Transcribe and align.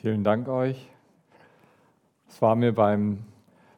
Vielen 0.00 0.24
Dank 0.24 0.48
euch. 0.48 0.88
Es 2.26 2.40
war 2.40 2.56
mir 2.56 2.72
beim 2.74 3.18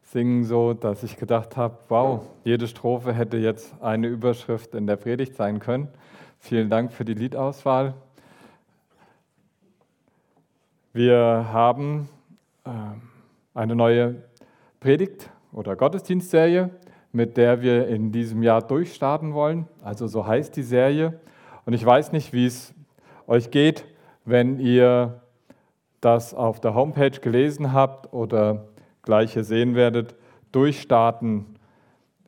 Singen 0.05 0.45
so, 0.45 0.73
dass 0.73 1.03
ich 1.03 1.17
gedacht 1.17 1.57
habe, 1.57 1.77
wow, 1.89 2.21
jede 2.45 2.69
Strophe 2.69 3.13
hätte 3.13 3.39
jetzt 3.39 3.75
eine 3.83 4.07
Überschrift 4.07 4.73
in 4.77 4.87
der 4.87 4.95
Predigt 4.95 5.35
sein 5.35 5.59
können. 5.59 5.89
Vielen 6.39 6.71
Dank 6.71 6.93
für 6.93 7.05
die 7.05 7.15
Liedauswahl. 7.15 7.95
Wir 10.93 11.49
haben 11.53 12.09
äh, 12.67 12.71
eine 13.53 13.75
neue 13.75 14.23
Predigt 14.79 15.29
oder 15.51 15.75
Gottesdienstserie, 15.75 16.71
mit 17.11 17.37
der 17.37 17.63
wir 17.63 17.89
in 17.89 18.13
diesem 18.13 18.45
Jahr 18.45 18.63
durchstarten 18.63 19.35
wollen. 19.35 19.67
Also 19.83 20.07
so 20.07 20.25
heißt 20.25 20.55
die 20.55 20.63
Serie. 20.63 21.19
Und 21.67 21.73
ich 21.73 21.85
weiß 21.85 22.13
nicht, 22.13 22.33
wie 22.33 22.47
es 22.47 22.73
euch 23.27 23.51
geht, 23.51 23.85
wenn 24.25 24.61
ihr 24.61 25.22
das 26.03 26.35
auf 26.35 26.61
der 26.61 26.75
Homepage 26.75 27.11
gelesen 27.11 27.73
habt 27.73 28.13
oder 28.13 28.67
gleich 29.03 29.33
hier 29.33 29.45
sehen 29.45 29.75
werdet, 29.75 30.15
durchstarten. 30.51 31.47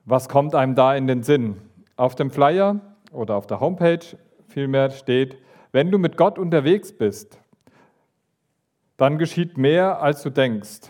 Was 0.06 0.28
kommt 0.28 0.55
einem 0.55 0.74
da 0.74 0.95
in 0.95 1.06
den 1.06 1.23
Sinn? 1.23 1.60
Auf 1.97 2.14
dem 2.14 2.30
Flyer 2.30 2.80
oder 3.12 3.37
auf 3.37 3.47
der 3.47 3.60
Homepage 3.60 4.00
vielmehr 4.48 4.91
steht, 4.91 5.37
wenn 5.73 5.91
du 5.91 5.98
mit 5.98 6.16
Gott 6.16 6.38
unterwegs 6.38 6.92
bist, 6.92 7.41
dann 8.97 9.19
geschieht 9.19 9.59
mehr, 9.59 10.00
als 10.00 10.22
du 10.22 10.30
denkst, 10.30 10.83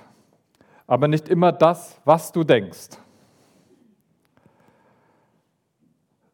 aber 0.86 1.08
nicht 1.08 1.28
immer 1.30 1.52
das, 1.52 2.00
was 2.04 2.32
du 2.32 2.44
denkst. 2.44 2.98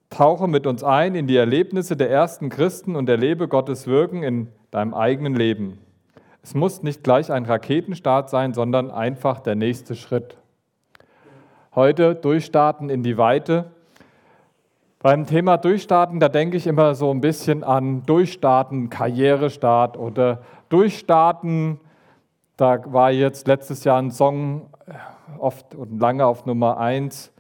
Tauche 0.09 0.48
mit 0.48 0.66
uns 0.66 0.82
ein 0.82 1.14
in 1.14 1.28
die 1.28 1.37
Erlebnisse 1.37 1.96
der 1.96 2.10
ersten 2.10 2.48
Christen 2.48 2.96
und 2.96 3.09
erlebe 3.09 3.46
Gottes 3.46 3.87
Wirken 3.87 4.24
in 4.24 4.48
deinem 4.73 4.95
eigenen 4.95 5.37
Leben. 5.37 5.78
Es 6.42 6.54
muss 6.54 6.82
nicht 6.82 7.04
gleich 7.04 7.30
ein 7.30 7.44
Raketenstart 7.44 8.30
sein, 8.30 8.54
sondern 8.54 8.90
einfach 8.90 9.40
der 9.40 9.54
nächste 9.54 9.95
Schritt. 9.95 10.37
Heute 11.74 12.15
durchstarten 12.15 12.88
in 12.88 13.02
die 13.02 13.18
Weite. 13.18 13.70
Beim 15.02 15.26
Thema 15.26 15.56
Durchstarten, 15.56 16.20
da 16.20 16.28
denke 16.28 16.56
ich 16.56 16.66
immer 16.66 16.95
so 16.95 17.10
ein 17.10 17.20
bisschen 17.20 17.65
an 17.65 18.02
Durchstarten, 18.04 18.90
Karrierestart 18.90 19.96
oder 19.96 20.42
Durchstarten. 20.68 21.80
Da 22.56 22.80
war 22.93 23.10
jetzt 23.10 23.46
letztes 23.46 23.84
Jahr 23.84 23.98
ein 23.98 24.10
Song 24.10 24.68
oft 25.38 25.74
und 25.74 25.98
lange 25.98 26.26
auf 26.26 26.45
Nummer 26.45 26.78
eins 26.78 27.32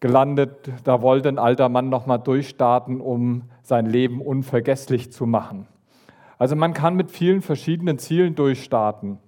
gelandet. 0.00 0.72
Da 0.84 1.02
wollte 1.02 1.28
ein 1.28 1.38
alter 1.38 1.68
Mann 1.68 1.88
nochmal 1.88 2.18
durchstarten, 2.18 3.00
um 3.00 3.50
sein 3.62 3.86
Leben 3.86 4.22
unvergesslich 4.22 5.12
zu 5.12 5.26
machen. 5.26 5.66
Also 6.40 6.56
man 6.56 6.72
kann 6.72 6.94
mit 6.94 7.10
vielen 7.10 7.42
verschiedenen 7.42 7.98
Zielen 7.98 8.34
durchstarten. 8.34 9.18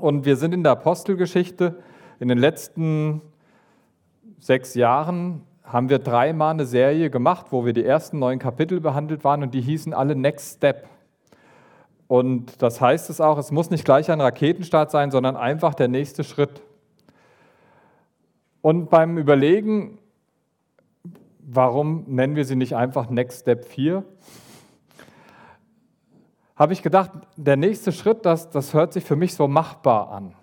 Und 0.00 0.24
wir 0.24 0.34
sind 0.34 0.52
in 0.52 0.64
der 0.64 0.72
Apostelgeschichte 0.72 1.76
in 2.18 2.26
den 2.26 2.36
letzten 2.36 3.22
sechs 4.40 4.74
Jahren 4.74 5.42
haben 5.62 5.88
wir 5.88 6.00
dreimal 6.00 6.50
eine 6.50 6.66
Serie 6.66 7.10
gemacht, 7.10 7.46
wo 7.50 7.64
wir 7.64 7.72
die 7.72 7.84
ersten 7.84 8.18
neun 8.18 8.40
Kapitel 8.40 8.80
behandelt 8.80 9.22
waren 9.22 9.44
und 9.44 9.54
die 9.54 9.60
hießen 9.60 9.94
alle 9.94 10.16
Next 10.16 10.56
Step. 10.56 10.88
Und 12.08 12.60
das 12.60 12.80
heißt 12.80 13.08
es 13.08 13.20
auch, 13.20 13.38
es 13.38 13.52
muss 13.52 13.70
nicht 13.70 13.84
gleich 13.84 14.10
ein 14.10 14.20
Raketenstart 14.20 14.90
sein, 14.90 15.12
sondern 15.12 15.36
einfach 15.36 15.74
der 15.74 15.86
nächste 15.86 16.24
Schritt. 16.24 16.60
Und 18.62 18.90
beim 18.90 19.16
Überlegen, 19.16 19.98
warum 21.38 22.02
nennen 22.08 22.34
wir 22.34 22.44
sie 22.44 22.56
nicht 22.56 22.74
einfach 22.74 23.10
Next 23.10 23.42
Step 23.42 23.64
4? 23.64 24.02
Habe 26.62 26.74
ich 26.74 26.82
gedacht, 26.82 27.10
der 27.36 27.56
nächste 27.56 27.90
Schritt, 27.90 28.24
das, 28.24 28.48
das 28.48 28.72
hört 28.72 28.92
sich 28.92 29.02
für 29.02 29.16
mich 29.16 29.34
so 29.34 29.48
machbar 29.48 30.12
an. 30.12 30.36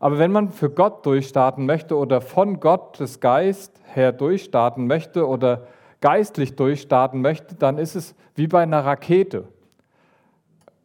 Aber 0.00 0.18
wenn 0.18 0.32
man 0.32 0.48
für 0.48 0.70
Gott 0.70 1.04
durchstarten 1.04 1.66
möchte 1.66 1.94
oder 1.94 2.22
von 2.22 2.58
Gottes 2.58 3.20
Geist 3.20 3.82
her 3.84 4.12
durchstarten 4.12 4.86
möchte 4.86 5.28
oder 5.28 5.66
geistlich 6.00 6.56
durchstarten 6.56 7.20
möchte, 7.20 7.54
dann 7.54 7.76
ist 7.76 7.96
es 7.96 8.14
wie 8.34 8.46
bei 8.46 8.62
einer 8.62 8.82
Rakete. 8.82 9.48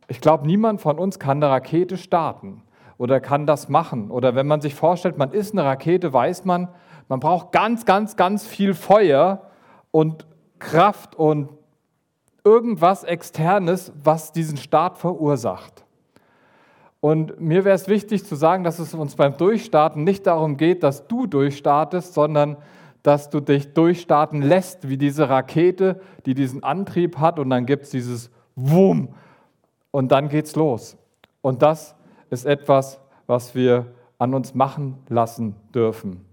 Ich 0.09 0.19
glaube, 0.19 0.47
niemand 0.47 0.81
von 0.81 0.99
uns 0.99 1.17
kann 1.17 1.41
eine 1.41 1.49
Rakete 1.49 1.95
starten 1.95 2.61
oder 2.97 3.22
kann 3.22 3.45
das 3.45 3.69
machen. 3.69 4.11
Oder 4.11 4.35
wenn 4.35 4.47
man 4.47 4.59
sich 4.59 4.75
vorstellt, 4.75 5.17
man 5.17 5.31
ist 5.31 5.53
eine 5.53 5.63
Rakete, 5.63 6.11
weiß 6.11 6.44
man, 6.44 6.67
man 7.07 7.22
braucht 7.22 7.53
ganz, 7.53 7.85
ganz, 7.85 8.17
ganz 8.17 8.45
viel 8.45 8.73
Feuer 8.73 9.44
und 9.91 10.28
Kraft 10.59 11.16
und 11.16 11.51
irgendwas 12.43 13.03
Externes, 13.03 13.91
was 14.03 14.31
diesen 14.31 14.57
Start 14.57 14.97
verursacht. 14.97 15.83
Und 16.99 17.39
mir 17.39 17.65
wäre 17.65 17.75
es 17.75 17.87
wichtig 17.87 18.25
zu 18.25 18.35
sagen, 18.35 18.63
dass 18.63 18.79
es 18.79 18.93
uns 18.93 19.15
beim 19.15 19.35
Durchstarten 19.35 20.03
nicht 20.03 20.25
darum 20.25 20.55
geht, 20.55 20.83
dass 20.83 21.07
du 21.07 21.27
durchstartest, 21.27 22.13
sondern 22.13 22.57
dass 23.01 23.29
du 23.29 23.41
dich 23.41 23.73
durchstarten 23.73 24.41
lässt, 24.41 24.87
wie 24.87 24.97
diese 24.97 25.27
Rakete, 25.27 25.99
die 26.25 26.33
diesen 26.33 26.63
Antrieb 26.63 27.17
hat 27.17 27.39
und 27.39 27.49
dann 27.49 27.65
gibt 27.65 27.83
es 27.83 27.89
dieses 27.89 28.31
Wum 28.55 29.09
und 29.91 30.13
dann 30.13 30.29
geht's 30.29 30.55
los. 30.55 30.95
Und 31.41 31.61
das 31.61 31.95
ist 32.29 32.45
etwas, 32.45 33.01
was 33.27 33.53
wir 33.53 33.87
an 34.17 34.33
uns 34.33 34.55
machen 34.55 34.97
lassen 35.09 35.55
dürfen. 35.75 36.23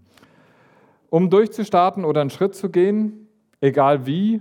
Um 1.10 1.28
durchzustarten 1.28 2.04
oder 2.04 2.20
einen 2.20 2.30
Schritt 2.30 2.54
zu 2.54 2.70
gehen, 2.70 3.26
egal 3.60 4.06
wie, 4.06 4.40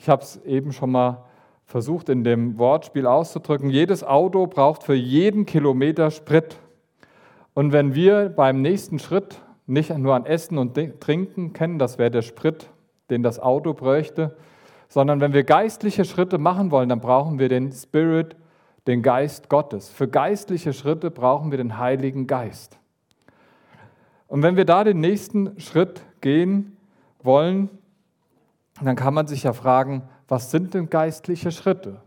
ich 0.00 0.08
habe 0.08 0.22
es 0.22 0.42
eben 0.46 0.72
schon 0.72 0.92
mal 0.92 1.26
versucht 1.66 2.08
in 2.08 2.24
dem 2.24 2.56
Wortspiel 2.56 3.06
auszudrücken. 3.06 3.68
Jedes 3.68 4.02
Auto 4.02 4.46
braucht 4.46 4.82
für 4.82 4.94
jeden 4.94 5.44
Kilometer 5.44 6.10
Sprit. 6.10 6.56
Und 7.52 7.72
wenn 7.72 7.94
wir 7.94 8.30
beim 8.30 8.62
nächsten 8.62 8.98
Schritt 8.98 9.42
nicht 9.66 9.96
nur 9.96 10.14
an 10.14 10.24
Essen 10.24 10.56
und 10.56 10.74
Trinken 11.00 11.52
kennen, 11.52 11.78
das 11.78 11.98
wäre 11.98 12.10
der 12.10 12.22
Sprit, 12.22 12.70
den 13.10 13.22
das 13.22 13.38
Auto 13.40 13.74
bräuchte, 13.74 14.36
sondern 14.88 15.20
wenn 15.20 15.34
wir 15.34 15.44
geistliche 15.44 16.06
Schritte 16.06 16.38
machen 16.38 16.70
wollen, 16.70 16.88
dann 16.88 17.00
brauchen 17.00 17.38
wir 17.38 17.50
den 17.50 17.70
Spirit, 17.70 18.36
den 18.86 19.02
Geist 19.02 19.50
Gottes. 19.50 19.90
Für 19.90 20.08
geistliche 20.08 20.72
Schritte 20.72 21.10
brauchen 21.10 21.50
wir 21.50 21.58
den 21.58 21.76
Heiligen 21.76 22.26
Geist. 22.26 22.78
Und 24.28 24.42
wenn 24.42 24.56
wir 24.56 24.64
da 24.64 24.82
den 24.82 25.00
nächsten 25.00 25.60
Schritt 25.60 26.00
gehen 26.22 26.78
wollen, 27.22 27.68
dann 28.86 28.96
kann 28.96 29.14
man 29.14 29.26
sich 29.26 29.42
ja 29.42 29.52
fragen, 29.52 30.02
was 30.28 30.50
sind 30.50 30.74
denn 30.74 30.88
geistliche 30.88 31.50
Schritte? 31.50 32.00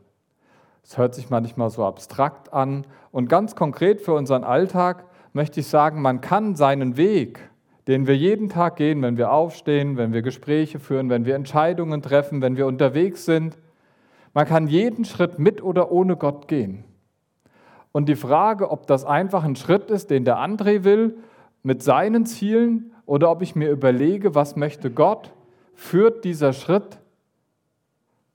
Es 0.83 0.97
hört 0.97 1.15
sich 1.15 1.29
manchmal 1.29 1.69
so 1.69 1.85
abstrakt 1.85 2.51
an. 2.51 2.85
Und 3.11 3.29
ganz 3.29 3.55
konkret 3.55 4.01
für 4.01 4.13
unseren 4.13 4.43
Alltag 4.43 5.05
möchte 5.33 5.59
ich 5.59 5.67
sagen, 5.67 6.01
man 6.01 6.21
kann 6.21 6.55
seinen 6.55 6.97
Weg, 6.97 7.39
den 7.87 8.07
wir 8.07 8.17
jeden 8.17 8.49
Tag 8.49 8.77
gehen, 8.77 9.01
wenn 9.01 9.17
wir 9.17 9.31
aufstehen, 9.31 9.97
wenn 9.97 10.13
wir 10.13 10.21
Gespräche 10.21 10.79
führen, 10.79 11.09
wenn 11.09 11.25
wir 11.25 11.35
Entscheidungen 11.35 12.01
treffen, 12.01 12.41
wenn 12.41 12.57
wir 12.57 12.67
unterwegs 12.67 13.25
sind, 13.25 13.57
man 14.33 14.47
kann 14.47 14.67
jeden 14.67 15.05
Schritt 15.05 15.37
mit 15.37 15.61
oder 15.61 15.91
ohne 15.91 16.15
Gott 16.15 16.47
gehen. 16.47 16.83
Und 17.91 18.09
die 18.09 18.15
Frage, 18.15 18.71
ob 18.71 18.87
das 18.87 19.05
einfach 19.05 19.43
ein 19.43 19.55
Schritt 19.55 19.91
ist, 19.91 20.09
den 20.09 20.25
der 20.25 20.37
André 20.37 20.83
will, 20.83 21.17
mit 21.61 21.83
seinen 21.83 22.25
Zielen, 22.25 22.93
oder 23.05 23.29
ob 23.29 23.41
ich 23.41 23.55
mir 23.55 23.69
überlege, 23.69 24.33
was 24.33 24.55
möchte 24.55 24.89
Gott, 24.89 25.33
führt 25.75 26.23
dieser 26.23 26.53
Schritt 26.53 26.99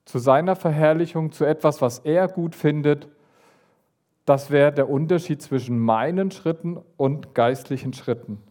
zu 0.05 0.19
seiner 0.19 0.57
Verherrlichung, 0.57 1.33
zu 1.33 1.45
etwas, 1.45 1.83
was 1.83 1.99
er 2.01 2.29
gut 2.29 2.55
findet. 2.55 3.09
Das 4.25 4.51
wäre 4.51 4.73
der 4.73 4.89
Unterschied 4.89 5.43
zwischen 5.43 5.79
meinen 5.79 6.31
Schritten 6.31 6.79
und 6.97 7.35
geistlichen 7.35 7.93
Schritten. 7.93 8.43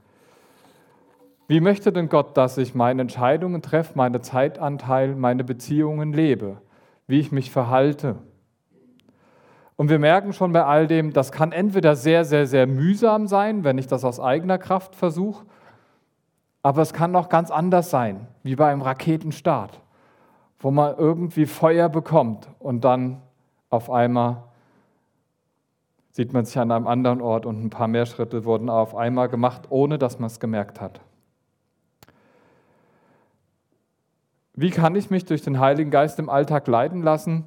Wie 1.47 1.61
möchte 1.61 1.93
denn 1.93 2.09
Gott, 2.09 2.35
dass 2.35 2.57
ich 2.57 2.75
meine 2.75 3.01
Entscheidungen 3.01 3.61
treffe, 3.61 3.93
meine 3.95 4.21
Zeitanteil, 4.21 5.15
meine 5.15 5.43
Beziehungen 5.43 6.13
lebe, 6.13 6.61
wie 7.07 7.19
ich 7.19 7.31
mich 7.31 7.51
verhalte? 7.51 8.17
Und 9.77 9.89
wir 9.89 9.99
merken 9.99 10.33
schon 10.33 10.51
bei 10.51 10.65
all 10.65 10.87
dem, 10.87 11.13
das 11.13 11.31
kann 11.31 11.51
entweder 11.51 11.95
sehr, 11.95 12.25
sehr, 12.25 12.47
sehr 12.47 12.67
mühsam 12.67 13.27
sein, 13.27 13.63
wenn 13.63 13.77
ich 13.77 13.87
das 13.87 14.03
aus 14.03 14.19
eigener 14.19 14.57
Kraft 14.57 14.95
versuche, 14.95 15.45
aber 16.63 16.81
es 16.81 16.93
kann 16.93 17.15
auch 17.15 17.29
ganz 17.29 17.51
anders 17.51 17.89
sein, 17.89 18.27
wie 18.43 18.55
bei 18.55 18.71
einem 18.71 18.81
Raketenstart, 18.81 19.79
wo 20.59 20.71
man 20.71 20.97
irgendwie 20.97 21.45
Feuer 21.45 21.89
bekommt 21.89 22.47
und 22.59 22.83
dann 22.83 23.21
auf 23.69 23.89
einmal 23.89 24.43
sieht 26.11 26.33
man 26.33 26.45
sich 26.45 26.57
an 26.57 26.71
einem 26.71 26.87
anderen 26.87 27.21
Ort 27.21 27.45
und 27.45 27.63
ein 27.63 27.69
paar 27.69 27.87
mehr 27.87 28.07
Schritte 28.07 28.43
wurden 28.43 28.69
auf 28.69 28.95
einmal 28.95 29.29
gemacht, 29.29 29.63
ohne 29.69 29.99
dass 29.99 30.17
man 30.17 30.27
es 30.27 30.39
gemerkt 30.39 30.81
hat. 30.81 30.99
Wie 34.55 34.71
kann 34.71 34.95
ich 34.95 35.11
mich 35.11 35.25
durch 35.25 35.43
den 35.43 35.59
Heiligen 35.59 35.91
Geist 35.91 36.17
im 36.17 36.29
Alltag 36.29 36.67
leiten 36.67 37.03
lassen? 37.03 37.43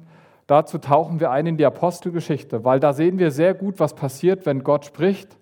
Dazu 0.47 0.77
tauchen 0.77 1.19
wir 1.19 1.31
ein 1.31 1.45
in 1.45 1.57
die 1.57 1.65
Apostelgeschichte, 1.65 2.63
weil 2.63 2.79
da 2.79 2.93
sehen 2.93 3.19
wir 3.19 3.31
sehr 3.31 3.53
gut, 3.53 3.81
was 3.81 3.93
passiert, 3.93 4.45
wenn 4.45 4.63
Gott 4.63 4.85
spricht 4.85 5.37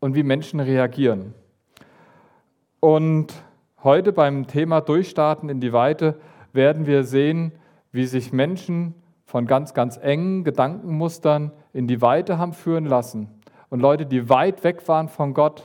und 0.00 0.14
wie 0.14 0.22
Menschen 0.22 0.58
reagieren. 0.58 1.34
Und 2.84 3.32
heute 3.84 4.12
beim 4.12 4.48
Thema 4.48 4.80
Durchstarten 4.80 5.48
in 5.48 5.60
die 5.60 5.72
Weite 5.72 6.16
werden 6.52 6.84
wir 6.84 7.04
sehen, 7.04 7.52
wie 7.92 8.06
sich 8.06 8.32
Menschen 8.32 8.96
von 9.24 9.46
ganz, 9.46 9.72
ganz 9.72 9.98
engen 9.98 10.42
Gedankenmustern 10.42 11.52
in 11.72 11.86
die 11.86 12.02
Weite 12.02 12.38
haben 12.38 12.52
führen 12.52 12.84
lassen. 12.84 13.28
Und 13.70 13.78
Leute, 13.78 14.04
die 14.04 14.28
weit 14.28 14.64
weg 14.64 14.88
waren 14.88 15.08
von 15.08 15.32
Gott, 15.32 15.62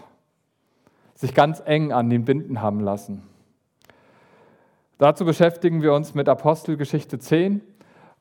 sich 1.15 1.33
ganz 1.33 1.59
eng 1.65 1.91
an 1.91 2.11
den 2.11 2.23
binden 2.23 2.61
haben 2.61 2.81
lassen. 2.81 3.23
Dazu 4.99 5.25
beschäftigen 5.25 5.81
wir 5.81 5.93
uns 5.93 6.13
mit 6.13 6.29
Apostelgeschichte 6.29 7.17
10. 7.17 7.61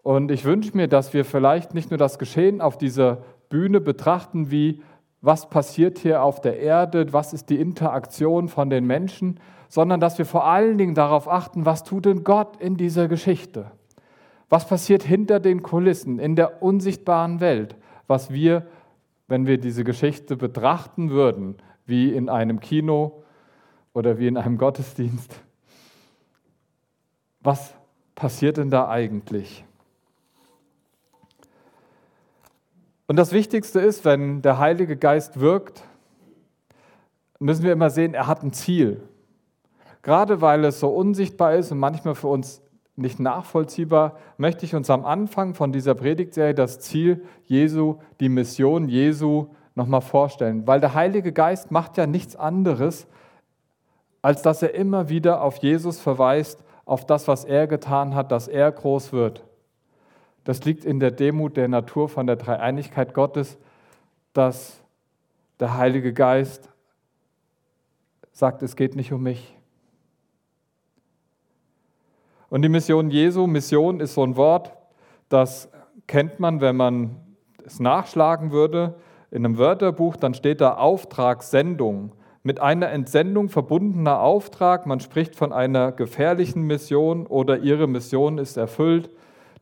Und 0.04 0.30
ich 0.30 0.46
wünsche 0.46 0.74
mir, 0.74 0.88
dass 0.88 1.12
wir 1.12 1.26
vielleicht 1.26 1.74
nicht 1.74 1.90
nur 1.90 1.98
das 1.98 2.18
Geschehen 2.18 2.62
auf 2.62 2.78
dieser 2.78 3.18
Bühne 3.50 3.82
betrachten, 3.82 4.50
wie 4.50 4.80
was 5.20 5.48
passiert 5.48 5.98
hier 5.98 6.22
auf 6.22 6.40
der 6.40 6.58
Erde, 6.58 7.12
was 7.12 7.32
ist 7.32 7.50
die 7.50 7.60
Interaktion 7.60 8.48
von 8.48 8.70
den 8.70 8.86
Menschen, 8.86 9.40
sondern 9.68 10.00
dass 10.00 10.18
wir 10.18 10.26
vor 10.26 10.46
allen 10.46 10.78
Dingen 10.78 10.94
darauf 10.94 11.28
achten, 11.28 11.66
was 11.66 11.84
tut 11.84 12.04
denn 12.04 12.24
Gott 12.24 12.56
in 12.60 12.76
dieser 12.76 13.08
Geschichte? 13.08 13.70
Was 14.48 14.68
passiert 14.68 15.02
hinter 15.02 15.40
den 15.40 15.62
Kulissen, 15.62 16.18
in 16.18 16.36
der 16.36 16.62
unsichtbaren 16.62 17.40
Welt, 17.40 17.76
was 18.06 18.30
wir, 18.30 18.66
wenn 19.26 19.46
wir 19.46 19.58
diese 19.58 19.82
Geschichte 19.82 20.36
betrachten 20.36 21.10
würden, 21.10 21.56
wie 21.84 22.12
in 22.12 22.28
einem 22.28 22.60
Kino 22.60 23.24
oder 23.92 24.18
wie 24.18 24.28
in 24.28 24.36
einem 24.36 24.58
Gottesdienst, 24.58 25.40
was 27.40 27.74
passiert 28.14 28.56
denn 28.56 28.70
da 28.70 28.88
eigentlich? 28.88 29.64
Und 33.06 33.16
das 33.16 33.32
Wichtigste 33.32 33.80
ist, 33.80 34.04
wenn 34.04 34.42
der 34.42 34.58
Heilige 34.58 34.96
Geist 34.96 35.38
wirkt, 35.38 35.84
müssen 37.38 37.62
wir 37.62 37.72
immer 37.72 37.90
sehen, 37.90 38.14
er 38.14 38.26
hat 38.26 38.42
ein 38.42 38.52
Ziel. 38.52 39.00
Gerade 40.02 40.40
weil 40.40 40.64
es 40.64 40.80
so 40.80 40.88
unsichtbar 40.88 41.54
ist 41.54 41.70
und 41.70 41.78
manchmal 41.78 42.14
für 42.14 42.28
uns 42.28 42.62
nicht 42.96 43.20
nachvollziehbar, 43.20 44.16
möchte 44.38 44.64
ich 44.64 44.74
uns 44.74 44.88
am 44.90 45.04
Anfang 45.04 45.54
von 45.54 45.70
dieser 45.70 45.94
Predigtserie 45.94 46.54
das 46.54 46.80
Ziel 46.80 47.22
Jesu, 47.44 47.96
die 48.20 48.28
Mission 48.28 48.88
Jesu 48.88 49.48
nochmal 49.74 50.00
vorstellen. 50.00 50.66
Weil 50.66 50.80
der 50.80 50.94
Heilige 50.94 51.32
Geist 51.32 51.70
macht 51.70 51.98
ja 51.98 52.06
nichts 52.06 52.34
anderes, 52.34 53.06
als 54.22 54.42
dass 54.42 54.62
er 54.62 54.74
immer 54.74 55.08
wieder 55.08 55.42
auf 55.42 55.58
Jesus 55.58 56.00
verweist, 56.00 56.64
auf 56.84 57.04
das, 57.04 57.28
was 57.28 57.44
er 57.44 57.66
getan 57.66 58.14
hat, 58.14 58.32
dass 58.32 58.48
er 58.48 58.72
groß 58.72 59.12
wird. 59.12 59.44
Das 60.46 60.64
liegt 60.64 60.84
in 60.84 61.00
der 61.00 61.10
Demut 61.10 61.56
der 61.56 61.66
Natur 61.66 62.08
von 62.08 62.28
der 62.28 62.36
Dreieinigkeit 62.36 63.14
Gottes, 63.14 63.58
dass 64.32 64.80
der 65.58 65.76
Heilige 65.76 66.12
Geist 66.12 66.70
sagt, 68.30 68.62
es 68.62 68.76
geht 68.76 68.94
nicht 68.94 69.12
um 69.12 69.24
mich. 69.24 69.56
Und 72.48 72.62
die 72.62 72.68
Mission 72.68 73.10
Jesu, 73.10 73.48
Mission 73.48 73.98
ist 73.98 74.14
so 74.14 74.22
ein 74.22 74.36
Wort, 74.36 74.70
das 75.28 75.68
kennt 76.06 76.38
man, 76.38 76.60
wenn 76.60 76.76
man 76.76 77.16
es 77.64 77.80
nachschlagen 77.80 78.52
würde. 78.52 78.94
In 79.32 79.44
einem 79.44 79.58
Wörterbuch, 79.58 80.14
dann 80.14 80.32
steht 80.32 80.60
da 80.60 80.76
Auftragssendung. 80.76 82.12
Mit 82.44 82.60
einer 82.60 82.90
Entsendung 82.90 83.48
verbundener 83.48 84.20
Auftrag. 84.20 84.86
Man 84.86 85.00
spricht 85.00 85.34
von 85.34 85.52
einer 85.52 85.90
gefährlichen 85.90 86.62
Mission 86.62 87.26
oder 87.26 87.58
ihre 87.58 87.88
Mission 87.88 88.38
ist 88.38 88.56
erfüllt. 88.56 89.10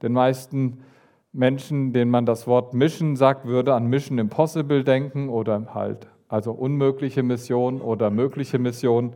Den 0.04 0.12
meisten 0.12 0.84
Menschen, 1.32 1.92
denen 1.92 2.10
man 2.10 2.26
das 2.26 2.46
Wort 2.46 2.74
Mission 2.74 3.16
sagt, 3.16 3.46
würde 3.46 3.74
an 3.74 3.86
Mission 3.86 4.18
Impossible 4.18 4.84
denken 4.84 5.28
oder 5.28 5.74
halt 5.74 6.08
also 6.28 6.52
unmögliche 6.52 7.22
Mission 7.22 7.80
oder 7.80 8.10
mögliche 8.10 8.58
Mission. 8.58 9.14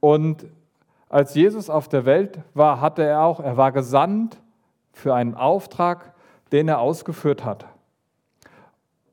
Und 0.00 0.46
als 1.08 1.34
Jesus 1.34 1.70
auf 1.70 1.88
der 1.88 2.04
Welt 2.04 2.40
war, 2.54 2.80
hatte 2.80 3.02
er 3.02 3.22
auch, 3.22 3.40
er 3.40 3.56
war 3.56 3.72
gesandt 3.72 4.38
für 4.92 5.14
einen 5.14 5.34
Auftrag, 5.34 6.14
den 6.52 6.68
er 6.68 6.80
ausgeführt 6.80 7.44
hat. 7.44 7.66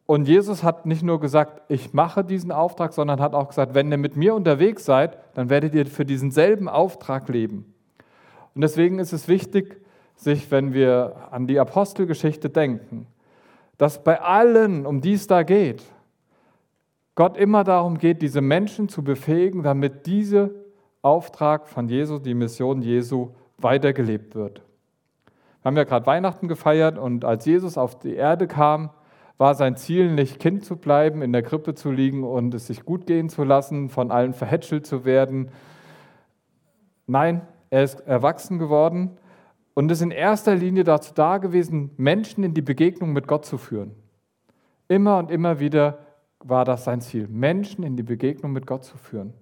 Und 0.08 0.28
Jesus 0.28 0.64
hat 0.64 0.86
nicht 0.86 1.04
nur 1.04 1.20
gesagt, 1.20 1.62
ich 1.70 1.94
mache 1.94 2.24
diesen 2.24 2.52
Auftrag, 2.52 2.94
sondern 2.94 3.20
hat 3.20 3.34
auch 3.34 3.48
gesagt, 3.48 3.74
wenn 3.76 3.92
ihr 3.92 3.98
mit 3.98 4.16
mir 4.16 4.36
unterwegs 4.36 4.86
seid, 4.86 5.18
dann 5.36 5.50
werdet 5.50 5.74
ihr 5.74 5.86
für 5.86 6.06
diesen 6.06 6.32
selben 6.32 6.68
Auftrag 6.68 7.30
leben. 7.30 7.74
Und 8.54 8.62
deswegen 8.62 9.00
ist 9.00 9.14
es 9.14 9.28
wichtig, 9.28 9.82
sich, 10.16 10.50
wenn 10.52 10.74
wir 10.74 11.28
an 11.32 11.48
die 11.48 11.60
Apostelgeschichte 11.60 12.50
denken, 12.50 13.08
dass 13.78 14.04
bei 14.04 14.22
allen, 14.22 14.86
um 14.86 15.02
die 15.02 15.14
es 15.14 15.28
da 15.28 15.44
geht, 15.44 15.84
Gott 17.16 17.38
immer 17.38 17.64
darum 17.64 17.98
geht, 17.98 18.22
diese 18.22 18.42
Menschen 18.42 18.90
zu 18.90 19.04
befähigen, 19.04 19.64
damit 19.64 20.06
dieser 20.06 20.50
Auftrag 21.02 21.68
von 21.68 21.88
Jesu, 21.88 22.20
die 22.20 22.34
Mission 22.34 22.82
Jesu, 22.82 23.30
weitergelebt 23.58 24.36
wird. 24.36 24.62
Wir 25.62 25.70
haben 25.70 25.78
ja 25.78 25.84
gerade 25.84 26.06
Weihnachten 26.06 26.48
gefeiert 26.48 26.98
und 26.98 27.24
als 27.24 27.46
Jesus 27.46 27.78
auf 27.78 28.00
die 28.00 28.16
Erde 28.16 28.48
kam, 28.48 28.90
war 29.38 29.56
sein 29.56 29.76
Ziel 29.76 30.12
nicht 30.12 30.40
Kind 30.40 30.64
zu 30.64 30.78
bleiben, 30.78 31.22
in 31.22 31.34
der 31.34 31.44
Krippe 31.44 31.74
zu 31.74 31.92
liegen 31.92 32.24
und 32.24 32.54
es 32.54 32.68
sich 32.68 32.86
gut 32.86 33.06
gehen 33.06 33.30
zu 33.30 33.44
lassen, 33.44 33.90
von 33.90 34.12
allen 34.12 34.34
verhätschelt 34.34 34.86
zu 34.86 35.06
werden. 35.06 35.50
Nein, 37.08 37.42
er 37.70 37.84
ist 37.84 38.02
erwachsen 38.02 38.60
geworden 38.60 39.18
und 39.76 39.92
ist 39.92 40.02
in 40.02 40.10
erster 40.10 40.56
Linie 40.56 40.84
dazu 40.84 41.14
da 41.14 41.38
gewesen, 41.38 41.92
Menschen 41.98 42.44
in 42.44 42.56
die 42.56 42.62
Begegnung 42.64 43.14
mit 43.14 43.28
Gott 43.28 43.46
zu 43.46 43.60
führen. 43.60 43.92
Immer 44.88 45.20
und 45.20 45.30
immer 45.30 45.60
wieder 45.60 46.00
war 46.40 46.66
das 46.66 46.86
sein 46.86 47.02
Ziel, 47.02 47.28
Menschen 47.28 47.84
in 47.84 47.96
die 47.96 48.04
Begegnung 48.04 48.52
mit 48.52 48.66
Gott 48.66 48.84
zu 48.84 48.98
führen. 48.98 49.34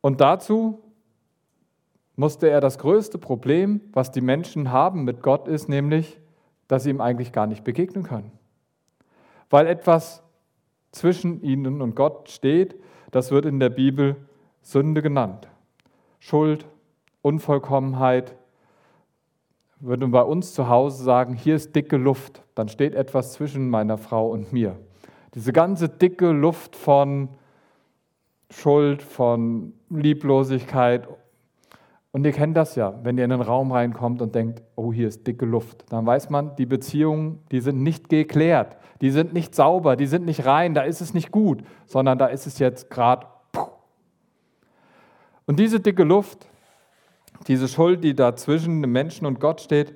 Und 0.00 0.20
dazu 0.20 0.82
musste 2.14 2.48
er 2.48 2.60
das 2.60 2.78
größte 2.78 3.18
Problem, 3.18 3.80
was 3.92 4.10
die 4.10 4.20
Menschen 4.20 4.70
haben 4.70 5.04
mit 5.04 5.22
Gott, 5.22 5.48
ist 5.48 5.68
nämlich, 5.68 6.20
dass 6.68 6.84
sie 6.84 6.90
ihm 6.90 7.00
eigentlich 7.00 7.32
gar 7.32 7.46
nicht 7.46 7.64
begegnen 7.64 8.04
können. 8.04 8.30
Weil 9.50 9.66
etwas 9.66 10.22
zwischen 10.92 11.42
ihnen 11.42 11.82
und 11.82 11.94
Gott 11.94 12.30
steht, 12.30 12.76
das 13.10 13.30
wird 13.30 13.44
in 13.44 13.58
der 13.58 13.70
Bibel 13.70 14.16
Sünde 14.62 15.02
genannt. 15.02 15.48
Schuld, 16.18 16.66
Unvollkommenheit, 17.26 18.36
würde 19.80 20.06
bei 20.06 20.22
uns 20.22 20.54
zu 20.54 20.68
Hause 20.68 21.02
sagen, 21.02 21.34
hier 21.34 21.56
ist 21.56 21.74
dicke 21.74 21.96
Luft, 21.96 22.44
dann 22.54 22.68
steht 22.68 22.94
etwas 22.94 23.32
zwischen 23.32 23.68
meiner 23.68 23.98
Frau 23.98 24.30
und 24.30 24.52
mir. 24.52 24.76
Diese 25.34 25.52
ganze 25.52 25.88
dicke 25.88 26.30
Luft 26.30 26.76
von 26.76 27.30
Schuld, 28.48 29.02
von 29.02 29.72
Lieblosigkeit. 29.90 31.08
Und 32.12 32.24
ihr 32.24 32.32
kennt 32.32 32.56
das 32.56 32.76
ja, 32.76 32.94
wenn 33.02 33.18
ihr 33.18 33.24
in 33.24 33.32
einen 33.32 33.42
Raum 33.42 33.72
reinkommt 33.72 34.22
und 34.22 34.36
denkt, 34.36 34.62
oh, 34.76 34.92
hier 34.92 35.08
ist 35.08 35.26
dicke 35.26 35.46
Luft, 35.46 35.84
dann 35.90 36.06
weiß 36.06 36.30
man, 36.30 36.54
die 36.54 36.64
Beziehungen, 36.64 37.40
die 37.50 37.58
sind 37.58 37.82
nicht 37.82 38.08
geklärt, 38.08 38.76
die 39.00 39.10
sind 39.10 39.34
nicht 39.34 39.52
sauber, 39.52 39.96
die 39.96 40.06
sind 40.06 40.26
nicht 40.26 40.46
rein, 40.46 40.74
da 40.74 40.82
ist 40.82 41.00
es 41.00 41.12
nicht 41.12 41.32
gut, 41.32 41.64
sondern 41.86 42.18
da 42.18 42.26
ist 42.26 42.46
es 42.46 42.60
jetzt 42.60 42.88
gerade. 42.88 43.26
Und 45.44 45.58
diese 45.58 45.80
dicke 45.80 46.04
Luft, 46.04 46.48
diese 47.46 47.68
Schuld, 47.68 48.02
die 48.02 48.14
da 48.14 48.36
zwischen 48.36 48.82
dem 48.82 48.92
Menschen 48.92 49.26
und 49.26 49.40
Gott 49.40 49.60
steht, 49.60 49.94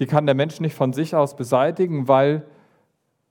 die 0.00 0.06
kann 0.06 0.26
der 0.26 0.34
Mensch 0.34 0.60
nicht 0.60 0.74
von 0.74 0.92
sich 0.92 1.14
aus 1.14 1.36
beseitigen, 1.36 2.08
weil 2.08 2.46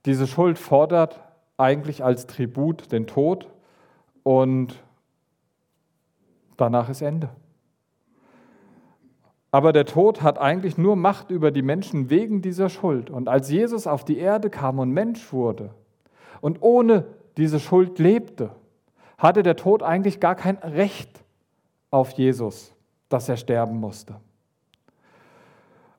diese 0.04 0.26
Schuld 0.26 0.58
fordert 0.58 1.20
eigentlich 1.56 2.04
als 2.04 2.26
Tribut 2.26 2.92
den 2.92 3.06
Tod 3.06 3.48
und 4.22 4.82
danach 6.56 6.88
ist 6.88 7.02
Ende. 7.02 7.30
Aber 9.50 9.72
der 9.72 9.86
Tod 9.86 10.22
hat 10.22 10.38
eigentlich 10.38 10.76
nur 10.76 10.94
Macht 10.94 11.30
über 11.30 11.50
die 11.50 11.62
Menschen 11.62 12.10
wegen 12.10 12.42
dieser 12.42 12.68
Schuld. 12.68 13.08
Und 13.08 13.30
als 13.30 13.50
Jesus 13.50 13.86
auf 13.86 14.04
die 14.04 14.18
Erde 14.18 14.50
kam 14.50 14.78
und 14.78 14.92
Mensch 14.92 15.32
wurde 15.32 15.70
und 16.42 16.58
ohne 16.60 17.06
diese 17.38 17.58
Schuld 17.58 17.98
lebte, 17.98 18.50
hatte 19.16 19.42
der 19.42 19.56
Tod 19.56 19.82
eigentlich 19.82 20.20
gar 20.20 20.34
kein 20.34 20.58
Recht 20.58 21.24
auf 21.90 22.10
Jesus 22.10 22.74
dass 23.08 23.28
er 23.28 23.36
sterben 23.36 23.78
musste. 23.78 24.16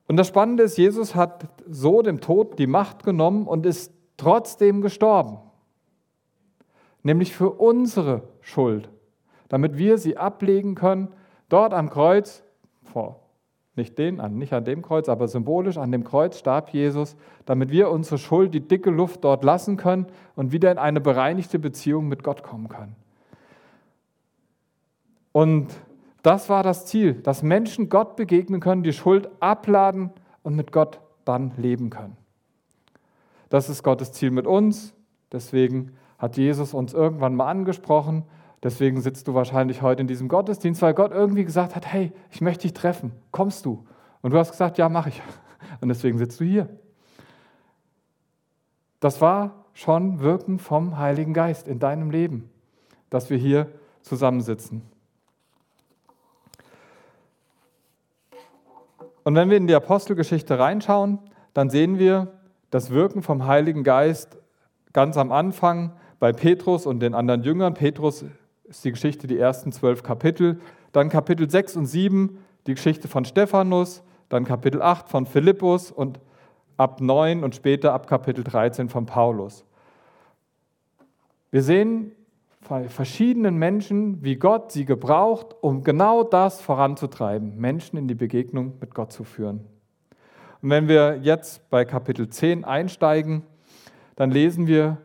Und 0.06 0.16
das 0.16 0.28
Spannende 0.28 0.64
ist, 0.64 0.76
Jesus 0.76 1.14
hat 1.14 1.48
so 1.68 2.02
dem 2.02 2.20
Tod 2.20 2.58
die 2.58 2.66
Macht 2.66 3.04
genommen 3.04 3.46
und 3.46 3.64
ist 3.64 3.92
trotzdem 4.16 4.80
gestorben. 4.80 5.38
Nämlich 7.02 7.34
für 7.34 7.50
unsere 7.50 8.22
Schuld, 8.40 8.90
damit 9.48 9.78
wir 9.78 9.98
sie 9.98 10.16
ablegen 10.16 10.74
können, 10.74 11.08
dort 11.48 11.72
am 11.72 11.90
Kreuz, 11.90 12.42
vor 12.82 13.20
nicht 13.76 13.98
den, 13.98 14.16
nicht 14.36 14.52
an 14.52 14.64
dem 14.64 14.82
Kreuz, 14.82 15.08
aber 15.08 15.26
symbolisch 15.26 15.78
an 15.78 15.90
dem 15.90 16.04
Kreuz 16.04 16.38
starb 16.38 16.70
Jesus, 16.70 17.16
damit 17.46 17.70
wir 17.70 17.90
unsere 17.90 18.18
Schuld, 18.18 18.52
die 18.52 18.60
dicke 18.60 18.90
Luft 18.90 19.24
dort 19.24 19.42
lassen 19.42 19.76
können 19.76 20.06
und 20.36 20.52
wieder 20.52 20.70
in 20.70 20.78
eine 20.78 21.00
bereinigte 21.00 21.58
Beziehung 21.58 22.08
mit 22.08 22.22
Gott 22.22 22.42
kommen 22.42 22.68
können. 22.68 22.96
Und 25.32 25.68
das 26.22 26.48
war 26.48 26.62
das 26.62 26.86
Ziel, 26.86 27.14
dass 27.14 27.42
Menschen 27.42 27.88
Gott 27.88 28.16
begegnen 28.16 28.60
können, 28.60 28.82
die 28.82 28.92
Schuld 28.92 29.28
abladen 29.40 30.10
und 30.42 30.54
mit 30.54 30.72
Gott 30.72 31.00
dann 31.24 31.52
leben 31.56 31.90
können. 31.90 32.16
Das 33.48 33.68
ist 33.68 33.82
Gottes 33.82 34.12
Ziel 34.12 34.30
mit 34.30 34.46
uns. 34.46 34.94
Deswegen 35.32 35.92
hat 36.18 36.36
Jesus 36.36 36.74
uns 36.74 36.92
irgendwann 36.92 37.34
mal 37.34 37.48
angesprochen. 37.48 38.24
Deswegen 38.62 39.00
sitzt 39.00 39.26
du 39.28 39.34
wahrscheinlich 39.34 39.80
heute 39.80 40.02
in 40.02 40.08
diesem 40.08 40.28
Gottesdienst, 40.28 40.82
weil 40.82 40.94
Gott 40.94 41.12
irgendwie 41.12 41.44
gesagt 41.44 41.74
hat, 41.74 41.86
hey, 41.86 42.12
ich 42.30 42.40
möchte 42.40 42.62
dich 42.62 42.74
treffen. 42.74 43.12
Kommst 43.30 43.64
du? 43.64 43.86
Und 44.20 44.32
du 44.32 44.38
hast 44.38 44.50
gesagt, 44.50 44.76
ja, 44.76 44.88
mache 44.88 45.08
ich. 45.08 45.22
Und 45.80 45.88
deswegen 45.88 46.18
sitzt 46.18 46.40
du 46.40 46.44
hier. 46.44 46.68
Das 49.00 49.20
war 49.22 49.64
schon 49.72 50.20
Wirken 50.20 50.58
vom 50.58 50.98
Heiligen 50.98 51.32
Geist 51.32 51.68
in 51.68 51.78
deinem 51.78 52.10
Leben, 52.10 52.50
dass 53.08 53.30
wir 53.30 53.38
hier 53.38 53.68
zusammensitzen. 54.02 54.82
Und 59.24 59.34
wenn 59.34 59.50
wir 59.50 59.56
in 59.56 59.66
die 59.66 59.74
Apostelgeschichte 59.74 60.58
reinschauen, 60.58 61.18
dann 61.54 61.70
sehen 61.70 61.98
wir 61.98 62.28
das 62.70 62.90
Wirken 62.90 63.22
vom 63.22 63.46
Heiligen 63.46 63.84
Geist 63.84 64.38
ganz 64.92 65.16
am 65.16 65.32
Anfang 65.32 65.92
bei 66.18 66.32
Petrus 66.32 66.86
und 66.86 67.00
den 67.00 67.14
anderen 67.14 67.42
Jüngern. 67.42 67.74
Petrus 67.74 68.24
ist 68.64 68.84
die 68.84 68.90
Geschichte, 68.90 69.26
die 69.26 69.38
ersten 69.38 69.72
zwölf 69.72 70.02
Kapitel. 70.02 70.60
Dann 70.92 71.08
Kapitel 71.08 71.50
6 71.50 71.76
und 71.76 71.86
7, 71.86 72.38
die 72.66 72.74
Geschichte 72.74 73.08
von 73.08 73.24
Stephanus. 73.24 74.02
Dann 74.28 74.44
Kapitel 74.44 74.80
8 74.80 75.08
von 75.08 75.26
Philippus 75.26 75.90
und 75.90 76.20
ab 76.76 77.00
9 77.00 77.42
und 77.44 77.54
später 77.54 77.92
ab 77.92 78.06
Kapitel 78.06 78.44
13 78.44 78.88
von 78.88 79.06
Paulus. 79.06 79.64
Wir 81.50 81.62
sehen 81.62 82.12
verschiedenen 82.62 83.56
Menschen, 83.56 84.22
wie 84.22 84.36
Gott 84.36 84.72
sie 84.72 84.84
gebraucht, 84.84 85.56
um 85.60 85.82
genau 85.82 86.22
das 86.22 86.60
voranzutreiben, 86.60 87.56
Menschen 87.56 87.96
in 87.96 88.06
die 88.06 88.14
Begegnung 88.14 88.74
mit 88.80 88.94
Gott 88.94 89.12
zu 89.12 89.24
führen. 89.24 89.66
Und 90.62 90.70
wenn 90.70 90.88
wir 90.88 91.18
jetzt 91.22 91.68
bei 91.70 91.84
Kapitel 91.84 92.28
10 92.28 92.64
einsteigen, 92.64 93.42
dann 94.16 94.30
lesen 94.30 94.66
wir 94.66 94.98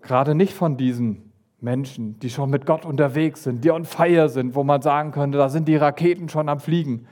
gerade 0.00 0.34
nicht 0.34 0.54
von 0.54 0.76
diesen 0.76 1.32
Menschen, 1.60 2.18
die 2.20 2.30
schon 2.30 2.50
mit 2.50 2.66
Gott 2.66 2.84
unterwegs 2.84 3.42
sind, 3.42 3.64
die 3.64 3.70
on 3.70 3.84
fire 3.84 4.28
sind, 4.28 4.54
wo 4.54 4.64
man 4.64 4.82
sagen 4.82 5.12
könnte, 5.12 5.38
da 5.38 5.48
sind 5.48 5.68
die 5.68 5.76
Raketen 5.76 6.28
schon 6.28 6.48
am 6.48 6.60
Fliegen. 6.60 7.06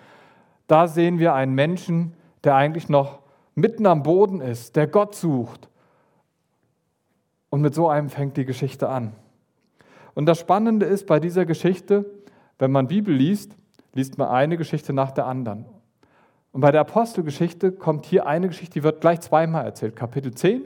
Da 0.66 0.88
sehen 0.88 1.18
wir 1.18 1.34
einen 1.34 1.54
Menschen, 1.54 2.14
der 2.44 2.54
eigentlich 2.56 2.88
noch 2.88 3.20
mitten 3.54 3.86
am 3.86 4.02
Boden 4.02 4.40
ist, 4.40 4.76
der 4.76 4.86
Gott 4.86 5.14
sucht. 5.14 5.68
Und 7.50 7.60
mit 7.60 7.74
so 7.74 7.88
einem 7.88 8.08
fängt 8.08 8.36
die 8.36 8.46
Geschichte 8.46 8.88
an. 8.88 9.12
Und 10.14 10.26
das 10.26 10.38
Spannende 10.38 10.86
ist 10.86 11.06
bei 11.06 11.20
dieser 11.20 11.46
Geschichte, 11.46 12.04
wenn 12.58 12.70
man 12.70 12.88
Bibel 12.88 13.14
liest, 13.14 13.56
liest 13.94 14.18
man 14.18 14.28
eine 14.28 14.56
Geschichte 14.56 14.92
nach 14.92 15.10
der 15.10 15.26
anderen. 15.26 15.64
Und 16.52 16.60
bei 16.60 16.70
der 16.70 16.82
Apostelgeschichte 16.82 17.72
kommt 17.72 18.04
hier 18.04 18.26
eine 18.26 18.48
Geschichte, 18.48 18.74
die 18.74 18.82
wird 18.82 19.00
gleich 19.00 19.20
zweimal 19.20 19.64
erzählt. 19.64 19.96
Kapitel 19.96 20.34
10 20.34 20.62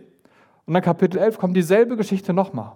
und 0.67 0.75
dann 0.75 0.83
Kapitel 0.83 1.19
11 1.19 1.39
kommt 1.39 1.57
dieselbe 1.57 1.97
Geschichte 1.97 2.33
nochmal. 2.33 2.73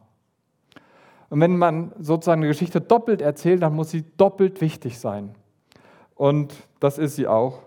Und 1.28 1.40
wenn 1.40 1.56
man 1.56 1.92
sozusagen 1.98 2.40
eine 2.40 2.48
Geschichte 2.48 2.80
doppelt 2.80 3.20
erzählt, 3.20 3.62
dann 3.62 3.74
muss 3.74 3.90
sie 3.90 4.04
doppelt 4.16 4.60
wichtig 4.60 4.98
sein. 4.98 5.34
Und 6.14 6.54
das 6.78 6.98
ist 6.98 7.16
sie 7.16 7.26
auch, 7.26 7.60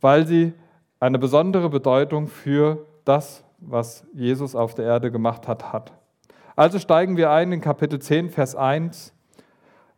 weil 0.00 0.26
sie 0.26 0.52
eine 1.00 1.18
besondere 1.18 1.68
Bedeutung 1.68 2.26
für 2.26 2.86
das, 3.04 3.44
was 3.58 4.04
Jesus 4.12 4.54
auf 4.54 4.74
der 4.74 4.84
Erde 4.84 5.10
gemacht 5.10 5.46
hat, 5.46 5.72
hat. 5.72 5.92
Also 6.54 6.78
steigen 6.78 7.16
wir 7.16 7.30
ein 7.30 7.50
in 7.50 7.62
Kapitel 7.62 7.98
10, 7.98 8.28
Vers 8.28 8.54
1 8.54 9.14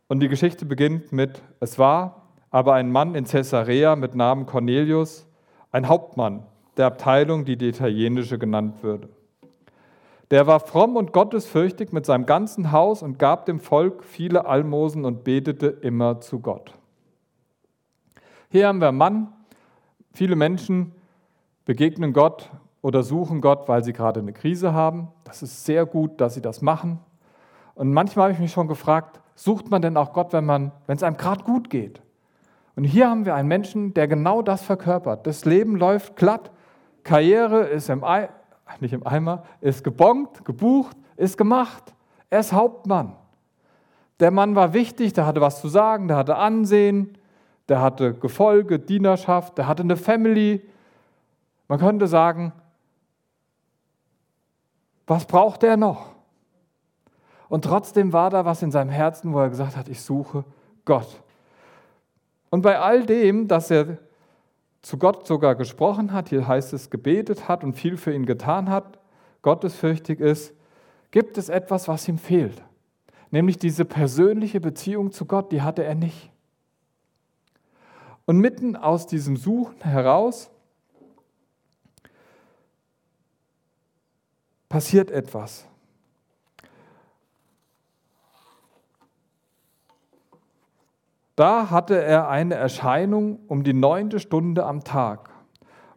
und 0.07 0.21
die 0.21 0.29
Geschichte 0.29 0.65
beginnt 0.65 1.11
mit, 1.11 1.41
es 1.59 1.77
war 1.77 2.27
aber 2.49 2.75
ein 2.75 2.93
Mann 2.93 3.13
in 3.13 3.25
Caesarea 3.25 3.97
mit 3.97 4.15
Namen 4.15 4.45
Cornelius, 4.45 5.27
ein 5.73 5.89
Hauptmann 5.89 6.45
der 6.77 6.85
Abteilung, 6.85 7.43
die 7.43 7.57
die 7.57 7.67
italienische 7.67 8.39
genannt 8.39 8.83
würde. 8.83 9.09
Der 10.31 10.47
war 10.47 10.61
fromm 10.61 10.95
und 10.95 11.11
gottesfürchtig 11.11 11.91
mit 11.91 12.05
seinem 12.05 12.25
ganzen 12.25 12.71
Haus 12.71 13.03
und 13.03 13.19
gab 13.19 13.45
dem 13.45 13.59
Volk 13.59 14.05
viele 14.05 14.45
Almosen 14.45 15.03
und 15.03 15.25
betete 15.25 15.67
immer 15.67 16.21
zu 16.21 16.39
Gott. 16.39 16.73
Hier 18.49 18.69
haben 18.69 18.79
wir 18.79 18.87
einen 18.87 18.97
Mann, 18.97 19.33
viele 20.13 20.37
Menschen 20.37 20.93
begegnen 21.65 22.13
Gott 22.13 22.49
oder 22.85 23.01
suchen 23.01 23.41
Gott, 23.41 23.67
weil 23.67 23.83
sie 23.83 23.93
gerade 23.93 24.19
eine 24.19 24.31
Krise 24.31 24.71
haben. 24.71 25.07
Das 25.23 25.41
ist 25.41 25.65
sehr 25.65 25.87
gut, 25.87 26.21
dass 26.21 26.35
sie 26.35 26.41
das 26.43 26.61
machen. 26.61 26.99
Und 27.73 27.91
manchmal 27.91 28.25
habe 28.25 28.33
ich 28.33 28.39
mich 28.39 28.51
schon 28.51 28.67
gefragt, 28.67 29.19
sucht 29.33 29.71
man 29.71 29.81
denn 29.81 29.97
auch 29.97 30.13
Gott, 30.13 30.33
wenn, 30.33 30.45
man, 30.45 30.71
wenn 30.85 30.95
es 30.95 31.01
einem 31.01 31.17
gerade 31.17 31.43
gut 31.43 31.71
geht? 31.71 32.03
Und 32.75 32.83
hier 32.83 33.09
haben 33.09 33.25
wir 33.25 33.33
einen 33.33 33.47
Menschen, 33.47 33.95
der 33.95 34.07
genau 34.07 34.43
das 34.43 34.61
verkörpert. 34.61 35.25
Das 35.25 35.45
Leben 35.45 35.77
läuft 35.77 36.15
glatt, 36.15 36.51
Karriere 37.03 37.61
ist 37.61 37.89
im, 37.89 38.03
Ei, 38.03 38.29
nicht 38.81 38.93
im 38.93 39.07
Eimer, 39.07 39.45
ist 39.61 39.83
gebongt, 39.83 40.45
gebucht, 40.45 40.95
ist 41.17 41.39
gemacht. 41.39 41.95
Er 42.29 42.41
ist 42.41 42.53
Hauptmann. 42.53 43.15
Der 44.19 44.29
Mann 44.29 44.55
war 44.55 44.73
wichtig, 44.73 45.13
der 45.13 45.25
hatte 45.25 45.41
was 45.41 45.59
zu 45.59 45.69
sagen, 45.69 46.07
der 46.07 46.17
hatte 46.17 46.35
Ansehen, 46.35 47.17
der 47.67 47.81
hatte 47.81 48.13
Gefolge, 48.13 48.77
Dienerschaft, 48.77 49.57
der 49.57 49.67
hatte 49.67 49.81
eine 49.81 49.97
Family. 49.97 50.61
Man 51.67 51.79
könnte 51.79 52.05
sagen, 52.05 52.53
was 55.07 55.25
braucht 55.25 55.63
er 55.63 55.77
noch? 55.77 56.07
Und 57.47 57.63
trotzdem 57.63 58.11
war 58.13 58.29
da 58.29 58.45
was 58.45 58.61
in 58.61 58.71
seinem 58.71 58.89
Herzen, 58.89 59.33
wo 59.33 59.39
er 59.39 59.49
gesagt 59.49 59.77
hat, 59.77 59.87
ich 59.87 60.01
suche 60.01 60.43
Gott. 60.83 61.21
Und 62.49 62.61
bei 62.61 62.79
all 62.79 63.05
dem, 63.05 63.47
dass 63.47 63.69
er 63.69 63.97
zu 64.81 64.97
Gott 64.97 65.25
sogar 65.27 65.55
gesprochen 65.55 66.13
hat, 66.13 66.29
hier 66.29 66.47
heißt 66.47 66.73
es, 66.73 66.89
gebetet 66.89 67.47
hat 67.47 67.63
und 67.63 67.73
viel 67.73 67.97
für 67.97 68.13
ihn 68.13 68.25
getan 68.25 68.69
hat, 68.69 68.99
gottesfürchtig 69.41 70.19
ist, 70.19 70.53
gibt 71.11 71.37
es 71.37 71.49
etwas, 71.49 71.87
was 71.87 72.07
ihm 72.07 72.17
fehlt. 72.17 72.63
Nämlich 73.31 73.57
diese 73.57 73.85
persönliche 73.85 74.59
Beziehung 74.59 75.11
zu 75.11 75.25
Gott, 75.25 75.51
die 75.51 75.61
hatte 75.61 75.83
er 75.83 75.95
nicht. 75.95 76.31
Und 78.25 78.37
mitten 78.37 78.75
aus 78.75 79.07
diesem 79.07 79.37
Suchen 79.37 79.81
heraus 79.81 80.49
passiert 84.75 85.09
etwas. 85.09 85.65
Da 91.37 91.69
hatte 91.69 91.95
er 92.03 92.27
eine 92.27 92.55
Erscheinung 92.55 93.39
um 93.47 93.63
die 93.63 93.71
neunte 93.71 94.19
Stunde 94.19 94.65
am 94.65 94.83
Tag 94.83 95.29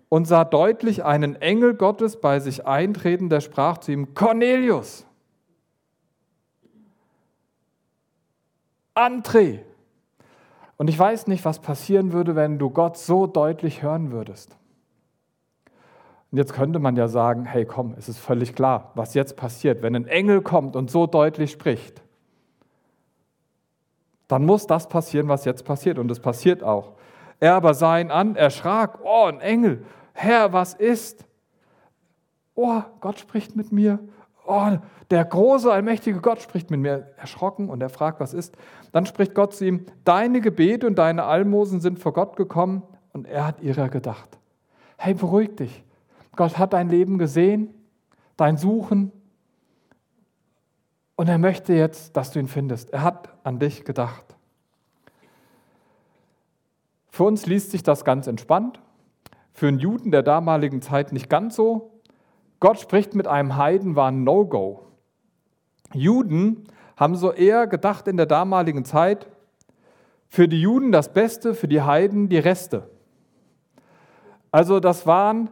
und 0.08 0.26
sah 0.26 0.44
deutlich 0.44 1.04
einen 1.04 1.34
Engel 1.34 1.74
Gottes 1.74 2.20
bei 2.20 2.38
sich 2.38 2.68
eintreten, 2.68 3.28
der 3.28 3.40
sprach 3.40 3.78
zu 3.78 3.90
ihm, 3.90 4.14
Cornelius, 4.14 5.04
André. 8.94 9.62
Und 10.76 10.88
ich 10.88 10.96
weiß 10.96 11.26
nicht, 11.26 11.44
was 11.44 11.58
passieren 11.58 12.12
würde, 12.12 12.36
wenn 12.36 12.60
du 12.60 12.70
Gott 12.70 12.96
so 12.96 13.26
deutlich 13.26 13.82
hören 13.82 14.12
würdest. 14.12 14.57
Und 16.30 16.38
jetzt 16.38 16.52
könnte 16.52 16.78
man 16.78 16.96
ja 16.96 17.08
sagen, 17.08 17.44
hey 17.46 17.64
komm, 17.64 17.94
es 17.96 18.08
ist 18.08 18.18
völlig 18.18 18.54
klar, 18.54 18.92
was 18.94 19.14
jetzt 19.14 19.36
passiert, 19.36 19.82
wenn 19.82 19.96
ein 19.96 20.06
Engel 20.06 20.42
kommt 20.42 20.76
und 20.76 20.90
so 20.90 21.06
deutlich 21.06 21.50
spricht 21.50 22.02
dann 24.28 24.44
muss 24.44 24.66
das 24.66 24.88
passieren, 24.88 25.28
was 25.28 25.46
jetzt 25.46 25.64
passiert. 25.64 25.98
Und 25.98 26.10
es 26.10 26.20
passiert 26.20 26.62
auch. 26.62 26.92
Er 27.40 27.54
aber 27.54 27.74
sah 27.74 27.98
ihn 27.98 28.10
an, 28.10 28.36
erschrak, 28.36 28.98
oh, 29.02 29.24
ein 29.24 29.40
Engel, 29.40 29.84
Herr, 30.12 30.52
was 30.52 30.74
ist? 30.74 31.24
Oh, 32.54 32.82
Gott 33.00 33.18
spricht 33.18 33.56
mit 33.56 33.72
mir. 33.72 33.98
Oh, 34.46 34.78
der 35.10 35.24
große, 35.24 35.72
allmächtige 35.72 36.20
Gott 36.20 36.42
spricht 36.42 36.70
mit 36.70 36.80
mir. 36.80 37.12
Erschrocken 37.16 37.70
und 37.70 37.80
er 37.80 37.88
fragt, 37.88 38.20
was 38.20 38.34
ist? 38.34 38.56
Dann 38.92 39.06
spricht 39.06 39.34
Gott 39.34 39.54
zu 39.54 39.64
ihm, 39.64 39.86
deine 40.04 40.40
Gebete 40.40 40.86
und 40.86 40.96
deine 40.96 41.24
Almosen 41.24 41.80
sind 41.80 41.98
vor 41.98 42.12
Gott 42.12 42.36
gekommen 42.36 42.82
und 43.12 43.26
er 43.26 43.46
hat 43.46 43.60
ihrer 43.60 43.88
gedacht. 43.88 44.38
Hey, 44.96 45.14
beruhig 45.14 45.54
dich. 45.56 45.84
Gott 46.38 46.56
hat 46.56 46.72
dein 46.72 46.88
Leben 46.88 47.18
gesehen, 47.18 47.74
dein 48.36 48.56
Suchen, 48.56 49.10
und 51.16 51.28
er 51.28 51.38
möchte 51.38 51.72
jetzt, 51.72 52.16
dass 52.16 52.30
du 52.30 52.38
ihn 52.38 52.46
findest. 52.46 52.90
Er 52.90 53.02
hat 53.02 53.36
an 53.42 53.58
dich 53.58 53.84
gedacht. 53.84 54.36
Für 57.10 57.24
uns 57.24 57.46
liest 57.46 57.72
sich 57.72 57.82
das 57.82 58.04
ganz 58.04 58.28
entspannt. 58.28 58.80
Für 59.52 59.66
einen 59.66 59.80
Juden 59.80 60.12
der 60.12 60.22
damaligen 60.22 60.80
Zeit 60.80 61.12
nicht 61.12 61.28
ganz 61.28 61.56
so. 61.56 61.90
Gott 62.60 62.78
spricht 62.78 63.16
mit 63.16 63.26
einem 63.26 63.56
Heiden 63.56 63.96
war 63.96 64.12
ein 64.12 64.22
No-Go. 64.22 64.86
Juden 65.92 66.68
haben 66.96 67.16
so 67.16 67.32
eher 67.32 67.66
gedacht 67.66 68.06
in 68.06 68.16
der 68.16 68.26
damaligen 68.26 68.84
Zeit, 68.84 69.26
für 70.28 70.46
die 70.46 70.60
Juden 70.60 70.92
das 70.92 71.12
Beste, 71.12 71.52
für 71.56 71.66
die 71.66 71.82
Heiden 71.82 72.28
die 72.28 72.38
Reste. 72.38 72.88
Also 74.52 74.78
das 74.78 75.04
waren 75.04 75.50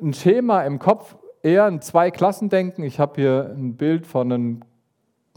ein 0.00 0.12
Schema 0.12 0.62
im 0.62 0.78
Kopf, 0.78 1.16
eher 1.42 1.64
ein 1.64 1.80
Zwei-Klassendenken. 1.80 2.84
Ich 2.84 3.00
habe 3.00 3.20
hier 3.20 3.54
ein 3.56 3.76
Bild 3.76 4.06
von 4.06 4.32
einem 4.32 4.60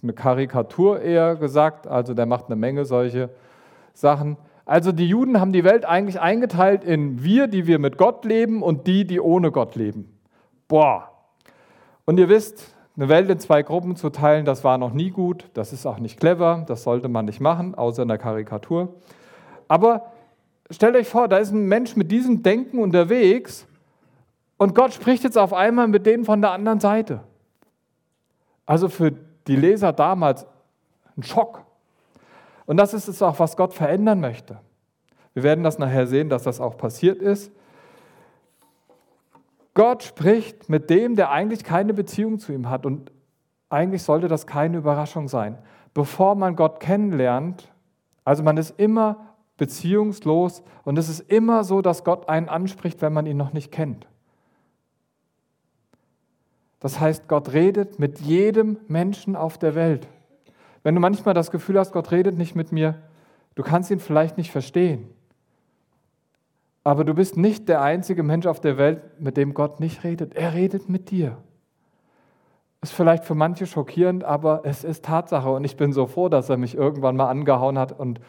eine 0.03 0.13
Karikatur 0.13 0.99
eher 0.99 1.35
gesagt, 1.35 1.85
also 1.85 2.15
der 2.15 2.25
macht 2.25 2.47
eine 2.47 2.55
Menge 2.55 2.85
solche 2.85 3.29
Sachen. 3.93 4.37
Also 4.65 4.91
die 4.91 5.07
Juden 5.07 5.39
haben 5.39 5.53
die 5.53 5.63
Welt 5.63 5.85
eigentlich 5.85 6.19
eingeteilt 6.19 6.83
in 6.83 7.23
wir, 7.23 7.47
die 7.47 7.67
wir 7.67 7.77
mit 7.77 7.97
Gott 7.97 8.25
leben 8.25 8.63
und 8.63 8.87
die, 8.87 9.05
die 9.05 9.19
ohne 9.19 9.51
Gott 9.51 9.75
leben. 9.75 10.17
Boah. 10.67 11.11
Und 12.05 12.17
ihr 12.17 12.29
wisst, 12.29 12.73
eine 12.95 13.09
Welt 13.09 13.29
in 13.29 13.39
zwei 13.39 13.61
Gruppen 13.63 13.95
zu 13.95 14.09
teilen, 14.09 14.43
das 14.45 14.63
war 14.63 14.77
noch 14.77 14.93
nie 14.93 15.11
gut, 15.11 15.49
das 15.53 15.71
ist 15.71 15.85
auch 15.85 15.99
nicht 15.99 16.19
clever, 16.19 16.63
das 16.67 16.83
sollte 16.83 17.07
man 17.07 17.25
nicht 17.25 17.39
machen, 17.39 17.75
außer 17.75 18.01
in 18.01 18.07
der 18.07 18.17
Karikatur. 18.17 18.95
Aber 19.67 20.11
stellt 20.71 20.95
euch 20.95 21.07
vor, 21.07 21.27
da 21.27 21.37
ist 21.37 21.51
ein 21.51 21.67
Mensch 21.67 21.95
mit 21.95 22.11
diesem 22.11 22.43
Denken 22.43 22.79
unterwegs 22.79 23.67
und 24.61 24.75
Gott 24.75 24.93
spricht 24.93 25.23
jetzt 25.23 25.39
auf 25.39 25.53
einmal 25.53 25.87
mit 25.87 26.05
denen 26.05 26.23
von 26.23 26.39
der 26.39 26.51
anderen 26.51 26.79
Seite. 26.79 27.21
Also 28.67 28.89
für 28.89 29.11
die 29.47 29.55
Leser 29.55 29.91
damals 29.91 30.45
ein 31.17 31.23
Schock. 31.23 31.63
Und 32.67 32.77
das 32.77 32.93
ist 32.93 33.07
es 33.07 33.23
auch, 33.23 33.39
was 33.39 33.57
Gott 33.57 33.73
verändern 33.73 34.19
möchte. 34.19 34.59
Wir 35.33 35.41
werden 35.41 35.63
das 35.63 35.79
nachher 35.79 36.05
sehen, 36.05 36.29
dass 36.29 36.43
das 36.43 36.61
auch 36.61 36.77
passiert 36.77 37.23
ist. 37.23 37.51
Gott 39.73 40.03
spricht 40.03 40.69
mit 40.69 40.91
dem, 40.91 41.15
der 41.15 41.31
eigentlich 41.31 41.63
keine 41.63 41.95
Beziehung 41.95 42.37
zu 42.37 42.53
ihm 42.53 42.69
hat. 42.69 42.85
Und 42.85 43.11
eigentlich 43.67 44.03
sollte 44.03 44.27
das 44.27 44.45
keine 44.45 44.77
Überraschung 44.77 45.27
sein. 45.27 45.57
Bevor 45.95 46.35
man 46.35 46.55
Gott 46.55 46.79
kennenlernt, 46.79 47.73
also 48.25 48.43
man 48.43 48.57
ist 48.57 48.79
immer 48.79 49.25
beziehungslos 49.57 50.61
und 50.83 50.99
es 50.99 51.09
ist 51.09 51.21
immer 51.31 51.63
so, 51.63 51.81
dass 51.81 52.03
Gott 52.03 52.29
einen 52.29 52.47
anspricht, 52.47 53.01
wenn 53.01 53.13
man 53.13 53.25
ihn 53.25 53.37
noch 53.37 53.53
nicht 53.53 53.71
kennt. 53.71 54.05
Das 56.81 56.99
heißt, 56.99 57.27
Gott 57.27 57.53
redet 57.53 57.99
mit 57.99 58.19
jedem 58.19 58.77
Menschen 58.87 59.35
auf 59.35 59.57
der 59.57 59.75
Welt. 59.75 60.07
Wenn 60.83 60.95
du 60.95 60.99
manchmal 60.99 61.35
das 61.35 61.51
Gefühl 61.51 61.77
hast, 61.79 61.93
Gott 61.93 62.11
redet 62.11 62.37
nicht 62.37 62.55
mit 62.55 62.71
mir, 62.71 62.95
du 63.55 63.63
kannst 63.63 63.91
ihn 63.91 63.99
vielleicht 63.99 64.37
nicht 64.37 64.51
verstehen. 64.51 65.07
Aber 66.83 67.05
du 67.05 67.13
bist 67.13 67.37
nicht 67.37 67.69
der 67.69 67.83
einzige 67.83 68.23
Mensch 68.23 68.47
auf 68.47 68.59
der 68.59 68.79
Welt, 68.79 69.03
mit 69.19 69.37
dem 69.37 69.53
Gott 69.53 69.79
nicht 69.79 70.03
redet. 70.03 70.35
Er 70.35 70.55
redet 70.55 70.89
mit 70.89 71.11
dir. 71.11 71.37
Ist 72.81 72.93
vielleicht 72.93 73.25
für 73.25 73.35
manche 73.35 73.67
schockierend, 73.67 74.23
aber 74.23 74.61
es 74.63 74.83
ist 74.83 75.05
Tatsache. 75.05 75.51
Und 75.51 75.63
ich 75.63 75.77
bin 75.77 75.93
so 75.93 76.07
froh, 76.07 76.29
dass 76.29 76.49
er 76.49 76.57
mich 76.57 76.73
irgendwann 76.73 77.15
mal 77.15 77.29
angehauen 77.29 77.77
hat 77.77 77.97
und 77.97 78.19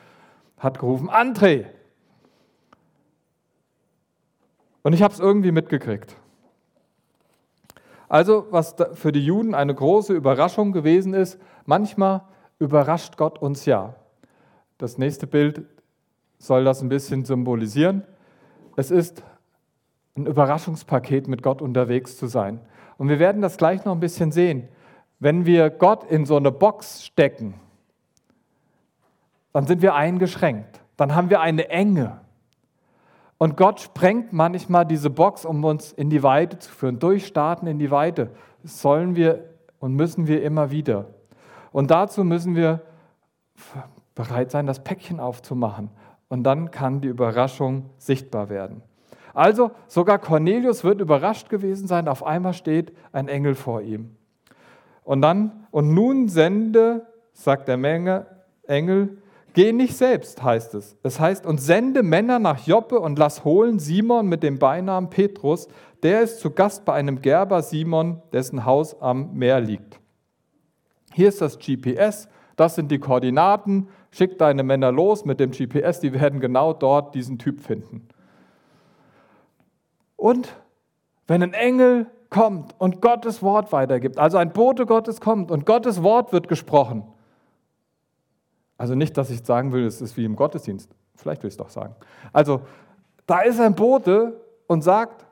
hat 0.59 0.79
gerufen, 0.79 1.09
André. 1.09 1.65
Und 4.83 4.93
ich 4.93 5.03
habe 5.03 5.15
es 5.15 5.21
irgendwie 5.21 5.53
mitgekriegt. 5.53 6.17
Also, 8.13 8.47
was 8.51 8.77
für 8.93 9.11
die 9.11 9.25
Juden 9.25 9.55
eine 9.55 9.75
große 9.75 10.13
Überraschung 10.13 10.73
gewesen 10.73 11.15
ist, 11.15 11.41
manchmal 11.65 12.21
überrascht 12.59 13.17
Gott 13.17 13.39
uns 13.41 13.65
ja. 13.65 13.95
Das 14.77 14.99
nächste 14.99 15.27
Bild 15.27 15.63
soll 16.37 16.63
das 16.63 16.83
ein 16.83 16.91
bisschen 16.91 17.25
symbolisieren. 17.25 18.03
Es 18.77 18.91
ist 18.91 19.23
ein 20.15 20.27
Überraschungspaket, 20.27 21.27
mit 21.27 21.43
Gott 21.43 21.63
unterwegs 21.63 22.19
zu 22.19 22.27
sein. 22.27 22.61
Und 22.99 23.09
wir 23.09 23.19
werden 23.19 23.41
das 23.41 23.57
gleich 23.57 23.87
noch 23.87 23.95
ein 23.95 24.01
bisschen 24.01 24.31
sehen. 24.31 24.69
Wenn 25.19 25.47
wir 25.47 25.71
Gott 25.71 26.05
in 26.05 26.27
so 26.27 26.37
eine 26.37 26.53
Box 26.53 27.07
stecken, 27.07 27.55
dann 29.55 29.67
sind 29.67 29.81
wir 29.81 29.95
eingeschränkt. 29.95 30.83
Dann 30.99 31.15
haben 31.15 31.31
wir 31.31 31.41
eine 31.41 31.71
Enge. 31.71 32.21
Und 33.43 33.57
Gott 33.57 33.81
sprengt 33.81 34.33
manchmal 34.33 34.87
diese 34.87 35.11
Box, 35.11 35.45
um 35.45 35.65
uns 35.65 35.91
in 35.91 36.11
die 36.11 36.23
Weite 36.23 36.61
zu 36.61 36.71
führen, 36.71 37.01
durchstarten 37.01 37.67
in 37.67 37.81
die 37.81 37.91
Weite. 37.91 38.31
Sollen 38.63 39.17
wir 39.17 39.51
und 39.81 39.97
müssen 39.97 40.29
wir 40.29 40.45
immer 40.45 40.71
wieder. 40.71 41.07
Und 41.73 41.91
dazu 41.91 42.23
müssen 42.23 42.55
wir 42.55 42.83
bereit 44.15 44.53
sein, 44.53 44.69
das 44.69 44.85
Päckchen 44.85 45.19
aufzumachen. 45.19 45.91
Und 46.29 46.45
dann 46.45 46.71
kann 46.71 47.01
die 47.01 47.09
Überraschung 47.09 47.91
sichtbar 47.99 48.49
werden. 48.49 48.81
Also 49.35 49.73
sogar 49.89 50.21
Cornelius 50.21 50.85
wird 50.85 51.01
überrascht 51.01 51.49
gewesen 51.49 51.89
sein, 51.89 52.07
auf 52.07 52.25
einmal 52.25 52.55
steht 52.55 52.97
ein 53.11 53.27
Engel 53.27 53.57
vor 53.57 53.83
ihm. 53.83 54.15
Und 55.03 55.21
dann, 55.21 55.67
und 55.73 55.93
nun 55.93 56.29
sende, 56.29 57.09
sagt 57.33 57.67
der 57.67 57.77
Menge, 57.77 58.25
Engel, 58.69 59.19
Geh 59.55 59.73
nicht 59.73 59.97
selbst, 59.97 60.43
heißt 60.43 60.75
es. 60.75 60.97
Es 61.03 61.21
heißt, 61.21 61.45
und 61.45 61.61
sende 61.61 62.03
Männer 62.03 62.39
nach 62.39 62.67
Joppe 62.67 62.99
und 62.99 63.19
lass 63.19 63.45
holen 63.45 63.79
Simon 63.79 64.27
mit 64.27 64.43
dem 64.43 64.59
Beinamen 64.59 65.11
Petrus. 65.11 65.69
Der 66.03 66.23
ist 66.23 66.41
zu 66.41 66.51
Gast 66.51 66.85
bei 66.85 66.95
einem 66.95 67.21
Gerber 67.21 67.63
Simon, 67.63 68.23
dessen 68.33 68.65
Haus 68.65 69.01
am 69.01 69.35
Meer 69.35 69.61
liegt. 69.61 70.01
Hier 71.13 71.29
ist 71.29 71.43
das 71.43 71.59
GPS, 71.59 72.29
das 72.57 72.75
sind 72.75 72.91
die 72.91 72.99
Koordinaten. 72.99 73.89
Schick 74.11 74.39
deine 74.39 74.63
Männer 74.63 74.91
los 74.91 75.25
mit 75.27 75.39
dem 75.39 75.51
GPS, 75.51 76.01
die 76.01 76.13
werden 76.13 76.41
genau 76.41 76.73
dort 76.73 77.15
diesen 77.15 77.39
Typ 77.39 77.61
finden. 77.61 78.09
Und 80.17 80.55
wenn 81.27 81.43
ein 81.43 81.53
Engel 81.53 82.07
kommt 82.31 82.75
und 82.79 83.03
Gottes 83.03 83.43
Wort 83.43 83.73
weitergibt, 83.73 84.19
also 84.19 84.39
ein 84.39 84.53
Bote 84.53 84.87
Gottes 84.87 85.21
kommt 85.21 85.51
und 85.51 85.67
Gottes 85.67 86.03
Wort 86.03 86.33
wird 86.33 86.49
gesprochen, 86.49 87.05
also 88.83 88.97
nicht, 88.97 89.17
dass 89.17 89.31
ich 89.31 89.45
sagen 89.45 89.71
will, 89.71 89.87
es 89.87 90.01
ist 90.01 90.17
wie 90.17 90.25
im 90.25 90.35
Gottesdienst. 90.35 90.91
Vielleicht 91.15 91.45
will 91.45 91.49
ich 91.49 91.53
es 91.53 91.57
doch 91.57 91.69
sagen. 91.69 91.95
Also, 92.33 92.63
da 93.27 93.43
ist 93.43 93.61
ein 93.61 93.77
Bote 93.77 94.41
und 94.67 94.83
sagt, 94.83 95.25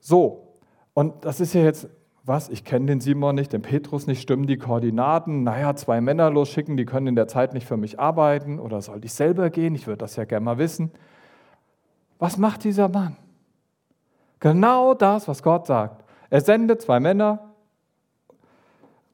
so, 0.00 0.54
und 0.94 1.26
das 1.26 1.40
ist 1.40 1.52
ja 1.52 1.60
jetzt, 1.60 1.90
was, 2.22 2.48
ich 2.48 2.64
kenne 2.64 2.86
den 2.86 3.02
Simon 3.02 3.34
nicht, 3.34 3.52
den 3.52 3.60
Petrus 3.60 4.06
nicht, 4.06 4.22
stimmen 4.22 4.46
die 4.46 4.56
Koordinaten, 4.56 5.42
naja, 5.42 5.76
zwei 5.76 6.00
Männer 6.00 6.30
losschicken, 6.30 6.78
die 6.78 6.86
können 6.86 7.08
in 7.08 7.16
der 7.16 7.28
Zeit 7.28 7.52
nicht 7.52 7.66
für 7.66 7.76
mich 7.76 8.00
arbeiten 8.00 8.60
oder 8.60 8.80
sollte 8.80 9.04
ich 9.04 9.12
selber 9.12 9.50
gehen, 9.50 9.74
ich 9.74 9.86
würde 9.86 9.98
das 9.98 10.16
ja 10.16 10.24
gerne 10.24 10.42
mal 10.42 10.56
wissen. 10.56 10.90
Was 12.18 12.38
macht 12.38 12.64
dieser 12.64 12.88
Mann? 12.88 13.18
Genau 14.40 14.94
das, 14.94 15.28
was 15.28 15.42
Gott 15.42 15.66
sagt. 15.66 16.02
Er 16.30 16.40
sendet 16.40 16.80
zwei 16.80 16.98
Männer, 16.98 17.53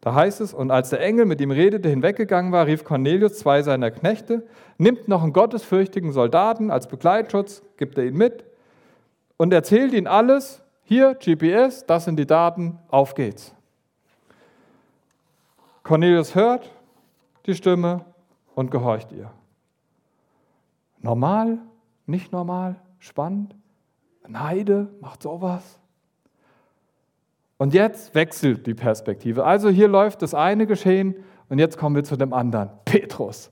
da 0.01 0.15
heißt 0.15 0.41
es, 0.41 0.55
und 0.55 0.71
als 0.71 0.91
der 0.91 1.01
Engel 1.01 1.27
mit 1.27 1.41
ihm 1.41 1.51
redete, 1.51 1.89
hinweggegangen 1.89 2.53
war, 2.53 2.67
rief 2.67 2.85
Cornelius 2.85 3.39
zwei 3.39 3.63
seiner 3.63 3.91
Knechte, 3.91 4.47
nimmt 4.79 5.09
noch 5.09 5.23
einen 5.23 5.35
gottesfürchtigen 5.35 6.13
Soldaten 6.13 6.71
als 6.71 6.89
Begleitschutz, 6.89 7.63
gibt 7.77 7.99
er 7.99 8.05
ihn 8.05 8.17
mit 8.17 8.45
und 9.37 9.53
erzählt 9.53 9.93
ihn 9.93 10.07
alles. 10.07 10.63
Hier, 10.85 11.15
GPS, 11.15 11.85
das 11.87 12.07
sind 12.07 12.17
die 12.17 12.27
Daten, 12.27 12.79
auf 12.89 13.15
geht's. 13.15 13.55
Cornelius 15.83 16.35
hört 16.35 16.71
die 17.47 17.55
Stimme 17.55 18.05
und 18.55 18.71
gehorcht 18.71 19.13
ihr. 19.13 19.31
Normal, 21.01 21.59
nicht 22.07 22.33
normal, 22.33 22.77
spannend. 22.99 23.55
Neide 24.27 24.89
macht 25.01 25.23
sowas. 25.23 25.80
Und 27.61 27.75
jetzt 27.75 28.15
wechselt 28.15 28.67
die 28.67 28.73
Perspektive. 28.73 29.45
Also 29.45 29.69
hier 29.69 29.87
läuft 29.87 30.23
das 30.23 30.33
eine 30.33 30.67
Geschehen 30.67 31.15
und 31.51 31.59
jetzt 31.59 31.77
kommen 31.77 31.95
wir 31.95 32.05
zu 32.05 32.17
dem 32.17 32.33
anderen. 32.33 32.71
Petrus. 32.87 33.51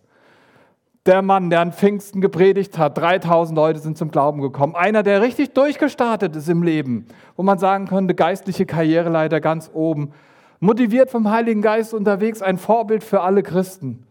Der 1.05 1.21
Mann, 1.21 1.51
der 1.51 1.61
an 1.61 1.75
Pfingsten 1.75 2.23
gepredigt 2.23 2.79
hat, 2.79 2.97
3000 2.97 3.55
Leute 3.55 3.81
sind 3.81 3.99
zum 3.99 4.11
Glauben 4.11 4.41
gekommen. 4.41 4.75
Einer, 4.75 5.03
der 5.03 5.21
richtig 5.21 5.53
durchgestartet 5.53 6.35
ist 6.37 6.49
im 6.49 6.63
Leben, 6.63 7.05
wo 7.37 7.43
man 7.43 7.59
sagen 7.59 7.87
könnte, 7.87 8.15
geistliche 8.15 8.65
Karriereleiter 8.65 9.43
ganz 9.43 9.71
oben. 9.75 10.13
Motiviert 10.59 11.11
vom 11.11 11.31
Heiligen 11.31 11.61
Geist 11.61 11.93
unterwegs, 11.93 12.41
ein 12.41 12.57
Vorbild 12.57 13.05
für 13.05 13.21
alle 13.21 13.43
Christen. 13.43 14.07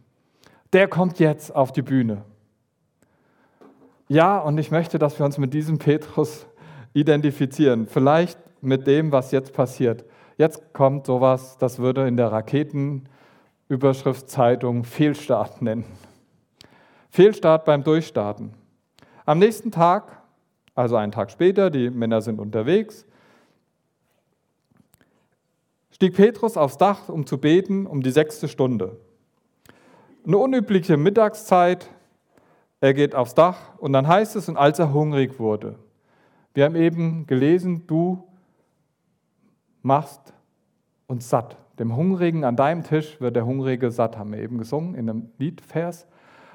Der 0.74 0.88
kommt 0.88 1.18
jetzt 1.18 1.56
auf 1.56 1.72
die 1.72 1.82
Bühne. 1.82 2.22
Ja, 4.10 4.38
und 4.38 4.60
ich 4.60 4.70
möchte, 4.70 5.00
dass 5.00 5.18
wir 5.18 5.26
uns 5.26 5.40
mit 5.40 5.56
diesem 5.56 5.80
Petrus 5.80 6.46
identifizieren. 6.94 7.88
Vielleicht 7.88 8.38
mit 8.62 8.88
dem, 8.88 9.12
was 9.12 9.32
jetzt 9.32 9.54
passiert. 9.54 10.06
Jetzt 10.38 10.74
kommt 10.74 11.06
sowas, 11.06 11.58
das 11.58 11.80
würde 11.80 12.08
in 12.08 12.16
der 12.18 12.32
Raketenüberschriftszeitung 12.32 14.84
Fehlstart 14.84 15.62
nennen. 15.62 15.86
Fehlstart 17.10 17.64
beim 17.66 17.84
Durchstarten. 17.84 18.54
Am 19.26 19.40
nächsten 19.40 19.72
Tag, 19.72 20.22
also 20.76 20.96
einen 20.96 21.12
Tag 21.12 21.32
später, 21.32 21.72
die 21.72 21.90
Männer 21.90 22.22
sind 22.22 22.40
unterwegs, 22.40 23.06
stieg 25.90 26.16
Petrus 26.16 26.58
aufs 26.58 26.78
Dach, 26.78 27.10
um 27.10 27.26
zu 27.26 27.40
beten, 27.40 27.88
um 27.88 28.04
die 28.04 28.12
sechste 28.12 28.48
Stunde. 28.48 29.00
Eine 30.26 30.38
unübliche 30.38 30.96
Mittagszeit, 30.98 31.90
er 32.80 32.94
geht 32.94 33.16
aufs 33.16 33.34
Dach 33.34 33.58
und 33.80 33.94
dann 33.94 34.08
heißt 34.08 34.36
es, 34.36 34.48
und 34.48 34.58
als 34.58 34.78
er 34.78 34.94
hungrig 34.94 35.40
wurde. 35.40 35.80
Wir 36.54 36.66
haben 36.66 36.76
eben 36.76 37.26
gelesen, 37.26 37.88
du 37.88 38.27
machst 39.82 40.34
uns 41.08 41.30
satt. 41.30 41.58
Dem 41.80 41.96
Hungrigen 41.96 42.44
an 42.44 42.56
deinem 42.56 42.84
Tisch 42.84 43.22
wird 43.22 43.36
der 43.36 43.46
Hungrige 43.46 43.92
satt, 43.92 44.18
haben 44.18 44.34
wir 44.34 44.40
eben 44.40 44.58
gesungen 44.58 44.96
in 44.96 45.10
einem 45.10 45.30
Liedvers. 45.38 46.08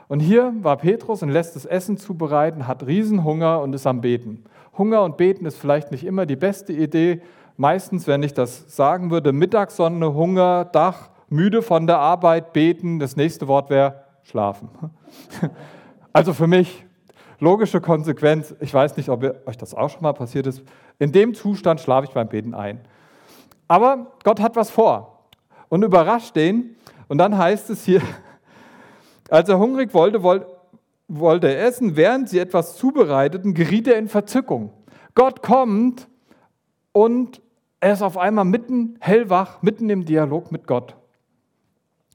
Und 0.08 0.20
hier 0.20 0.52
war 0.60 0.76
Petrus 0.76 1.22
und 1.22 1.30
lässt 1.30 1.56
das 1.56 1.64
Essen 1.64 1.96
zubereiten, 1.96 2.66
hat 2.66 2.86
Riesenhunger 2.86 3.62
und 3.62 3.74
ist 3.74 3.86
am 3.86 4.00
Beten. 4.00 4.44
Hunger 4.76 5.02
und 5.02 5.16
Beten 5.16 5.46
ist 5.46 5.56
vielleicht 5.56 5.90
nicht 5.90 6.04
immer 6.04 6.26
die 6.26 6.36
beste 6.36 6.72
Idee. 6.72 7.22
Meistens, 7.56 8.06
wenn 8.06 8.22
ich 8.22 8.34
das 8.34 8.74
sagen 8.74 9.10
würde, 9.10 9.32
Mittagssonne, 9.32 10.12
Hunger, 10.14 10.64
Dach, 10.66 11.10
müde 11.28 11.62
von 11.62 11.86
der 11.86 11.98
Arbeit, 11.98 12.52
beten. 12.52 12.98
Das 12.98 13.16
nächste 13.16 13.48
Wort 13.48 13.70
wäre 13.70 14.04
schlafen. 14.22 14.68
Also 16.14 16.34
für 16.34 16.46
mich 16.46 16.84
logische 17.38 17.80
Konsequenz. 17.80 18.54
Ich 18.60 18.74
weiß 18.74 18.98
nicht, 18.98 19.08
ob 19.08 19.24
euch 19.46 19.56
das 19.56 19.72
auch 19.72 19.88
schon 19.88 20.02
mal 20.02 20.12
passiert 20.12 20.46
ist. 20.46 20.62
In 20.98 21.10
dem 21.10 21.32
Zustand 21.32 21.80
schlafe 21.80 22.06
ich 22.06 22.12
beim 22.12 22.28
Beten 22.28 22.52
ein. 22.52 22.80
Aber 23.68 24.12
Gott 24.24 24.40
hat 24.40 24.56
was 24.56 24.70
vor 24.70 25.28
und 25.68 25.82
überrascht 25.82 26.36
den. 26.36 26.76
Und 27.08 27.18
dann 27.18 27.36
heißt 27.36 27.70
es 27.70 27.84
hier, 27.84 28.02
als 29.30 29.48
er 29.48 29.58
hungrig 29.58 29.94
wollte, 29.94 30.22
wollte 31.08 31.48
er 31.48 31.66
essen, 31.66 31.96
während 31.96 32.28
sie 32.28 32.38
etwas 32.38 32.76
zubereiteten, 32.76 33.54
geriet 33.54 33.88
er 33.88 33.96
in 33.96 34.08
Verzückung. 34.08 34.72
Gott 35.14 35.42
kommt 35.42 36.08
und 36.92 37.42
er 37.80 37.92
ist 37.92 38.02
auf 38.02 38.16
einmal 38.16 38.44
mitten 38.44 38.96
hellwach, 39.00 39.62
mitten 39.62 39.90
im 39.90 40.04
Dialog 40.04 40.52
mit 40.52 40.66
Gott. 40.66 40.96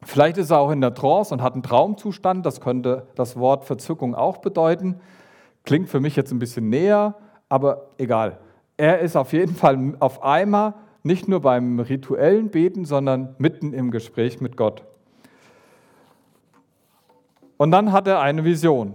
Vielleicht 0.03 0.37
ist 0.37 0.51
er 0.51 0.59
auch 0.59 0.71
in 0.71 0.81
der 0.81 0.93
Trance 0.93 1.33
und 1.33 1.41
hat 1.41 1.53
einen 1.53 1.63
Traumzustand, 1.63 2.45
das 2.45 2.61
könnte 2.61 3.07
das 3.15 3.37
Wort 3.37 3.65
Verzückung 3.65 4.15
auch 4.15 4.37
bedeuten. 4.37 4.99
Klingt 5.63 5.89
für 5.89 5.99
mich 5.99 6.15
jetzt 6.15 6.31
ein 6.31 6.39
bisschen 6.39 6.69
näher, 6.69 7.15
aber 7.49 7.89
egal. 7.97 8.39
Er 8.77 8.99
ist 8.99 9.15
auf 9.15 9.33
jeden 9.33 9.55
Fall 9.55 9.95
auf 9.99 10.23
einmal 10.23 10.75
nicht 11.03 11.27
nur 11.27 11.41
beim 11.41 11.79
rituellen 11.79 12.49
Beten, 12.49 12.85
sondern 12.85 13.35
mitten 13.37 13.73
im 13.73 13.91
Gespräch 13.91 14.41
mit 14.41 14.57
Gott. 14.57 14.83
Und 17.57 17.71
dann 17.71 17.91
hat 17.91 18.07
er 18.07 18.21
eine 18.21 18.43
Vision. 18.43 18.93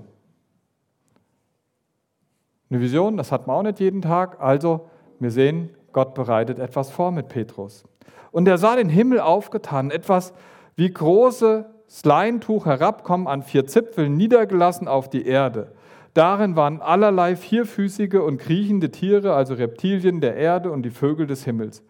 Eine 2.71 2.81
Vision, 2.81 3.17
das 3.17 3.33
hat 3.33 3.47
man 3.47 3.57
auch 3.57 3.63
nicht 3.63 3.81
jeden 3.81 4.03
Tag. 4.03 4.41
Also, 4.41 4.89
wir 5.19 5.31
sehen, 5.31 5.71
Gott 5.93 6.15
bereitet 6.15 6.59
etwas 6.59 6.91
vor 6.91 7.11
mit 7.11 7.29
Petrus. 7.29 7.85
Und 8.31 8.49
er 8.49 8.57
sah 8.59 8.77
den 8.77 8.89
Himmel 8.89 9.21
aufgetan, 9.21 9.91
etwas 9.91 10.33
wie 10.75 10.91
großes 10.91 11.65
Leintuch 12.05 12.65
herabkommen, 12.65 13.27
an 13.27 13.43
vier 13.43 13.67
Zipfeln 13.67 14.17
niedergelassen 14.17 14.89
auf 14.89 15.11
die 15.11 15.27
Erde. 15.27 15.73
Darin 16.15 16.57
waren 16.57 16.83
allerlei 16.83 17.37
vierfüßige 17.37 18.17
und 18.17 18.39
kriechende 18.39 18.91
Tiere, 18.91 19.35
also 19.35 19.55
Reptilien 19.55 20.21
der 20.21 20.37
Erde 20.37 20.71
und 20.71 20.83
die 20.83 20.91
Vögel 20.91 21.27
des 21.27 21.45
Himmels. 21.45 21.83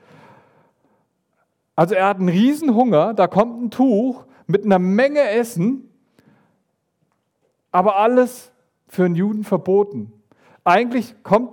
Also 1.74 1.94
er 1.94 2.06
hat 2.06 2.18
einen 2.18 2.28
Riesenhunger, 2.28 3.14
da 3.14 3.26
kommt 3.26 3.62
ein 3.62 3.70
Tuch 3.70 4.24
mit 4.46 4.64
einer 4.64 4.78
Menge 4.78 5.28
Essen, 5.28 5.88
aber 7.72 7.96
alles 7.96 8.52
für 8.86 9.04
einen 9.04 9.16
Juden 9.16 9.42
verboten. 9.42 10.12
Eigentlich 10.64 11.14
kommt, 11.24 11.52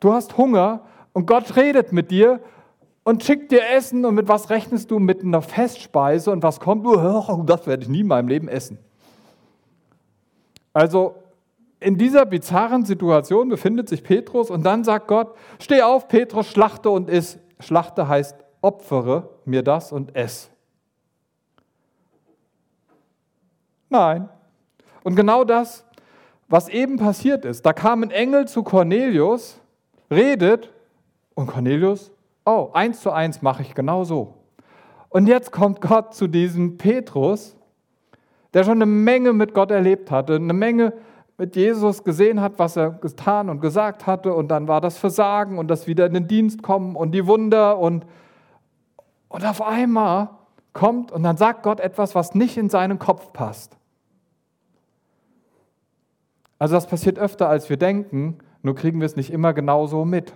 du 0.00 0.12
hast 0.12 0.36
Hunger 0.36 0.84
und 1.12 1.26
Gott 1.26 1.56
redet 1.56 1.92
mit 1.92 2.10
dir 2.10 2.40
und 3.04 3.24
schickt 3.24 3.52
dir 3.52 3.62
Essen 3.70 4.04
und 4.04 4.14
mit 4.14 4.28
was 4.28 4.50
rechnest 4.50 4.90
du? 4.90 4.98
Mit 4.98 5.22
einer 5.22 5.40
Festspeise 5.42 6.30
und 6.30 6.42
was 6.42 6.60
kommt? 6.60 6.86
Oh, 6.86 7.42
das 7.46 7.66
werde 7.66 7.84
ich 7.84 7.88
nie 7.88 8.00
in 8.00 8.06
meinem 8.08 8.28
Leben 8.28 8.48
essen. 8.48 8.78
Also 10.72 11.21
in 11.82 11.98
dieser 11.98 12.24
bizarren 12.24 12.84
Situation 12.84 13.48
befindet 13.48 13.88
sich 13.88 14.02
Petrus 14.02 14.50
und 14.50 14.64
dann 14.64 14.84
sagt 14.84 15.08
Gott, 15.08 15.34
steh 15.58 15.82
auf 15.82 16.08
Petrus, 16.08 16.46
schlachte 16.48 16.90
und 16.90 17.10
iss. 17.10 17.38
Schlachte 17.60 18.08
heißt 18.08 18.36
opfere 18.62 19.28
mir 19.44 19.62
das 19.62 19.92
und 19.92 20.16
ess. 20.16 20.48
Nein. 23.90 24.28
Und 25.02 25.16
genau 25.16 25.44
das, 25.44 25.84
was 26.48 26.68
eben 26.68 26.96
passiert 26.96 27.44
ist, 27.44 27.66
da 27.66 27.72
kam 27.72 28.02
ein 28.02 28.10
Engel 28.10 28.46
zu 28.46 28.62
Cornelius, 28.62 29.60
redet 30.10 30.72
und 31.34 31.48
Cornelius, 31.48 32.12
oh, 32.46 32.70
eins 32.72 33.00
zu 33.00 33.10
eins 33.10 33.42
mache 33.42 33.62
ich 33.62 33.74
genau 33.74 34.04
so. 34.04 34.34
Und 35.08 35.26
jetzt 35.26 35.52
kommt 35.52 35.80
Gott 35.80 36.14
zu 36.14 36.26
diesem 36.26 36.78
Petrus, 36.78 37.56
der 38.54 38.64
schon 38.64 38.80
eine 38.80 38.86
Menge 38.86 39.32
mit 39.32 39.52
Gott 39.54 39.70
erlebt 39.70 40.10
hatte, 40.10 40.36
eine 40.36 40.52
Menge 40.52 40.94
mit 41.38 41.56
Jesus 41.56 42.04
gesehen 42.04 42.40
hat, 42.40 42.58
was 42.58 42.76
er 42.76 42.90
getan 42.90 43.48
und 43.48 43.60
gesagt 43.60 44.06
hatte, 44.06 44.34
und 44.34 44.48
dann 44.48 44.68
war 44.68 44.80
das 44.80 44.98
Versagen 44.98 45.58
und 45.58 45.68
das 45.68 45.86
wieder 45.86 46.06
in 46.06 46.14
den 46.14 46.28
Dienst 46.28 46.62
kommen 46.62 46.96
und 46.96 47.12
die 47.12 47.26
Wunder 47.26 47.78
und 47.78 48.06
und 49.32 49.46
auf 49.46 49.62
einmal 49.62 50.28
kommt 50.74 51.10
und 51.10 51.22
dann 51.22 51.38
sagt 51.38 51.62
Gott 51.62 51.80
etwas, 51.80 52.14
was 52.14 52.34
nicht 52.34 52.58
in 52.58 52.68
seinen 52.68 52.98
Kopf 52.98 53.32
passt. 53.32 53.78
Also 56.58 56.74
das 56.74 56.86
passiert 56.86 57.18
öfter, 57.18 57.48
als 57.48 57.70
wir 57.70 57.78
denken, 57.78 58.38
nur 58.62 58.74
kriegen 58.74 59.00
wir 59.00 59.06
es 59.06 59.16
nicht 59.16 59.32
immer 59.32 59.54
genauso 59.54 60.04
mit. 60.04 60.34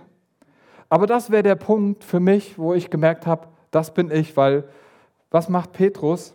Aber 0.89 1.05
das 1.05 1.29
wäre 1.29 1.43
der 1.43 1.55
Punkt 1.55 2.03
für 2.03 2.19
mich, 2.19 2.57
wo 2.57 2.73
ich 2.73 2.89
gemerkt 2.89 3.27
habe, 3.27 3.47
das 3.69 3.93
bin 3.93 4.09
ich, 4.09 4.35
weil 4.35 4.67
was 5.29 5.47
macht 5.47 5.73
Petrus? 5.73 6.33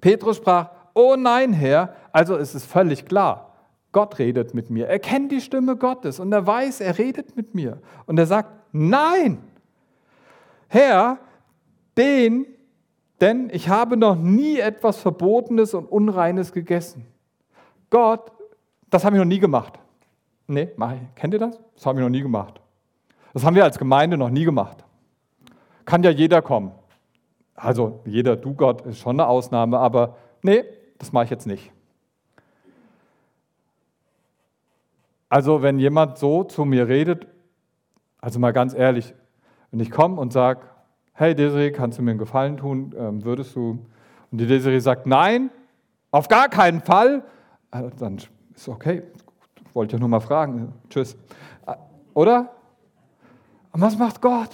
Petrus 0.00 0.36
sprach, 0.36 0.70
oh 0.94 1.16
nein, 1.16 1.52
Herr, 1.52 1.94
also 2.12 2.36
es 2.36 2.54
ist 2.54 2.66
völlig 2.66 3.06
klar, 3.06 3.54
Gott 3.92 4.18
redet 4.18 4.54
mit 4.54 4.70
mir. 4.70 4.88
Er 4.88 4.98
kennt 4.98 5.32
die 5.32 5.40
Stimme 5.40 5.76
Gottes 5.76 6.18
und 6.18 6.32
er 6.32 6.46
weiß, 6.46 6.80
er 6.80 6.98
redet 6.98 7.36
mit 7.36 7.54
mir. 7.54 7.80
Und 8.06 8.18
er 8.18 8.26
sagt, 8.26 8.50
nein, 8.72 9.38
Herr, 10.68 11.18
den, 11.98 12.46
denn 13.20 13.50
ich 13.52 13.68
habe 13.68 13.96
noch 13.98 14.16
nie 14.16 14.58
etwas 14.58 14.98
Verbotenes 14.98 15.74
und 15.74 15.84
Unreines 15.84 16.52
gegessen. 16.52 17.06
Gott, 17.90 18.32
das 18.88 19.04
habe 19.04 19.16
ich 19.16 19.20
noch 19.20 19.28
nie 19.28 19.38
gemacht. 19.38 19.78
Nee, 20.46 20.70
mach 20.76 20.94
ich. 20.94 21.00
Kennt 21.14 21.34
ihr 21.34 21.40
das? 21.40 21.60
Das 21.74 21.84
habe 21.86 21.98
ich 21.98 22.02
noch 22.02 22.10
nie 22.10 22.22
gemacht. 22.22 22.60
Das 23.34 23.44
haben 23.44 23.54
wir 23.54 23.64
als 23.64 23.78
Gemeinde 23.78 24.16
noch 24.16 24.30
nie 24.30 24.44
gemacht. 24.44 24.84
Kann 25.84 26.02
ja 26.02 26.10
jeder 26.10 26.42
kommen. 26.42 26.72
Also 27.54 28.00
jeder, 28.06 28.36
du 28.36 28.54
Gott, 28.54 28.82
ist 28.86 28.98
schon 28.98 29.20
eine 29.20 29.28
Ausnahme, 29.28 29.78
aber 29.78 30.16
nee, 30.42 30.64
das 31.02 31.12
mache 31.12 31.24
ich 31.24 31.30
jetzt 31.30 31.48
nicht. 31.48 31.72
Also 35.28 35.60
wenn 35.60 35.80
jemand 35.80 36.16
so 36.16 36.44
zu 36.44 36.64
mir 36.64 36.86
redet, 36.86 37.26
also 38.20 38.38
mal 38.38 38.52
ganz 38.52 38.72
ehrlich, 38.72 39.12
wenn 39.72 39.80
ich 39.80 39.90
komme 39.90 40.20
und 40.20 40.32
sage, 40.32 40.60
hey 41.14 41.34
Desiree, 41.34 41.72
kannst 41.72 41.98
du 41.98 42.02
mir 42.02 42.12
einen 42.12 42.20
Gefallen 42.20 42.56
tun? 42.56 42.94
Ähm, 42.96 43.24
würdest 43.24 43.56
du? 43.56 43.84
Und 44.30 44.38
die 44.38 44.46
Desiree 44.46 44.78
sagt, 44.78 45.08
nein, 45.08 45.50
auf 46.12 46.28
gar 46.28 46.48
keinen 46.48 46.80
Fall. 46.80 47.24
Also 47.72 47.90
dann 47.98 48.18
ist 48.54 48.68
okay, 48.68 49.02
wollte 49.72 49.96
ja 49.96 49.98
nur 49.98 50.08
mal 50.08 50.20
fragen. 50.20 50.72
Tschüss. 50.88 51.16
Äh, 51.66 51.74
oder? 52.14 52.54
Und 53.72 53.80
was 53.80 53.98
macht 53.98 54.20
Gott? 54.22 54.50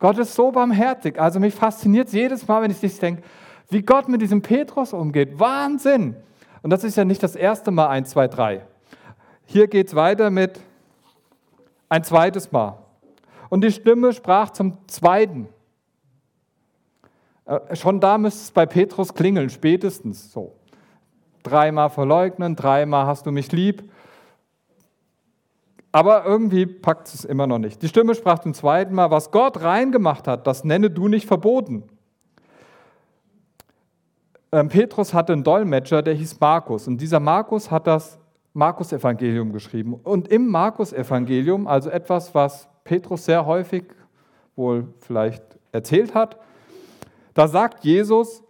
Gott 0.00 0.18
ist 0.18 0.34
so 0.34 0.52
barmherzig. 0.52 1.18
Also 1.18 1.40
mich 1.40 1.54
fasziniert 1.54 2.08
es 2.08 2.12
jedes 2.12 2.46
Mal, 2.46 2.60
wenn 2.60 2.70
ich 2.70 2.76
sich 2.76 2.98
denke, 2.98 3.22
wie 3.68 3.82
Gott 3.82 4.08
mit 4.08 4.22
diesem 4.22 4.42
Petrus 4.42 4.92
umgeht. 4.92 5.38
Wahnsinn! 5.38 6.16
Und 6.62 6.70
das 6.70 6.84
ist 6.84 6.96
ja 6.96 7.04
nicht 7.04 7.22
das 7.22 7.36
erste 7.36 7.70
Mal, 7.70 7.88
eins, 7.88 8.10
zwei, 8.10 8.28
drei. 8.28 8.66
Hier 9.44 9.68
geht 9.68 9.88
es 9.88 9.94
weiter 9.94 10.30
mit 10.30 10.60
ein 11.88 12.02
zweites 12.02 12.50
Mal. 12.50 12.78
Und 13.48 13.62
die 13.62 13.70
Stimme 13.70 14.12
sprach 14.12 14.50
zum 14.50 14.78
zweiten. 14.88 15.48
Äh, 17.44 17.76
schon 17.76 18.00
da 18.00 18.18
müsste 18.18 18.42
es 18.42 18.50
bei 18.50 18.66
Petrus 18.66 19.14
klingeln, 19.14 19.50
spätestens 19.50 20.32
so. 20.32 20.56
Dreimal 21.42 21.90
verleugnen, 21.90 22.56
dreimal 22.56 23.06
hast 23.06 23.26
du 23.26 23.30
mich 23.30 23.52
lieb. 23.52 23.88
Aber 25.92 26.24
irgendwie 26.24 26.66
packt 26.66 27.06
es 27.08 27.24
immer 27.24 27.46
noch 27.46 27.58
nicht. 27.58 27.80
Die 27.80 27.88
Stimme 27.88 28.14
sprach 28.14 28.40
zum 28.40 28.52
zweiten 28.52 28.94
Mal, 28.94 29.10
was 29.10 29.30
Gott 29.30 29.62
reingemacht 29.62 30.26
hat, 30.26 30.46
das 30.46 30.64
nenne 30.64 30.90
du 30.90 31.08
nicht 31.08 31.26
verboten. 31.26 31.84
Ähm, 34.56 34.70
Petrus 34.70 35.12
hatte 35.12 35.34
einen 35.34 35.44
Dolmetscher, 35.44 36.00
der 36.00 36.14
hieß 36.14 36.40
Markus. 36.40 36.88
Und 36.88 37.02
dieser 37.02 37.20
Markus 37.20 37.70
hat 37.70 37.86
das 37.86 38.18
Markus-Evangelium 38.54 39.52
geschrieben. 39.52 39.92
Und 39.92 40.28
im 40.28 40.48
Markus-Evangelium, 40.48 41.66
also 41.66 41.90
etwas, 41.90 42.34
was 42.34 42.66
Petrus 42.82 43.26
sehr 43.26 43.44
häufig 43.44 43.84
wohl 44.54 44.94
vielleicht 45.00 45.42
erzählt 45.72 46.14
hat, 46.14 46.38
da 47.34 47.48
sagt 47.48 47.84
Jesus, 47.84 48.42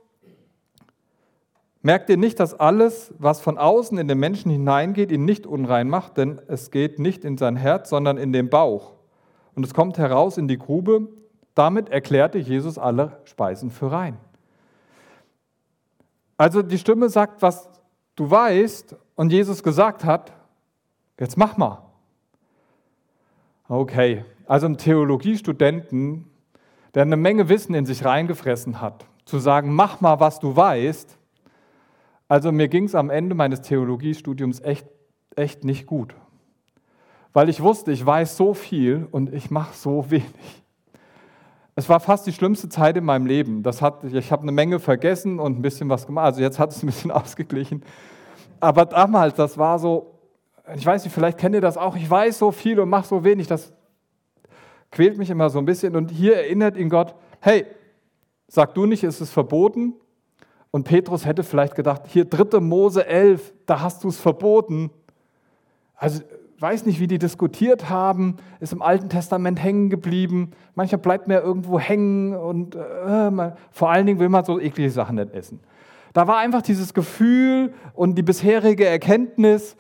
merkt 1.83 2.09
ihr 2.09 2.19
nicht, 2.19 2.39
dass 2.39 2.55
alles, 2.55 3.13
was 3.19 3.41
von 3.41 3.59
außen 3.59 3.99
in 3.99 4.07
den 4.07 4.21
Menschen 4.21 4.53
hineingeht, 4.53 5.11
ihn 5.11 5.25
nicht 5.25 5.45
unrein 5.45 5.89
macht, 5.89 6.19
denn 6.19 6.41
es 6.47 6.71
geht 6.71 7.01
nicht 7.01 7.25
in 7.25 7.37
sein 7.37 7.57
Herz, 7.57 7.91
sondern 7.91 8.17
in 8.17 8.33
den 8.33 8.49
Bauch. 8.49 8.93
Und 9.57 9.67
es 9.67 9.75
kommt 9.75 9.99
heraus 9.99 10.39
in 10.39 10.47
die 10.47 10.59
Grube. 10.59 11.09
Damit 11.57 11.89
erklärte 11.89 12.39
Jesus 12.39 12.79
alle 12.79 13.19
Speisen 13.25 13.73
für 13.73 13.91
rein. 13.91 14.19
Also 16.37 16.63
die 16.63 16.79
Stimme 16.79 17.09
sagt, 17.09 17.43
was 17.43 17.69
du 18.15 18.31
weißt 18.31 18.97
und 19.15 19.33
Jesus 19.33 19.63
gesagt 19.63 20.05
hat, 20.05 20.33
jetzt 21.19 21.37
mach 21.37 21.57
mal. 21.57 21.83
Okay, 23.69 24.25
also 24.47 24.67
ein 24.67 24.77
Theologiestudenten 24.77 26.31
der 26.97 27.03
eine 27.03 27.19
Menge 27.19 27.51
Wissen 27.51 27.75
in 27.75 27.85
sich 27.85 28.07
reingefressen 28.07 28.81
hat, 28.81 29.05
zu 29.27 29.39
sagen, 29.39 29.75
mach 29.75 30.01
mal, 30.01 30.19
was 30.19 30.41
du 30.41 30.57
weißt. 30.57 31.19
Also 32.27 32.53
mir 32.53 32.69
ging 32.69 32.85
es 32.85 32.95
am 32.95 33.11
Ende 33.11 33.35
meines 33.35 33.61
Theologiestudiums 33.61 34.63
echt, 34.63 34.87
echt 35.37 35.63
nicht 35.63 35.85
gut, 35.87 36.15
weil 37.35 37.51
ich 37.51 37.61
wusste, 37.61 37.93
ich 37.93 38.05
weiß 38.05 38.39
so 38.39 38.55
viel 38.55 39.07
und 39.11 39.31
ich 39.31 39.51
mache 39.51 39.75
so 39.75 40.11
wenig. 40.11 40.65
Es 41.79 41.91
war 41.91 42.01
fast 42.01 42.27
die 42.27 42.33
schlimmste 42.33 42.71
Zeit 42.71 42.97
in 42.97 43.05
meinem 43.05 43.27
Leben. 43.27 43.63
Das 43.63 43.83
hat, 43.83 44.03
ich 44.03 44.33
habe 44.33 44.43
eine 44.43 44.53
Menge 44.53 44.81
vergessen 44.81 45.39
und 45.39 45.59
ein 45.59 45.63
bisschen 45.63 45.91
was 45.91 46.07
gemacht. 46.07 46.25
Also 46.25 46.41
jetzt 46.41 46.59
hat 46.59 46.71
es 46.71 46.83
ein 46.83 46.87
bisschen 46.87 47.11
ausgeglichen. 47.13 47.83
Aber 48.61 48.87
damals, 48.87 49.35
das 49.35 49.59
war 49.59 49.79
so, 49.79 50.15
ich 50.75 50.87
weiß 50.87 51.05
nicht, 51.05 51.13
vielleicht 51.13 51.37
kennt 51.37 51.55
ihr 51.55 51.61
das 51.61 51.77
auch, 51.77 51.95
ich 51.95 52.09
weiß 52.09 52.39
so 52.39 52.51
viel 52.51 52.81
und 52.81 52.89
mache 52.89 53.07
so 53.07 53.25
wenig. 53.25 53.47
Das 53.47 53.75
quält 54.91 55.19
mich 55.19 55.29
immer 55.29 55.51
so 55.51 55.59
ein 55.59 55.67
bisschen. 55.67 55.97
Und 55.97 56.11
hier 56.11 56.37
erinnert 56.37 56.79
ihn 56.79 56.89
Gott, 56.89 57.15
hey, 57.41 57.67
sag 58.49 58.75
du 58.75 58.87
nicht, 58.87 59.05
es 59.05 59.21
ist 59.21 59.31
verboten. 59.31 59.93
Und 60.71 60.85
Petrus 60.85 61.27
hätte 61.27 61.43
vielleicht 61.43 61.75
gedacht, 61.75 62.07
hier 62.07 62.25
3. 62.25 62.59
Mose 62.61 63.07
11, 63.07 63.53
da 63.67 63.81
hast 63.83 64.03
du 64.03 64.09
es 64.09 64.19
verboten. 64.19 64.91
Also 65.95 66.23
weiß 66.59 66.87
nicht, 66.87 67.01
wie 67.01 67.07
die 67.07 67.19
diskutiert 67.19 67.91
haben, 67.91 68.37
ist 68.61 68.73
im 68.73 68.83
Alten 68.83 69.09
Testament 69.09 69.63
hängen 69.63 69.91
geblieben. 69.91 70.53
Manchmal 70.75 71.01
bleibt 71.01 71.29
man 71.29 71.37
ja 71.37 71.43
irgendwo 71.43 71.79
hängen 71.79 72.35
und 72.35 72.75
äh, 72.75 73.31
man, 73.31 73.57
vor 73.71 73.91
allen 73.91 74.07
Dingen 74.07 74.19
will 74.19 74.29
man 74.29 74.45
so 74.45 74.59
eklige 74.59 74.91
Sachen 74.91 75.17
nicht 75.17 75.33
essen. 75.35 75.61
Da 76.13 76.27
war 76.27 76.39
einfach 76.39 76.63
dieses 76.63 76.95
Gefühl 76.95 77.75
und 77.93 78.17
die 78.17 78.23
bisherige 78.23 78.87
Erkenntnis. 78.87 79.77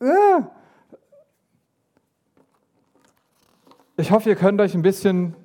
Äh. 0.00 0.42
Ich 3.96 4.10
hoffe, 4.10 4.28
ihr 4.28 4.36
könnt 4.36 4.60
euch 4.60 4.74
ein 4.74 4.82
bisschen 4.82 5.36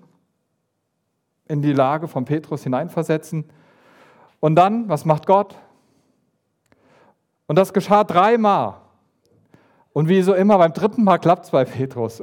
in 1.47 1.61
die 1.61 1.73
Lage 1.73 2.07
von 2.07 2.25
Petrus 2.25 2.63
hineinversetzen. 2.63 3.45
Und 4.39 4.55
dann, 4.55 4.89
was 4.89 5.05
macht 5.05 5.27
Gott? 5.27 5.55
Und 7.45 7.57
das 7.57 7.71
geschah 7.73 8.03
dreimal. 8.03 8.80
Und 9.93 10.07
wie 10.07 10.21
so 10.21 10.33
immer, 10.33 10.57
beim 10.57 10.73
dritten 10.73 11.03
Mal 11.03 11.17
klappt 11.17 11.45
es 11.45 11.51
bei 11.51 11.65
Petrus. 11.65 12.21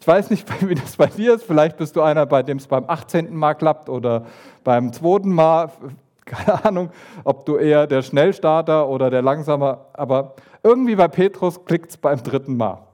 Ich 0.00 0.06
weiß 0.06 0.30
nicht, 0.30 0.46
wie 0.68 0.74
das 0.74 0.96
bei 0.96 1.06
dir 1.06 1.34
ist. 1.34 1.44
Vielleicht 1.44 1.76
bist 1.76 1.96
du 1.96 2.02
einer, 2.02 2.26
bei 2.26 2.42
dem 2.42 2.58
es 2.58 2.66
beim 2.66 2.84
18. 2.86 3.34
Mal 3.34 3.54
klappt 3.54 3.88
oder 3.88 4.26
beim 4.62 4.92
zweiten 4.92 5.32
Mal. 5.32 5.70
Keine 6.24 6.64
Ahnung, 6.64 6.90
ob 7.24 7.44
du 7.44 7.56
eher 7.56 7.86
der 7.86 8.02
Schnellstarter 8.02 8.88
oder 8.88 9.10
der 9.10 9.22
Langsamer. 9.22 9.86
Aber 9.92 10.34
irgendwie 10.62 10.96
bei 10.96 11.08
Petrus 11.08 11.64
klickt 11.64 11.90
es 11.90 11.96
beim 11.96 12.22
dritten 12.22 12.56
Mal. 12.56 12.86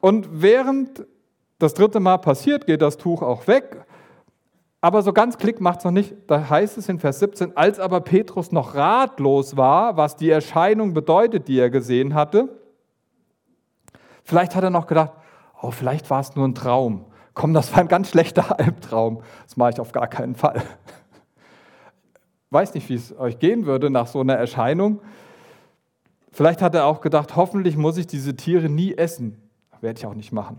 Und 0.00 0.28
während 0.42 1.06
das 1.60 1.74
dritte 1.74 2.00
Mal 2.00 2.18
passiert, 2.18 2.66
geht 2.66 2.82
das 2.82 2.96
Tuch 2.96 3.22
auch 3.22 3.46
weg. 3.46 3.84
Aber 4.84 5.02
so 5.02 5.12
ganz 5.12 5.38
Klick 5.38 5.60
macht 5.60 5.78
es 5.78 5.84
noch 5.84 5.92
nicht. 5.92 6.12
Da 6.26 6.50
heißt 6.50 6.76
es 6.76 6.88
in 6.88 6.98
Vers 6.98 7.20
17, 7.20 7.56
als 7.56 7.78
aber 7.78 8.00
Petrus 8.00 8.50
noch 8.50 8.74
ratlos 8.74 9.56
war, 9.56 9.96
was 9.96 10.16
die 10.16 10.28
Erscheinung 10.28 10.92
bedeutet, 10.92 11.46
die 11.46 11.58
er 11.58 11.70
gesehen 11.70 12.14
hatte, 12.14 12.48
vielleicht 14.24 14.56
hat 14.56 14.64
er 14.64 14.70
noch 14.70 14.88
gedacht, 14.88 15.12
oh, 15.62 15.70
vielleicht 15.70 16.10
war 16.10 16.18
es 16.18 16.34
nur 16.34 16.48
ein 16.48 16.56
Traum. 16.56 17.04
Komm, 17.32 17.54
das 17.54 17.72
war 17.72 17.78
ein 17.78 17.88
ganz 17.88 18.10
schlechter 18.10 18.58
Albtraum. 18.58 19.22
Das 19.44 19.56
mache 19.56 19.70
ich 19.70 19.80
auf 19.80 19.92
gar 19.92 20.08
keinen 20.08 20.34
Fall. 20.34 20.60
Weiß 22.50 22.74
nicht, 22.74 22.88
wie 22.88 22.96
es 22.96 23.16
euch 23.16 23.38
gehen 23.38 23.66
würde 23.66 23.88
nach 23.88 24.08
so 24.08 24.20
einer 24.20 24.34
Erscheinung. 24.34 25.00
Vielleicht 26.32 26.60
hat 26.60 26.74
er 26.74 26.86
auch 26.86 27.00
gedacht, 27.00 27.36
hoffentlich 27.36 27.76
muss 27.76 27.98
ich 27.98 28.08
diese 28.08 28.34
Tiere 28.34 28.68
nie 28.68 28.94
essen. 28.94 29.48
Werde 29.80 29.98
ich 29.98 30.06
auch 30.06 30.14
nicht 30.14 30.32
machen. 30.32 30.58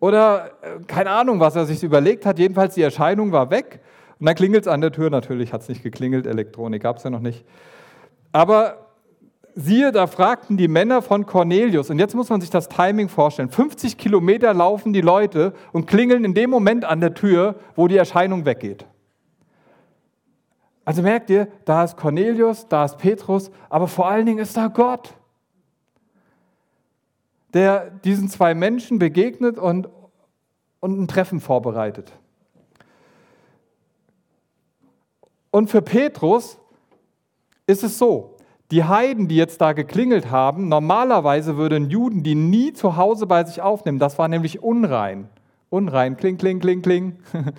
Oder 0.00 0.50
äh, 0.62 0.82
keine 0.86 1.10
Ahnung, 1.10 1.40
was 1.40 1.56
er 1.56 1.66
sich 1.66 1.82
überlegt 1.82 2.26
hat. 2.26 2.38
Jedenfalls 2.38 2.74
die 2.74 2.82
Erscheinung 2.82 3.32
war 3.32 3.50
weg. 3.50 3.80
Und 4.18 4.26
dann 4.26 4.34
klingelt 4.34 4.64
es 4.64 4.68
an 4.68 4.80
der 4.80 4.92
Tür. 4.92 5.10
Natürlich 5.10 5.52
hat 5.52 5.62
es 5.62 5.68
nicht 5.68 5.82
geklingelt, 5.82 6.26
Elektronik 6.26 6.82
gab 6.82 6.96
es 6.98 7.04
ja 7.04 7.10
noch 7.10 7.20
nicht. 7.20 7.44
Aber 8.32 8.88
siehe, 9.54 9.90
da 9.92 10.06
fragten 10.06 10.56
die 10.56 10.68
Männer 10.68 11.02
von 11.02 11.26
Cornelius. 11.26 11.90
Und 11.90 11.98
jetzt 11.98 12.14
muss 12.14 12.28
man 12.28 12.40
sich 12.40 12.50
das 12.50 12.68
Timing 12.68 13.08
vorstellen. 13.08 13.50
50 13.50 13.98
Kilometer 13.98 14.54
laufen 14.54 14.92
die 14.92 15.00
Leute 15.00 15.52
und 15.72 15.86
klingeln 15.86 16.24
in 16.24 16.34
dem 16.34 16.50
Moment 16.50 16.84
an 16.84 17.00
der 17.00 17.14
Tür, 17.14 17.56
wo 17.74 17.88
die 17.88 17.96
Erscheinung 17.96 18.44
weggeht. 18.44 18.86
Also 20.84 21.02
merkt 21.02 21.28
ihr, 21.28 21.48
da 21.64 21.84
ist 21.84 21.96
Cornelius, 21.96 22.66
da 22.68 22.84
ist 22.84 22.96
Petrus, 22.98 23.50
aber 23.68 23.88
vor 23.88 24.08
allen 24.08 24.24
Dingen 24.24 24.38
ist 24.38 24.56
da 24.56 24.68
Gott 24.68 25.12
der 27.54 27.90
diesen 27.90 28.28
zwei 28.28 28.54
Menschen 28.54 28.98
begegnet 28.98 29.58
und, 29.58 29.88
und 30.80 31.00
ein 31.00 31.08
Treffen 31.08 31.40
vorbereitet. 31.40 32.12
Und 35.50 35.70
für 35.70 35.80
Petrus 35.82 36.58
ist 37.66 37.82
es 37.82 37.98
so, 37.98 38.36
die 38.70 38.84
Heiden, 38.84 39.28
die 39.28 39.36
jetzt 39.36 39.62
da 39.62 39.72
geklingelt 39.72 40.30
haben, 40.30 40.68
normalerweise 40.68 41.56
würden 41.56 41.88
Juden 41.88 42.22
die 42.22 42.34
nie 42.34 42.74
zu 42.74 42.96
Hause 42.96 43.26
bei 43.26 43.42
sich 43.44 43.62
aufnehmen. 43.62 43.98
Das 43.98 44.18
war 44.18 44.28
nämlich 44.28 44.62
unrein. 44.62 45.28
Unrein, 45.70 46.18
kling, 46.18 46.36
kling, 46.36 46.60
kling, 46.60 46.82
kling. 46.82 47.16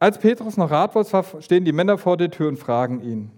Als 0.00 0.18
Petrus 0.18 0.56
noch 0.56 0.70
ratlos 0.70 1.12
war, 1.12 1.24
stehen 1.40 1.64
die 1.64 1.72
Männer 1.72 1.98
vor 1.98 2.16
der 2.16 2.30
Tür 2.30 2.48
und 2.48 2.56
fragen 2.56 3.00
ihn 3.00 3.30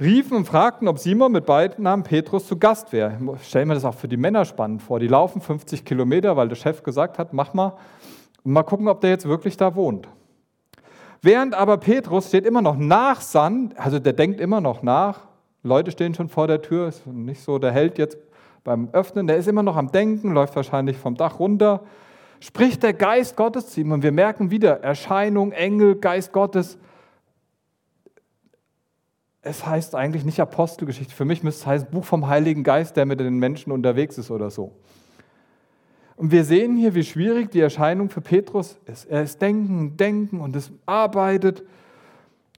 riefen 0.00 0.36
und 0.36 0.46
fragten, 0.46 0.88
ob 0.88 0.98
Simon 0.98 1.32
mit 1.32 1.46
beiden 1.46 1.84
Namen 1.84 2.02
Petrus 2.02 2.46
zu 2.46 2.58
Gast 2.58 2.92
wäre. 2.92 3.18
Ich 3.40 3.48
stelle 3.48 3.66
mir 3.66 3.74
das 3.74 3.84
auch 3.84 3.94
für 3.94 4.08
die 4.08 4.16
Männer 4.16 4.44
spannend 4.44 4.82
vor. 4.82 4.98
Die 4.98 5.08
laufen 5.08 5.40
50 5.40 5.84
Kilometer, 5.84 6.36
weil 6.36 6.48
der 6.48 6.56
Chef 6.56 6.82
gesagt 6.82 7.18
hat, 7.18 7.32
mach 7.32 7.54
mal. 7.54 7.74
Und 8.42 8.52
mal 8.52 8.62
gucken, 8.62 8.88
ob 8.88 9.00
der 9.00 9.10
jetzt 9.10 9.26
wirklich 9.26 9.56
da 9.56 9.74
wohnt. 9.74 10.08
Während 11.22 11.54
aber 11.54 11.78
Petrus 11.78 12.28
steht 12.28 12.44
immer 12.44 12.60
noch 12.60 12.76
nach 12.76 13.22
Sand, 13.22 13.78
also 13.78 13.98
der 13.98 14.12
denkt 14.12 14.40
immer 14.40 14.60
noch 14.60 14.82
nach. 14.82 15.20
Leute 15.62 15.90
stehen 15.90 16.12
schon 16.12 16.28
vor 16.28 16.46
der 16.46 16.60
Tür, 16.60 16.88
ist 16.88 17.06
nicht 17.06 17.42
so, 17.42 17.58
der 17.58 17.72
hält 17.72 17.96
jetzt 17.96 18.18
beim 18.62 18.90
Öffnen, 18.92 19.26
der 19.26 19.38
ist 19.38 19.48
immer 19.48 19.62
noch 19.62 19.76
am 19.76 19.90
Denken, 19.90 20.32
läuft 20.32 20.54
wahrscheinlich 20.56 20.98
vom 20.98 21.14
Dach 21.14 21.38
runter. 21.38 21.80
Spricht 22.40 22.82
der 22.82 22.92
Geist 22.92 23.36
Gottes 23.36 23.70
zu 23.70 23.80
ihm 23.80 23.92
und 23.92 24.02
wir 24.02 24.12
merken 24.12 24.50
wieder 24.50 24.82
Erscheinung, 24.82 25.52
Engel, 25.52 25.96
Geist 25.96 26.32
Gottes 26.32 26.76
es 29.44 29.66
heißt 29.66 29.94
eigentlich 29.94 30.24
nicht 30.24 30.40
Apostelgeschichte. 30.40 31.14
Für 31.14 31.26
mich 31.26 31.42
müsste 31.42 31.60
es 31.60 31.66
heißen 31.66 31.88
Buch 31.90 32.04
vom 32.04 32.26
Heiligen 32.28 32.64
Geist, 32.64 32.96
der 32.96 33.04
mit 33.04 33.20
den 33.20 33.38
Menschen 33.38 33.72
unterwegs 33.72 34.16
ist 34.16 34.30
oder 34.30 34.50
so. 34.50 34.72
Und 36.16 36.30
wir 36.32 36.44
sehen 36.44 36.76
hier, 36.76 36.94
wie 36.94 37.04
schwierig 37.04 37.50
die 37.50 37.60
Erscheinung 37.60 38.08
für 38.08 38.20
Petrus 38.20 38.78
ist. 38.86 39.04
Er 39.04 39.22
ist 39.22 39.42
denken, 39.42 39.96
denken 39.96 40.40
und 40.40 40.56
es 40.56 40.72
arbeitet. 40.86 41.62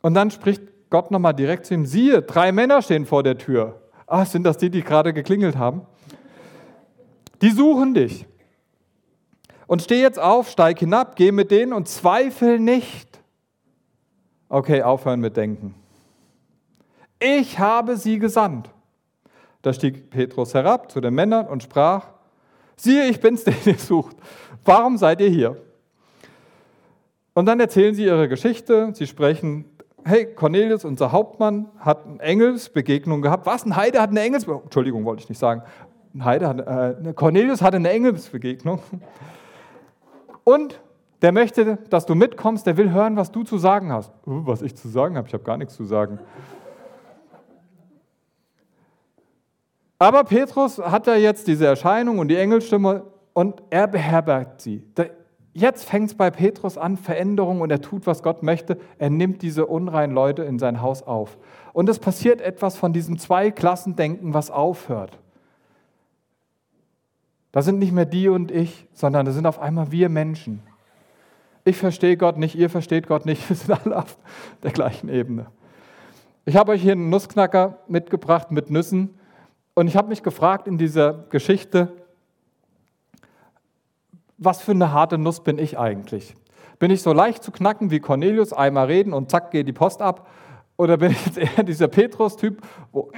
Und 0.00 0.14
dann 0.14 0.30
spricht 0.30 0.62
Gott 0.90 1.10
nochmal 1.10 1.34
direkt 1.34 1.66
zu 1.66 1.74
ihm, 1.74 1.86
siehe, 1.86 2.22
drei 2.22 2.52
Männer 2.52 2.80
stehen 2.82 3.04
vor 3.04 3.22
der 3.22 3.36
Tür. 3.36 3.80
Ah, 4.06 4.24
sind 4.24 4.44
das 4.44 4.58
die, 4.58 4.70
die 4.70 4.82
gerade 4.82 5.12
geklingelt 5.12 5.56
haben? 5.56 5.82
Die 7.42 7.50
suchen 7.50 7.94
dich. 7.94 8.26
Und 9.66 9.82
steh 9.82 10.00
jetzt 10.00 10.20
auf, 10.20 10.48
steig 10.48 10.78
hinab, 10.78 11.16
geh 11.16 11.32
mit 11.32 11.50
denen 11.50 11.72
und 11.72 11.88
zweifel 11.88 12.60
nicht. 12.60 13.20
Okay, 14.48 14.82
aufhören 14.82 15.18
mit 15.18 15.36
Denken 15.36 15.74
ich 17.18 17.58
habe 17.58 17.96
sie 17.96 18.18
gesandt. 18.18 18.70
Da 19.62 19.72
stieg 19.72 20.10
Petrus 20.10 20.54
herab 20.54 20.90
zu 20.90 21.00
den 21.00 21.14
Männern 21.14 21.46
und 21.46 21.62
sprach, 21.62 22.08
siehe, 22.76 23.06
ich 23.06 23.20
bin's, 23.20 23.44
den 23.44 23.56
ihr 23.64 23.78
sucht. 23.78 24.16
Warum 24.64 24.96
seid 24.96 25.20
ihr 25.20 25.28
hier? 25.28 25.56
Und 27.34 27.46
dann 27.46 27.60
erzählen 27.60 27.94
sie 27.94 28.04
ihre 28.04 28.28
Geschichte. 28.28 28.90
Sie 28.94 29.06
sprechen, 29.06 29.64
hey, 30.04 30.26
Cornelius, 30.26 30.84
unser 30.84 31.12
Hauptmann, 31.12 31.66
hat 31.78 32.06
eine 32.06 32.20
Engelsbegegnung 32.20 33.22
gehabt. 33.22 33.44
Was? 33.44 33.66
Ein 33.66 33.76
Heide 33.76 34.00
hat 34.00 34.10
eine 34.10 34.20
Engelsbegegnung? 34.20 34.64
Entschuldigung, 34.64 35.04
wollte 35.04 35.22
ich 35.22 35.28
nicht 35.28 35.38
sagen. 35.38 35.62
Ein 36.14 36.24
Heide 36.24 36.48
hat, 36.48 36.60
äh, 36.60 37.12
Cornelius 37.12 37.60
hatte 37.60 37.76
eine 37.76 37.90
Engelsbegegnung. 37.90 38.80
Und 40.44 40.80
der 41.22 41.32
möchte, 41.32 41.78
dass 41.90 42.06
du 42.06 42.14
mitkommst, 42.14 42.66
der 42.66 42.76
will 42.76 42.90
hören, 42.90 43.16
was 43.16 43.32
du 43.32 43.42
zu 43.42 43.58
sagen 43.58 43.92
hast. 43.92 44.12
Uh, 44.26 44.46
was 44.46 44.62
ich 44.62 44.76
zu 44.76 44.88
sagen 44.88 45.16
habe, 45.16 45.26
ich 45.26 45.34
habe 45.34 45.44
gar 45.44 45.56
nichts 45.56 45.74
zu 45.74 45.84
sagen. 45.84 46.20
Aber 49.98 50.24
Petrus 50.24 50.78
hat 50.78 51.06
ja 51.06 51.16
jetzt 51.16 51.46
diese 51.46 51.66
Erscheinung 51.66 52.18
und 52.18 52.28
die 52.28 52.36
Engelstimme 52.36 53.04
und 53.32 53.62
er 53.70 53.86
beherbergt 53.86 54.60
sie. 54.60 54.82
Jetzt 55.52 55.84
fängt 55.84 56.10
es 56.10 56.14
bei 56.14 56.30
Petrus 56.30 56.76
an, 56.76 56.98
Veränderung 56.98 57.62
und 57.62 57.70
er 57.70 57.80
tut, 57.80 58.06
was 58.06 58.22
Gott 58.22 58.42
möchte. 58.42 58.78
Er 58.98 59.08
nimmt 59.08 59.40
diese 59.40 59.64
unreinen 59.64 60.14
Leute 60.14 60.42
in 60.42 60.58
sein 60.58 60.82
Haus 60.82 61.02
auf. 61.02 61.38
Und 61.72 61.88
es 61.88 61.98
passiert 61.98 62.42
etwas 62.42 62.76
von 62.76 62.92
diesem 62.92 63.18
Zweiklassendenken, 63.18 64.34
was 64.34 64.50
aufhört. 64.50 65.18
Da 67.52 67.62
sind 67.62 67.78
nicht 67.78 67.92
mehr 67.92 68.04
die 68.04 68.28
und 68.28 68.50
ich, 68.50 68.86
sondern 68.92 69.24
da 69.24 69.32
sind 69.32 69.46
auf 69.46 69.58
einmal 69.58 69.90
wir 69.90 70.10
Menschen. 70.10 70.62
Ich 71.64 71.78
verstehe 71.78 72.18
Gott 72.18 72.36
nicht, 72.36 72.54
ihr 72.54 72.68
versteht 72.68 73.06
Gott 73.06 73.24
nicht, 73.24 73.48
wir 73.48 73.56
sind 73.56 73.72
alle 73.82 73.96
auf 73.96 74.18
der 74.62 74.72
gleichen 74.72 75.08
Ebene. 75.08 75.46
Ich 76.44 76.56
habe 76.56 76.72
euch 76.72 76.82
hier 76.82 76.92
einen 76.92 77.08
Nussknacker 77.08 77.78
mitgebracht 77.88 78.50
mit 78.50 78.70
Nüssen. 78.70 79.18
Und 79.78 79.88
ich 79.88 79.96
habe 79.96 80.08
mich 80.08 80.22
gefragt 80.22 80.66
in 80.66 80.78
dieser 80.78 81.12
Geschichte, 81.28 81.92
was 84.38 84.62
für 84.62 84.70
eine 84.70 84.90
harte 84.90 85.18
Nuss 85.18 85.44
bin 85.44 85.58
ich 85.58 85.78
eigentlich? 85.78 86.34
Bin 86.78 86.90
ich 86.90 87.02
so 87.02 87.12
leicht 87.12 87.42
zu 87.42 87.52
knacken 87.52 87.90
wie 87.90 88.00
Cornelius, 88.00 88.54
einmal 88.54 88.86
reden 88.86 89.12
und 89.12 89.30
zack 89.30 89.50
geht 89.50 89.68
die 89.68 89.74
Post 89.74 90.00
ab? 90.00 90.30
Oder 90.78 90.96
bin 90.96 91.12
ich 91.12 91.26
jetzt 91.26 91.36
eher 91.36 91.62
dieser 91.62 91.88
Petrus-Typ, 91.88 92.62
wo 92.90 93.12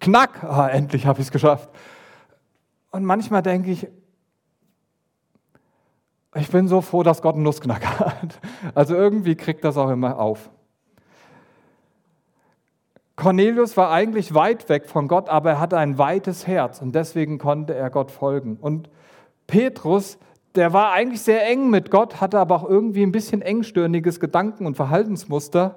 knack, 0.00 0.44
ah, 0.44 0.68
endlich 0.68 1.06
habe 1.06 1.20
ich 1.20 1.28
es 1.28 1.32
geschafft. 1.32 1.70
Und 2.90 3.06
manchmal 3.06 3.40
denke 3.40 3.70
ich, 3.70 3.88
ich 6.34 6.50
bin 6.50 6.68
so 6.68 6.82
froh, 6.82 7.02
dass 7.02 7.22
Gott 7.22 7.36
einen 7.36 7.44
Nussknacker 7.44 8.00
hat. 8.20 8.38
Also 8.74 8.94
irgendwie 8.96 9.34
kriegt 9.34 9.64
das 9.64 9.78
auch 9.78 9.88
immer 9.88 10.18
auf. 10.18 10.50
Cornelius 13.16 13.78
war 13.78 13.90
eigentlich 13.90 14.34
weit 14.34 14.68
weg 14.68 14.86
von 14.86 15.08
Gott, 15.08 15.30
aber 15.30 15.52
er 15.52 15.60
hatte 15.60 15.78
ein 15.78 15.96
weites 15.96 16.46
Herz 16.46 16.82
und 16.82 16.94
deswegen 16.94 17.38
konnte 17.38 17.74
er 17.74 17.88
Gott 17.88 18.10
folgen. 18.10 18.58
Und 18.60 18.90
Petrus, 19.46 20.18
der 20.54 20.74
war 20.74 20.92
eigentlich 20.92 21.22
sehr 21.22 21.46
eng 21.48 21.70
mit 21.70 21.90
Gott, 21.90 22.20
hatte 22.20 22.38
aber 22.38 22.56
auch 22.56 22.68
irgendwie 22.68 23.02
ein 23.02 23.12
bisschen 23.12 23.40
engstirniges 23.40 24.20
Gedanken- 24.20 24.66
und 24.66 24.76
Verhaltensmuster. 24.76 25.76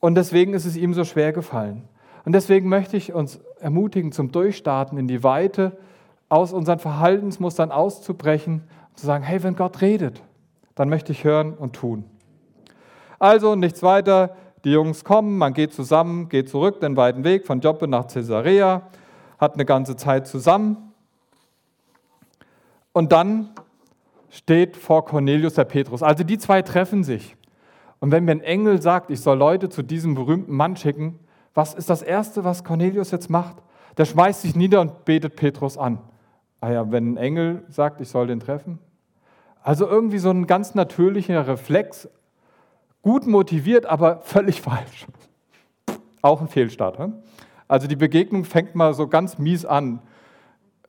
Und 0.00 0.16
deswegen 0.16 0.52
ist 0.52 0.66
es 0.66 0.76
ihm 0.76 0.94
so 0.94 1.04
schwer 1.04 1.32
gefallen. 1.32 1.84
Und 2.24 2.32
deswegen 2.32 2.68
möchte 2.68 2.96
ich 2.96 3.12
uns 3.12 3.40
ermutigen, 3.60 4.10
zum 4.10 4.32
Durchstarten 4.32 4.98
in 4.98 5.06
die 5.06 5.22
Weite, 5.22 5.78
aus 6.28 6.52
unseren 6.52 6.80
Verhaltensmustern 6.80 7.70
auszubrechen 7.70 8.64
und 8.90 8.98
zu 8.98 9.06
sagen, 9.06 9.22
hey, 9.22 9.44
wenn 9.44 9.54
Gott 9.54 9.80
redet, 9.80 10.22
dann 10.74 10.88
möchte 10.88 11.12
ich 11.12 11.22
hören 11.22 11.54
und 11.54 11.74
tun. 11.74 12.04
Also 13.20 13.54
nichts 13.54 13.82
weiter, 13.84 14.36
die 14.64 14.72
Jungs 14.72 15.04
kommen, 15.04 15.38
man 15.38 15.52
geht 15.52 15.72
zusammen, 15.72 16.28
geht 16.28 16.48
zurück 16.48 16.80
den 16.80 16.96
weiten 16.96 17.24
Weg 17.24 17.46
von 17.46 17.60
Joppe 17.60 17.86
nach 17.88 18.08
Caesarea, 18.08 18.82
hat 19.38 19.54
eine 19.54 19.64
ganze 19.64 19.96
Zeit 19.96 20.26
zusammen. 20.26 20.92
Und 22.92 23.12
dann 23.12 23.50
steht 24.30 24.76
vor 24.76 25.04
Cornelius 25.04 25.54
der 25.54 25.64
Petrus. 25.64 26.02
Also 26.02 26.24
die 26.24 26.38
zwei 26.38 26.62
treffen 26.62 27.04
sich. 27.04 27.36
Und 28.00 28.10
wenn 28.10 28.24
mir 28.24 28.32
ein 28.32 28.40
Engel 28.40 28.80
sagt, 28.82 29.10
ich 29.10 29.20
soll 29.20 29.38
Leute 29.38 29.68
zu 29.68 29.82
diesem 29.82 30.14
berühmten 30.14 30.54
Mann 30.54 30.76
schicken, 30.76 31.18
was 31.54 31.74
ist 31.74 31.88
das 31.88 32.02
Erste, 32.02 32.44
was 32.44 32.64
Cornelius 32.64 33.10
jetzt 33.10 33.30
macht? 33.30 33.56
Der 33.96 34.04
schmeißt 34.04 34.42
sich 34.42 34.54
nieder 34.54 34.80
und 34.82 35.04
betet 35.06 35.36
Petrus 35.36 35.78
an. 35.78 35.98
Ah 36.60 36.70
ja, 36.70 36.90
wenn 36.92 37.14
ein 37.14 37.16
Engel 37.16 37.64
sagt, 37.68 38.00
ich 38.00 38.08
soll 38.08 38.26
den 38.26 38.40
treffen. 38.40 38.78
Also 39.62 39.86
irgendwie 39.86 40.18
so 40.18 40.30
ein 40.30 40.46
ganz 40.46 40.74
natürlicher 40.74 41.46
Reflex, 41.46 42.08
gut 43.06 43.24
motiviert, 43.24 43.86
aber 43.86 44.20
völlig 44.22 44.60
falsch. 44.60 45.06
Auch 46.22 46.40
ein 46.40 46.48
Fehlstart. 46.48 46.98
Also 47.68 47.86
die 47.86 47.94
Begegnung 47.94 48.44
fängt 48.44 48.74
mal 48.74 48.94
so 48.94 49.06
ganz 49.06 49.38
mies 49.38 49.64
an. 49.64 50.00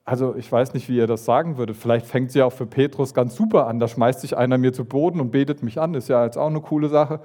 Also 0.03 0.36
ich 0.36 0.51
weiß 0.51 0.73
nicht, 0.73 0.89
wie 0.89 0.97
ihr 0.97 1.06
das 1.06 1.25
sagen 1.25 1.58
würdet. 1.58 1.77
Vielleicht 1.77 2.08
fängt 2.08 2.32
sie 2.32 2.41
auch 2.41 2.53
für 2.53 2.65
Petrus 2.65 3.13
ganz 3.13 3.36
super 3.36 3.67
an. 3.67 3.77
Da 3.77 3.88
schmeißt 3.88 4.21
sich 4.21 4.36
einer 4.36 4.58
mir 4.58 4.73
zu 4.73 4.84
Boden 4.84 5.21
und 5.21 5.30
betet 5.30 5.62
mich 5.62 5.80
an. 5.80 5.93
Ist 5.93 6.10
ja 6.10 6.25
jetzt 6.25 6.39
auch 6.39 6.47
eine 6.47 6.62
coole 6.62 6.89
Sache. 6.89 7.19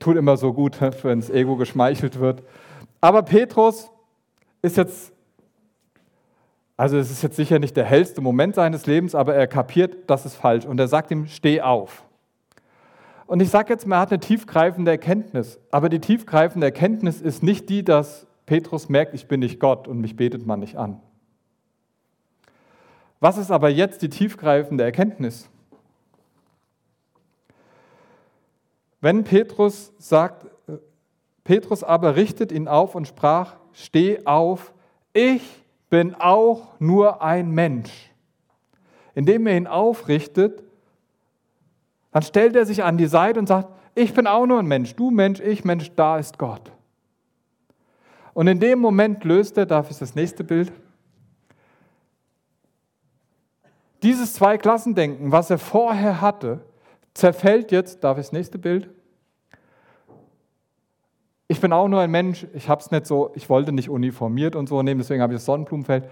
Tut 0.00 0.16
immer 0.16 0.36
so 0.36 0.52
gut, 0.52 0.80
wenn 0.80 1.20
das 1.20 1.30
Ego 1.30 1.54
geschmeichelt 1.54 2.18
wird. 2.18 2.42
Aber 3.00 3.22
Petrus 3.22 3.88
ist 4.62 4.76
jetzt, 4.78 5.12
also 6.76 6.96
es 6.96 7.12
ist 7.12 7.22
jetzt 7.22 7.36
sicher 7.36 7.60
nicht 7.60 7.76
der 7.76 7.84
hellste 7.84 8.20
Moment 8.20 8.56
seines 8.56 8.86
Lebens, 8.86 9.14
aber 9.14 9.36
er 9.36 9.46
kapiert, 9.46 10.10
das 10.10 10.26
ist 10.26 10.34
falsch. 10.34 10.66
Und 10.66 10.80
er 10.80 10.88
sagt 10.88 11.12
ihm, 11.12 11.26
steh 11.28 11.60
auf. 11.60 12.05
Und 13.26 13.40
ich 13.40 13.50
sage 13.50 13.72
jetzt, 13.72 13.86
man 13.86 13.98
hat 13.98 14.12
eine 14.12 14.20
tiefgreifende 14.20 14.90
Erkenntnis. 14.90 15.58
Aber 15.70 15.88
die 15.88 16.00
tiefgreifende 16.00 16.66
Erkenntnis 16.66 17.20
ist 17.20 17.42
nicht 17.42 17.68
die, 17.68 17.84
dass 17.84 18.26
Petrus 18.46 18.88
merkt, 18.88 19.14
ich 19.14 19.26
bin 19.26 19.40
nicht 19.40 19.58
Gott 19.58 19.88
und 19.88 20.00
mich 20.00 20.16
betet 20.16 20.46
man 20.46 20.60
nicht 20.60 20.76
an. 20.76 21.00
Was 23.18 23.38
ist 23.38 23.50
aber 23.50 23.68
jetzt 23.68 24.02
die 24.02 24.10
tiefgreifende 24.10 24.84
Erkenntnis? 24.84 25.48
Wenn 29.00 29.24
Petrus 29.24 29.92
sagt, 29.98 30.46
Petrus 31.42 31.82
aber 31.82 32.16
richtet 32.16 32.52
ihn 32.52 32.68
auf 32.68 32.94
und 32.94 33.08
sprach, 33.08 33.56
steh 33.72 34.24
auf, 34.26 34.72
ich 35.12 35.42
bin 35.90 36.14
auch 36.14 36.78
nur 36.78 37.22
ein 37.22 37.50
Mensch. 37.50 38.10
Indem 39.14 39.46
er 39.46 39.56
ihn 39.56 39.66
aufrichtet, 39.66 40.62
dann 42.16 42.22
stellt 42.22 42.56
er 42.56 42.64
sich 42.64 42.82
an 42.82 42.96
die 42.96 43.08
Seite 43.08 43.38
und 43.38 43.46
sagt, 43.46 43.68
ich 43.94 44.14
bin 44.14 44.26
auch 44.26 44.46
nur 44.46 44.58
ein 44.58 44.64
Mensch, 44.64 44.96
du 44.96 45.10
Mensch, 45.10 45.38
ich 45.38 45.66
Mensch, 45.66 45.92
da 45.96 46.16
ist 46.16 46.38
Gott. 46.38 46.72
Und 48.32 48.46
in 48.46 48.58
dem 48.58 48.78
Moment 48.78 49.22
löst 49.22 49.58
er, 49.58 49.66
darf 49.66 49.90
ich 49.90 49.98
das 49.98 50.14
nächste 50.14 50.42
Bild, 50.42 50.72
Dieses 54.02 54.32
Zweiklassendenken, 54.32 55.30
was 55.30 55.50
er 55.50 55.58
vorher 55.58 56.22
hatte, 56.22 56.60
zerfällt 57.12 57.70
jetzt, 57.70 58.02
darf 58.02 58.16
ich 58.16 58.24
das 58.24 58.32
nächste 58.32 58.56
Bild? 58.56 58.88
Ich 61.48 61.60
bin 61.60 61.74
auch 61.74 61.88
nur 61.88 62.00
ein 62.00 62.10
Mensch, 62.10 62.46
ich 62.54 62.70
habe 62.70 62.82
nicht 62.90 63.06
so, 63.06 63.32
ich 63.34 63.50
wollte 63.50 63.72
nicht 63.72 63.90
uniformiert 63.90 64.56
und 64.56 64.70
so 64.70 64.82
nehmen, 64.82 65.00
deswegen 65.00 65.20
habe 65.20 65.34
ich 65.34 65.40
das 65.40 65.44
Sonnenblumenfeld. 65.44 66.08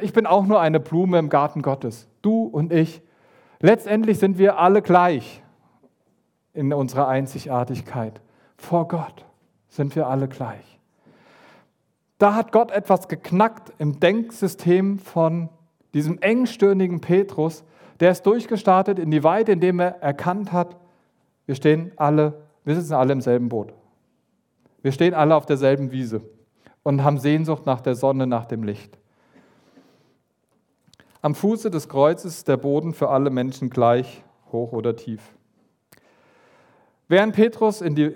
Ich 0.00 0.14
bin 0.14 0.24
auch 0.24 0.46
nur 0.46 0.60
eine 0.60 0.80
Blume 0.80 1.18
im 1.18 1.28
Garten 1.28 1.60
Gottes, 1.60 2.08
du 2.22 2.44
und 2.44 2.72
ich. 2.72 3.02
Letztendlich 3.60 4.18
sind 4.18 4.38
wir 4.38 4.58
alle 4.58 4.82
gleich 4.82 5.42
in 6.52 6.72
unserer 6.72 7.08
Einzigartigkeit. 7.08 8.20
Vor 8.56 8.88
Gott 8.88 9.24
sind 9.68 9.94
wir 9.96 10.06
alle 10.06 10.28
gleich. 10.28 10.78
Da 12.18 12.34
hat 12.34 12.52
Gott 12.52 12.70
etwas 12.70 13.08
geknackt 13.08 13.72
im 13.78 13.98
Denksystem 13.98 14.98
von 14.98 15.48
diesem 15.94 16.18
engstirnigen 16.20 17.00
Petrus, 17.00 17.64
der 18.00 18.10
ist 18.10 18.22
durchgestartet 18.26 18.98
in 18.98 19.10
die 19.10 19.24
Weite, 19.24 19.52
indem 19.52 19.80
er 19.80 20.02
erkannt 20.02 20.52
hat, 20.52 20.76
wir 21.46 21.54
stehen 21.54 21.92
alle, 21.96 22.42
wir 22.64 22.74
sitzen 22.74 22.94
alle 22.94 23.12
im 23.12 23.20
selben 23.20 23.48
Boot. 23.48 23.72
Wir 24.82 24.92
stehen 24.92 25.14
alle 25.14 25.36
auf 25.36 25.46
derselben 25.46 25.92
Wiese 25.92 26.22
und 26.82 27.02
haben 27.04 27.18
Sehnsucht 27.18 27.66
nach 27.66 27.80
der 27.80 27.94
Sonne, 27.94 28.26
nach 28.26 28.46
dem 28.46 28.62
Licht. 28.62 28.98
Am 31.24 31.34
Fuße 31.34 31.70
des 31.70 31.88
Kreuzes 31.88 32.36
ist 32.36 32.48
der 32.48 32.58
Boden 32.58 32.92
für 32.92 33.08
alle 33.08 33.30
Menschen 33.30 33.70
gleich 33.70 34.22
hoch 34.52 34.72
oder 34.72 34.94
tief. 34.94 35.22
Während 37.08 37.34
Petrus 37.34 37.80
in 37.80 37.94
die 37.94 38.14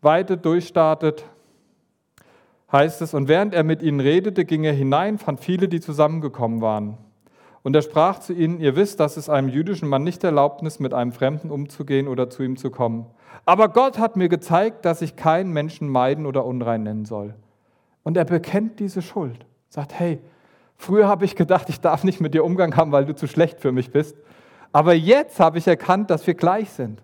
Weite 0.00 0.36
durchstartet, 0.36 1.24
heißt 2.72 3.02
es, 3.02 3.14
und 3.14 3.28
während 3.28 3.54
er 3.54 3.62
mit 3.62 3.82
ihnen 3.82 4.00
redete, 4.00 4.44
ging 4.44 4.64
er 4.64 4.72
hinein, 4.72 5.16
fand 5.16 5.38
viele, 5.38 5.68
die 5.68 5.78
zusammengekommen 5.78 6.60
waren. 6.60 6.98
Und 7.62 7.76
er 7.76 7.82
sprach 7.82 8.18
zu 8.18 8.32
ihnen, 8.32 8.58
ihr 8.58 8.74
wisst, 8.74 8.98
dass 8.98 9.16
es 9.16 9.28
einem 9.28 9.48
jüdischen 9.48 9.88
Mann 9.88 10.02
nicht 10.02 10.24
erlaubt 10.24 10.60
ist, 10.62 10.80
mit 10.80 10.92
einem 10.92 11.12
Fremden 11.12 11.52
umzugehen 11.52 12.08
oder 12.08 12.28
zu 12.30 12.42
ihm 12.42 12.56
zu 12.56 12.72
kommen. 12.72 13.06
Aber 13.44 13.68
Gott 13.68 14.00
hat 14.00 14.16
mir 14.16 14.28
gezeigt, 14.28 14.84
dass 14.84 15.02
ich 15.02 15.14
keinen 15.14 15.52
Menschen 15.52 15.88
meiden 15.88 16.26
oder 16.26 16.44
unrein 16.44 16.82
nennen 16.82 17.04
soll. 17.04 17.36
Und 18.02 18.16
er 18.16 18.24
bekennt 18.24 18.80
diese 18.80 19.02
Schuld, 19.02 19.46
sagt, 19.68 19.96
hey, 19.96 20.18
früher 20.78 21.06
habe 21.08 21.24
ich 21.24 21.36
gedacht, 21.36 21.68
ich 21.68 21.80
darf 21.80 22.04
nicht 22.04 22.20
mit 22.20 22.32
dir 22.32 22.44
Umgang 22.44 22.76
haben, 22.76 22.92
weil 22.92 23.04
du 23.04 23.14
zu 23.14 23.26
schlecht 23.26 23.60
für 23.60 23.72
mich 23.72 23.90
bist. 23.90 24.16
Aber 24.72 24.94
jetzt 24.94 25.40
habe 25.40 25.58
ich 25.58 25.66
erkannt, 25.66 26.10
dass 26.10 26.26
wir 26.26 26.34
gleich 26.34 26.70
sind. 26.70 27.02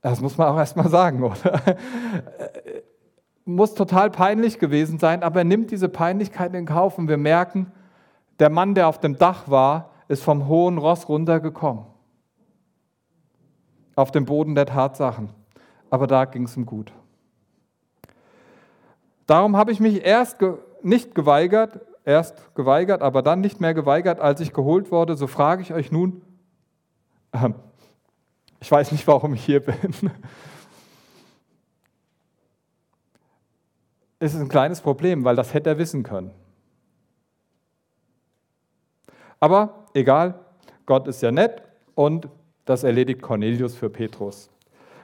Das 0.00 0.20
muss 0.20 0.38
man 0.38 0.48
auch 0.48 0.58
erst 0.58 0.76
mal 0.76 0.88
sagen, 0.88 1.22
oder? 1.22 1.76
muss 3.44 3.74
total 3.74 4.10
peinlich 4.10 4.58
gewesen 4.58 4.98
sein, 4.98 5.22
aber 5.22 5.40
er 5.40 5.44
nimmt 5.44 5.70
diese 5.70 5.88
Peinlichkeit 5.88 6.54
in 6.54 6.66
Kauf 6.66 6.98
und 6.98 7.08
wir 7.08 7.18
merken, 7.18 7.70
der 8.38 8.50
Mann, 8.50 8.74
der 8.74 8.88
auf 8.88 8.98
dem 8.98 9.18
Dach 9.18 9.48
war, 9.48 9.90
ist 10.08 10.22
vom 10.22 10.48
hohen 10.48 10.78
Ross 10.78 11.08
runtergekommen. 11.08 11.84
Auf 13.96 14.10
dem 14.10 14.24
Boden 14.24 14.54
der 14.54 14.66
Tatsachen. 14.66 15.30
Aber 15.90 16.06
da 16.06 16.24
ging 16.24 16.44
es 16.44 16.56
ihm 16.56 16.66
gut. 16.66 16.92
Darum 19.26 19.56
habe 19.56 19.72
ich 19.72 19.80
mich 19.80 20.04
erst 20.04 20.38
ge 20.38 20.54
nicht 20.82 21.14
geweigert, 21.14 21.80
erst 22.04 22.54
geweigert, 22.54 23.02
aber 23.02 23.22
dann 23.22 23.40
nicht 23.40 23.60
mehr 23.60 23.74
geweigert, 23.74 24.20
als 24.20 24.40
ich 24.40 24.52
geholt 24.52 24.90
wurde. 24.90 25.16
So 25.16 25.26
frage 25.26 25.62
ich 25.62 25.72
euch 25.72 25.90
nun, 25.90 26.22
äh, 27.32 27.50
ich 28.60 28.70
weiß 28.70 28.92
nicht, 28.92 29.06
warum 29.06 29.34
ich 29.34 29.44
hier 29.44 29.60
bin. 29.60 30.10
ist 34.20 34.34
es 34.34 34.40
ein 34.40 34.48
kleines 34.48 34.80
Problem, 34.80 35.24
weil 35.24 35.36
das 35.36 35.52
hätte 35.52 35.70
er 35.70 35.78
wissen 35.78 36.02
können. 36.02 36.30
Aber 39.38 39.84
egal, 39.92 40.40
Gott 40.86 41.06
ist 41.06 41.20
ja 41.22 41.30
nett 41.30 41.62
und 41.94 42.28
das 42.64 42.84
erledigt 42.84 43.20
Cornelius 43.20 43.74
für 43.74 43.90
Petrus. 43.90 44.48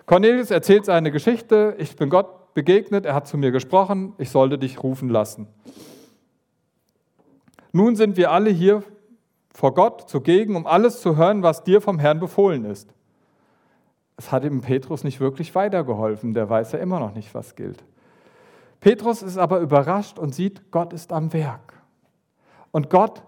Cornelius 0.07 0.51
erzählt 0.51 0.87
seine 0.87 1.11
Geschichte, 1.11 1.75
ich 1.79 1.95
bin 1.97 2.09
Gott 2.09 2.55
begegnet, 2.55 3.05
er 3.05 3.15
hat 3.15 3.29
zu 3.29 3.37
mir 3.37 3.51
gesprochen, 3.51 4.15
ich 4.17 4.31
sollte 4.31 4.59
dich 4.59 4.83
rufen 4.83 5.11
lassen. 5.11 5.47
Nun 7.73 7.97
sind 7.97 8.17
wir 8.17 8.31
alle 8.31 8.51
hier 8.51 8.83
vor 9.53 9.75
Gott 9.75 10.09
zugegen, 10.09 10.57
um 10.57 10.67
alles 10.67 11.01
zu 11.01 11.17
hören, 11.17 11.43
was 11.43 11.65
dir 11.65 11.81
vom 11.81 11.99
Herrn 11.99 12.21
befohlen 12.21 12.65
ist. 12.65 12.93
Es 14.17 14.33
hat 14.33 14.45
ihm 14.45 14.61
Petrus 14.61 15.05
nicht 15.05 15.21
wirklich 15.21 15.55
weitergeholfen, 15.55 16.35
der 16.35 16.49
weiß 16.49 16.73
ja 16.73 16.79
immer 16.79 17.01
noch 17.01 17.15
nicht, 17.15 17.35
was 17.35 17.57
gilt. 17.57 17.83
Petrus 18.81 19.23
ist 19.23 19.39
aber 19.39 19.61
überrascht 19.61 20.19
und 20.19 20.35
sieht, 20.35 20.71
Gott 20.71 20.93
ist 20.93 21.13
am 21.13 21.33
Werk. 21.33 21.75
Und 22.71 22.91
Gott 22.91 23.23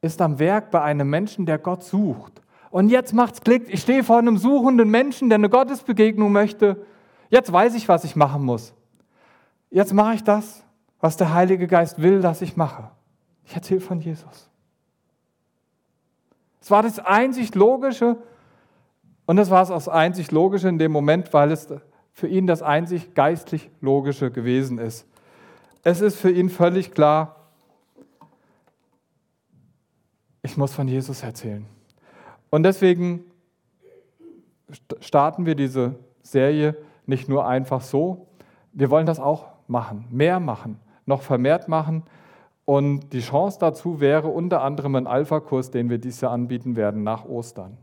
ist 0.00 0.20
am 0.22 0.38
Werk 0.38 0.70
bei 0.70 0.80
einem 0.82 1.08
Menschen, 1.10 1.46
der 1.46 1.58
Gott 1.58 1.84
sucht. 1.84 2.40
Und 2.70 2.88
jetzt 2.88 3.12
macht's 3.12 3.40
Klick. 3.40 3.68
Ich 3.68 3.82
stehe 3.82 4.04
vor 4.04 4.18
einem 4.18 4.38
suchenden 4.38 4.90
Menschen, 4.90 5.28
der 5.28 5.36
eine 5.36 5.50
Gottesbegegnung 5.50 6.32
möchte. 6.32 6.84
Jetzt 7.28 7.52
weiß 7.52 7.74
ich, 7.74 7.88
was 7.88 8.04
ich 8.04 8.16
machen 8.16 8.44
muss. 8.44 8.72
Jetzt 9.70 9.92
mache 9.92 10.14
ich 10.14 10.24
das, 10.24 10.64
was 11.00 11.16
der 11.16 11.34
Heilige 11.34 11.66
Geist 11.66 12.00
will, 12.00 12.20
dass 12.20 12.42
ich 12.42 12.56
mache. 12.56 12.90
Ich 13.50 13.56
erzähle 13.56 13.80
von 13.80 13.98
Jesus. 13.98 14.48
Es 16.60 16.70
war 16.70 16.84
das 16.84 17.00
einzig 17.00 17.52
Logische 17.56 18.16
und 19.26 19.38
es 19.38 19.50
war 19.50 19.60
es 19.60 19.72
auch 19.72 19.88
einzig 19.88 20.30
Logische 20.30 20.68
in 20.68 20.78
dem 20.78 20.92
Moment, 20.92 21.32
weil 21.32 21.50
es 21.50 21.66
für 22.12 22.28
ihn 22.28 22.46
das 22.46 22.62
einzig 22.62 23.12
geistlich 23.12 23.68
Logische 23.80 24.30
gewesen 24.30 24.78
ist. 24.78 25.04
Es 25.82 26.00
ist 26.00 26.14
für 26.14 26.30
ihn 26.30 26.48
völlig 26.48 26.92
klar, 26.92 27.50
ich 30.42 30.56
muss 30.56 30.72
von 30.72 30.86
Jesus 30.86 31.24
erzählen. 31.24 31.66
Und 32.50 32.62
deswegen 32.62 33.24
starten 35.00 35.44
wir 35.44 35.56
diese 35.56 35.96
Serie 36.22 36.76
nicht 37.04 37.28
nur 37.28 37.48
einfach 37.48 37.80
so. 37.80 38.28
Wir 38.72 38.90
wollen 38.90 39.06
das 39.06 39.18
auch 39.18 39.48
machen, 39.66 40.06
mehr 40.08 40.38
machen, 40.38 40.78
noch 41.04 41.22
vermehrt 41.22 41.66
machen. 41.66 42.04
Und 42.70 43.12
die 43.12 43.18
Chance 43.18 43.58
dazu 43.58 43.98
wäre 43.98 44.28
unter 44.28 44.62
anderem 44.62 44.94
ein 44.94 45.08
Alpha-Kurs, 45.08 45.72
den 45.72 45.90
wir 45.90 45.98
dieses 45.98 46.20
Jahr 46.20 46.30
anbieten 46.30 46.76
werden 46.76 47.02
nach 47.02 47.24
Ostern. 47.24 47.76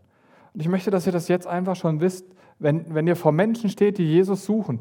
Und 0.53 0.61
ich 0.61 0.69
möchte, 0.69 0.91
dass 0.91 1.05
ihr 1.05 1.11
das 1.11 1.27
jetzt 1.27 1.45
einfach 1.45 1.75
schon 1.75 1.99
wisst, 1.99 2.25
wenn, 2.57 2.95
wenn 2.95 3.05
ihr 3.05 3.17
vor 3.17 3.33
Menschen 3.33 3.69
steht, 3.69 3.97
die 3.97 4.05
Jesus 4.05 4.45
suchen. 4.45 4.79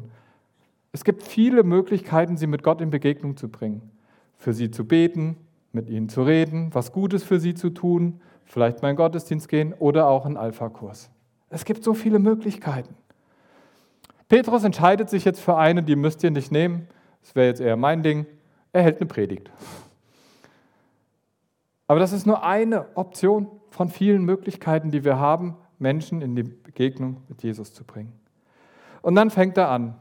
Es 0.93 1.03
gibt 1.03 1.23
viele 1.23 1.63
Möglichkeiten, 1.63 2.37
sie 2.37 2.47
mit 2.47 2.63
Gott 2.63 2.79
in 2.79 2.89
Begegnung 2.89 3.35
zu 3.35 3.49
bringen. 3.49 3.81
Für 4.37 4.53
sie 4.53 4.71
zu 4.71 4.85
beten, 4.85 5.35
mit 5.73 5.89
ihnen 5.89 6.07
zu 6.07 6.23
reden, 6.23 6.69
was 6.71 6.93
Gutes 6.93 7.25
für 7.25 7.41
sie 7.41 7.53
zu 7.53 7.69
tun, 7.69 8.21
vielleicht 8.45 8.81
mal 8.81 8.91
in 8.91 8.95
Gottesdienst 8.95 9.49
gehen 9.49 9.73
oder 9.77 10.07
auch 10.07 10.25
einen 10.25 10.37
Alpha-Kurs. 10.37 11.09
Es 11.49 11.65
gibt 11.65 11.83
so 11.83 11.93
viele 11.93 12.19
Möglichkeiten. 12.19 12.95
Petrus 14.29 14.63
entscheidet 14.63 15.09
sich 15.09 15.25
jetzt 15.25 15.41
für 15.41 15.57
eine, 15.57 15.83
die 15.83 15.97
müsst 15.97 16.23
ihr 16.23 16.31
nicht 16.31 16.49
nehmen. 16.49 16.87
Das 17.23 17.35
wäre 17.35 17.47
jetzt 17.47 17.59
eher 17.59 17.75
mein 17.75 18.03
Ding. 18.03 18.25
Er 18.71 18.83
hält 18.83 19.01
eine 19.01 19.07
Predigt. 19.07 19.51
Aber 21.87 21.99
das 21.99 22.11
ist 22.11 22.27
nur 22.27 22.43
eine 22.43 22.85
Option 22.95 23.47
von 23.69 23.89
vielen 23.89 24.23
Möglichkeiten, 24.23 24.91
die 24.91 25.03
wir 25.03 25.17
haben, 25.17 25.55
Menschen 25.79 26.21
in 26.21 26.35
die 26.35 26.43
Begegnung 26.43 27.21
mit 27.29 27.43
Jesus 27.43 27.73
zu 27.73 27.83
bringen. 27.83 28.13
Und 29.01 29.15
dann 29.15 29.29
fängt 29.29 29.57
er 29.57 29.69
an. 29.69 29.95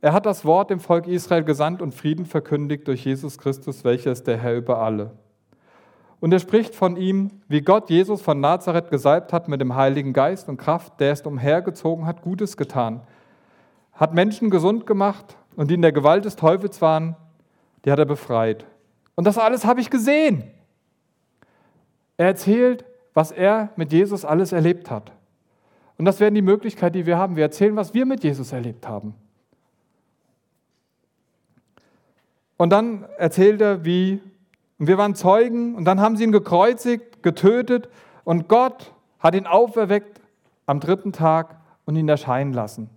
Er 0.00 0.12
hat 0.12 0.26
das 0.26 0.44
Wort 0.44 0.70
dem 0.70 0.80
Volk 0.80 1.06
Israel 1.06 1.44
gesandt 1.44 1.80
und 1.80 1.94
Frieden 1.94 2.26
verkündigt 2.26 2.88
durch 2.88 3.04
Jesus 3.04 3.38
Christus, 3.38 3.84
welcher 3.84 4.12
ist 4.12 4.26
der 4.26 4.36
Herr 4.36 4.56
über 4.56 4.78
alle. 4.78 5.12
Und 6.20 6.32
er 6.32 6.38
spricht 6.38 6.74
von 6.74 6.96
ihm, 6.96 7.30
wie 7.48 7.62
Gott 7.62 7.88
Jesus 7.88 8.20
von 8.20 8.40
Nazareth 8.40 8.90
gesalbt 8.90 9.32
hat 9.32 9.48
mit 9.48 9.60
dem 9.60 9.74
Heiligen 9.74 10.12
Geist 10.12 10.48
und 10.48 10.56
Kraft, 10.56 11.00
der 11.00 11.12
es 11.12 11.22
umhergezogen 11.22 12.06
hat, 12.06 12.22
Gutes 12.22 12.56
getan, 12.56 13.00
hat 13.92 14.14
Menschen 14.14 14.50
gesund 14.50 14.86
gemacht 14.86 15.36
und 15.56 15.70
die 15.70 15.74
in 15.74 15.82
der 15.82 15.92
Gewalt 15.92 16.24
des 16.24 16.36
Teufels 16.36 16.80
waren, 16.80 17.16
die 17.84 17.90
hat 17.90 17.98
er 17.98 18.04
befreit. 18.04 18.66
Und 19.14 19.26
das 19.26 19.38
alles 19.38 19.64
habe 19.64 19.80
ich 19.80 19.90
gesehen. 19.90 20.44
Er 22.22 22.28
erzählt, 22.28 22.84
was 23.14 23.32
er 23.32 23.70
mit 23.74 23.92
Jesus 23.92 24.24
alles 24.24 24.52
erlebt 24.52 24.92
hat. 24.92 25.10
Und 25.98 26.04
das 26.04 26.20
wäre 26.20 26.30
die 26.30 26.40
Möglichkeit, 26.40 26.94
die 26.94 27.04
wir 27.04 27.18
haben. 27.18 27.34
Wir 27.34 27.42
erzählen, 27.42 27.74
was 27.74 27.94
wir 27.94 28.06
mit 28.06 28.22
Jesus 28.22 28.52
erlebt 28.52 28.86
haben. 28.86 29.16
Und 32.56 32.70
dann 32.70 33.06
erzählt 33.18 33.60
er, 33.60 33.84
wie 33.84 34.20
wir 34.78 34.98
waren 34.98 35.16
Zeugen 35.16 35.74
und 35.74 35.84
dann 35.84 36.00
haben 36.00 36.16
sie 36.16 36.22
ihn 36.22 36.30
gekreuzigt, 36.30 37.24
getötet 37.24 37.88
und 38.22 38.48
Gott 38.48 38.92
hat 39.18 39.34
ihn 39.34 39.48
auferweckt 39.48 40.20
am 40.66 40.78
dritten 40.78 41.12
Tag 41.12 41.56
und 41.86 41.96
ihn 41.96 42.08
erscheinen 42.08 42.52
lassen. 42.52 42.88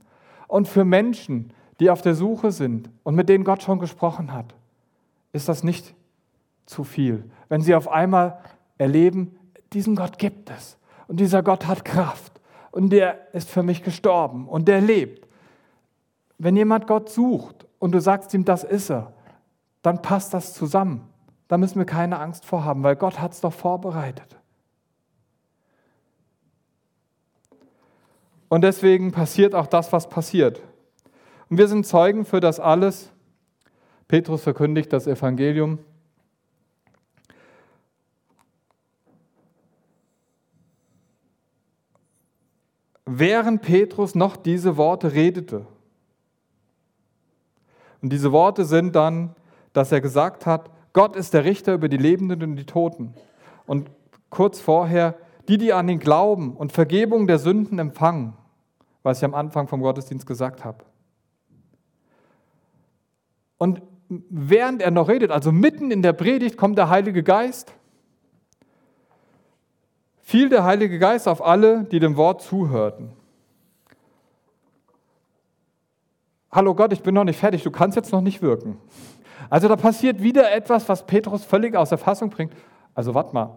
Und 0.47 0.67
für 0.67 0.85
Menschen, 0.85 1.51
die 1.79 1.89
auf 1.89 2.03
der 2.03 2.13
Suche 2.13 2.51
sind 2.51 2.91
und 3.01 3.15
mit 3.15 3.27
denen 3.27 3.43
Gott 3.43 3.63
schon 3.63 3.79
gesprochen 3.79 4.33
hat, 4.33 4.53
ist 5.33 5.49
das 5.49 5.63
nicht 5.63 5.95
zu 6.67 6.83
viel. 6.83 7.23
Wenn 7.49 7.61
sie 7.61 7.73
auf 7.73 7.87
einmal 7.87 8.37
erleben, 8.77 9.37
diesen 9.73 9.95
Gott 9.95 10.17
gibt 10.17 10.49
es 10.49 10.77
und 11.07 11.19
dieser 11.19 11.43
Gott 11.43 11.67
hat 11.67 11.85
Kraft 11.85 12.41
und 12.71 12.89
der 12.89 13.33
ist 13.33 13.49
für 13.49 13.63
mich 13.63 13.83
gestorben 13.83 14.47
und 14.47 14.67
der 14.67 14.81
lebt. 14.81 15.27
Wenn 16.37 16.55
jemand 16.55 16.87
Gott 16.87 17.09
sucht 17.09 17.65
und 17.79 17.93
du 17.93 18.01
sagst 18.01 18.33
ihm, 18.33 18.45
das 18.45 18.63
ist 18.63 18.89
er, 18.89 19.13
dann 19.81 20.01
passt 20.01 20.33
das 20.33 20.53
zusammen. 20.53 21.07
Da 21.47 21.57
müssen 21.57 21.77
wir 21.77 21.85
keine 21.85 22.19
Angst 22.19 22.45
vor 22.45 22.65
haben, 22.65 22.83
weil 22.83 22.95
Gott 22.95 23.19
hat 23.19 23.33
es 23.33 23.41
doch 23.41 23.53
vorbereitet. 23.53 24.35
Und 28.49 28.61
deswegen 28.61 29.11
passiert 29.11 29.55
auch 29.55 29.67
das, 29.67 29.91
was 29.91 30.09
passiert. 30.09 30.61
Und 31.49 31.57
wir 31.57 31.67
sind 31.67 31.85
Zeugen 31.85 32.25
für 32.25 32.39
das 32.39 32.59
alles. 32.59 33.11
Petrus 34.07 34.43
verkündigt 34.43 34.91
das 34.93 35.07
Evangelium. 35.07 35.79
Während 43.05 43.61
Petrus 43.61 44.15
noch 44.15 44.35
diese 44.35 44.77
Worte 44.77 45.13
redete, 45.13 45.67
und 48.05 48.09
diese 48.13 48.31
Worte 48.31 48.65
sind 48.65 48.95
dann, 48.95 49.35
dass 49.73 49.91
er 49.91 49.99
gesagt 49.99 50.45
hat, 50.45 50.69
Gott 50.93 51.15
ist 51.15 51.33
der 51.33 51.43
Richter 51.43 51.73
über 51.73 51.89
die 51.89 51.97
Lebenden 51.97 52.43
und 52.43 52.55
die 52.55 52.65
Toten. 52.65 53.15
Und 53.65 53.89
kurz 54.29 54.59
vorher, 54.59 55.15
die, 55.47 55.57
die 55.57 55.73
an 55.73 55.89
ihn 55.89 55.97
glauben 55.97 56.55
und 56.55 56.71
Vergebung 56.71 57.25
der 57.25 57.39
Sünden 57.39 57.79
empfangen, 57.79 58.33
was 59.01 59.17
ich 59.17 59.25
am 59.25 59.33
Anfang 59.33 59.67
vom 59.67 59.81
Gottesdienst 59.81 60.27
gesagt 60.27 60.63
habe. 60.63 60.85
Und 63.57 63.81
während 64.07 64.83
er 64.83 64.91
noch 64.91 65.09
redet, 65.09 65.31
also 65.31 65.51
mitten 65.51 65.89
in 65.89 66.03
der 66.03 66.13
Predigt, 66.13 66.57
kommt 66.57 66.77
der 66.77 66.89
Heilige 66.89 67.23
Geist, 67.23 67.73
fiel 70.25 70.49
der 70.49 70.63
Heilige 70.63 70.97
Geist 70.97 71.27
auf 71.27 71.45
alle, 71.45 71.83
die 71.83 71.99
dem 71.99 72.17
Wort 72.17 72.41
zuhörten. 72.41 73.11
Hallo 76.51 76.73
Gott, 76.73 76.91
ich 76.93 77.03
bin 77.03 77.13
noch 77.13 77.23
nicht 77.23 77.39
fertig, 77.39 77.61
du 77.63 77.69
kannst 77.69 77.95
jetzt 77.95 78.11
noch 78.11 78.21
nicht 78.21 78.41
wirken. 78.41 78.77
Also 79.51 79.67
da 79.67 79.75
passiert 79.75 80.23
wieder 80.23 80.51
etwas, 80.51 80.89
was 80.89 81.05
Petrus 81.05 81.45
völlig 81.45 81.75
aus 81.75 81.89
der 81.89 81.99
Fassung 81.99 82.31
bringt. 82.31 82.53
Also 82.95 83.13
warte 83.13 83.33
mal, 83.33 83.55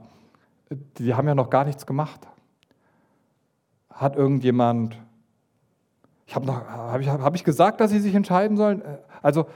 die 0.98 1.14
haben 1.14 1.26
ja 1.26 1.34
noch 1.34 1.48
gar 1.48 1.64
nichts 1.64 1.86
gemacht. 1.86 2.20
Hat 3.88 4.16
irgendjemand, 4.16 4.98
ich 6.26 6.34
habe 6.34 6.52
habe 6.52 7.02
ich, 7.02 7.08
hab 7.08 7.34
ich 7.34 7.44
gesagt, 7.44 7.80
dass 7.80 7.90
sie 7.90 8.00
sich 8.00 8.14
entscheiden 8.14 8.58
sollen? 8.58 8.82
Also 9.22 9.46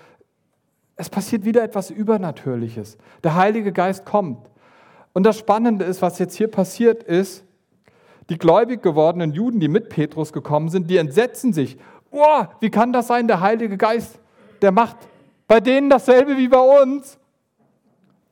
es 0.96 1.10
passiert 1.10 1.44
wieder 1.44 1.62
etwas 1.62 1.90
Übernatürliches. 1.90 2.96
Der 3.22 3.34
Heilige 3.34 3.72
Geist 3.72 4.06
kommt. 4.06 4.51
Und 5.12 5.24
das 5.24 5.38
Spannende 5.38 5.84
ist, 5.84 6.02
was 6.02 6.18
jetzt 6.18 6.36
hier 6.36 6.48
passiert 6.48 7.02
ist, 7.02 7.44
die 8.30 8.38
gläubig 8.38 8.82
gewordenen 8.82 9.32
Juden, 9.32 9.60
die 9.60 9.68
mit 9.68 9.88
Petrus 9.88 10.32
gekommen 10.32 10.68
sind, 10.68 10.88
die 10.88 10.96
entsetzen 10.96 11.52
sich. 11.52 11.76
Oh, 12.10 12.44
wie 12.60 12.70
kann 12.70 12.92
das 12.92 13.08
sein? 13.08 13.26
Der 13.26 13.40
Heilige 13.40 13.76
Geist, 13.76 14.18
der 14.62 14.72
macht 14.72 14.96
bei 15.48 15.60
denen 15.60 15.90
dasselbe 15.90 16.36
wie 16.36 16.48
bei 16.48 16.82
uns. 16.82 17.18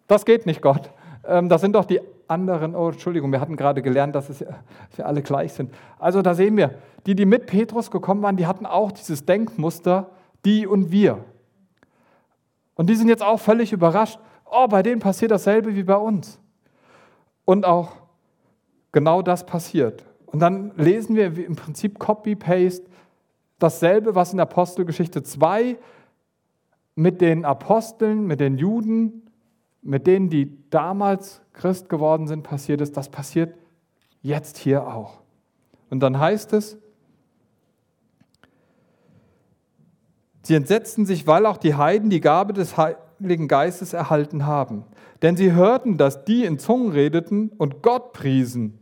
Das 0.07 0.25
geht 0.25 0.47
nicht, 0.47 0.63
Gott. 0.63 0.91
Ähm, 1.27 1.49
das 1.49 1.61
sind 1.61 1.75
doch 1.75 1.85
die 1.85 2.01
anderen. 2.29 2.75
Oh, 2.75 2.91
Entschuldigung, 2.91 3.33
wir 3.33 3.41
hatten 3.41 3.57
gerade 3.57 3.83
gelernt, 3.83 4.15
dass, 4.15 4.29
dass 4.29 4.45
wir 4.97 5.07
alle 5.07 5.23
gleich 5.23 5.53
sind. 5.53 5.73
Also 5.99 6.23
da 6.23 6.35
sehen 6.35 6.57
wir, 6.57 6.75
die, 7.07 7.15
die 7.15 7.27
mit 7.27 7.47
Petrus 7.47 7.91
gekommen 7.91 8.23
waren, 8.23 8.37
die 8.37 8.47
hatten 8.47 8.67
auch 8.67 8.93
dieses 8.93 9.25
Denkmuster, 9.27 10.11
die 10.45 10.67
und 10.67 10.91
wir. 10.91 11.25
Und 12.75 12.89
die 12.89 12.95
sind 12.95 13.09
jetzt 13.09 13.23
auch 13.23 13.39
völlig 13.39 13.73
überrascht. 13.73 14.19
Oh, 14.51 14.67
bei 14.69 14.83
denen 14.83 15.01
passiert 15.01 15.31
dasselbe 15.31 15.75
wie 15.75 15.83
bei 15.83 15.97
uns. 15.97 16.39
Und 17.51 17.67
auch 17.67 17.97
genau 18.93 19.23
das 19.23 19.45
passiert. 19.45 20.05
Und 20.25 20.39
dann 20.39 20.71
lesen 20.77 21.17
wir 21.17 21.37
im 21.37 21.57
Prinzip 21.57 21.99
Copy-Paste 21.99 22.85
dasselbe, 23.59 24.15
was 24.15 24.33
in 24.33 24.39
Apostelgeschichte 24.39 25.25
2 25.25 25.77
mit 26.95 27.21
den 27.21 27.45
Aposteln, 27.45 28.25
mit 28.25 28.39
den 28.39 28.57
Juden, 28.57 29.29
mit 29.83 30.07
denen, 30.07 30.31
die 30.31 30.71
damals 30.71 31.43
Christ 31.53 31.89
geworden 31.89 32.29
sind, 32.29 32.45
passiert 32.45 32.81
ist, 32.81 32.97
das 32.97 33.09
passiert 33.09 33.59
jetzt 34.23 34.57
hier 34.57 34.87
auch. 34.87 35.21
Und 35.91 35.99
dann 36.05 36.21
heißt 36.21 36.53
es, 36.53 36.79
sie 40.43 40.55
entsetzten 40.55 41.05
sich, 41.05 41.27
weil 41.27 41.47
auch 41.47 41.57
die 41.57 41.75
Heiden 41.75 42.11
die 42.11 42.21
Gabe 42.21 42.53
des 42.53 42.77
Heiligen 42.77 43.10
Geistes 43.49 43.93
erhalten 43.93 44.47
haben. 44.47 44.85
Denn 45.23 45.37
sie 45.37 45.53
hörten, 45.53 45.97
dass 45.97 46.25
die 46.25 46.45
in 46.45 46.59
Zungen 46.59 46.93
redeten 46.93 47.51
und 47.59 47.83
Gott 47.83 48.13
priesen. 48.13 48.79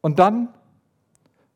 Und 0.00 0.18
dann 0.18 0.48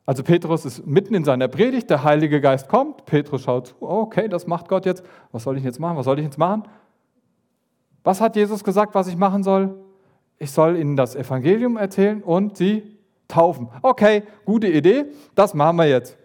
also 0.09 0.22
Petrus 0.22 0.64
ist 0.64 0.87
mitten 0.87 1.14
in 1.14 1.22
seiner 1.22 1.49
Predigt, 1.49 1.91
der 1.91 2.03
Heilige 2.03 2.41
Geist 2.41 2.66
kommt, 2.66 3.05
Petrus 3.05 3.43
schaut 3.43 3.66
zu, 3.66 3.74
oh, 3.81 4.01
okay, 4.01 4.26
das 4.26 4.47
macht 4.47 4.66
Gott 4.66 4.87
jetzt. 4.87 5.05
Was 5.33 5.43
soll 5.43 5.59
ich 5.59 5.64
jetzt 5.64 5.79
machen? 5.79 5.99
Was 5.99 6.07
soll 6.07 6.18
ich 6.18 6.24
jetzt 6.24 6.39
machen? 6.39 6.62
Was 8.05 8.22
hat 8.22 8.35
Jesus 8.35 8.64
gesagt, 8.64 8.95
was 8.95 9.07
ich 9.09 9.18
machen 9.18 9.43
soll? 9.43 9.74
Ich 10.39 10.51
soll 10.51 10.79
ihnen 10.79 10.97
das 10.97 11.14
Evangelium 11.14 11.76
erzählen 11.76 12.22
und 12.22 12.57
sie 12.57 12.97
taufen. 13.29 13.68
Okay, 13.83 14.22
gute 14.47 14.68
Idee, 14.68 15.05
das 15.35 15.53
machen 15.53 15.76
wir 15.76 15.91
jetzt. 15.91 16.16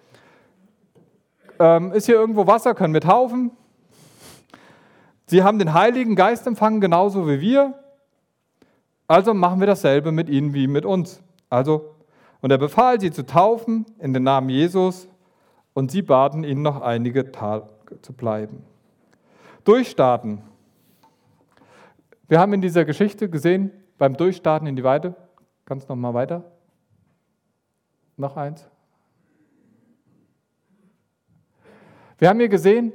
Ähm, 1.60 1.92
ist 1.92 2.06
hier 2.06 2.16
irgendwo 2.16 2.48
Wasser, 2.48 2.76
können 2.76 2.94
wir 2.94 3.02
taufen? 3.02 3.52
Sie 5.26 5.44
haben 5.44 5.60
den 5.60 5.74
Heiligen 5.74 6.16
Geist 6.16 6.46
empfangen, 6.48 6.82
genauso 6.82 7.28
wie 7.28 7.42
wir. 7.42 7.74
Also 9.08 9.34
machen 9.34 9.60
wir 9.60 9.68
dasselbe 9.68 10.12
mit 10.12 10.30
ihnen 10.30 10.54
wie 10.54 10.68
mit 10.68 10.86
uns. 10.86 11.22
Also 11.50 11.94
und 12.44 12.52
er 12.52 12.58
befahl, 12.58 13.00
sie 13.00 13.10
zu 13.10 13.26
taufen 13.26 13.86
in 14.00 14.14
den 14.14 14.24
Namen 14.24 14.50
Jesus, 14.50 15.08
und 15.74 15.92
sie 15.92 16.02
baten 16.02 16.44
ihn, 16.44 16.62
noch 16.62 16.82
einige 16.82 17.32
Tage 17.32 17.70
zu 18.02 18.12
bleiben. 18.12 18.64
Durchstarten. 19.64 20.42
Wir 22.28 22.40
haben 22.40 22.52
in 22.54 22.62
dieser 22.62 22.84
Geschichte 22.84 23.30
gesehen, 23.30 23.72
beim 23.98 24.18
Durchstarten 24.18 24.68
in 24.68 24.76
die 24.76 24.84
Weide. 24.84 25.16
Kannst 25.66 25.88
noch 25.88 25.96
mal 25.96 26.14
weiter? 26.14 26.44
Noch 28.18 28.36
eins. 28.36 28.68
Wir 32.18 32.30
haben 32.30 32.40
hier 32.40 32.50
gesehen, 32.50 32.92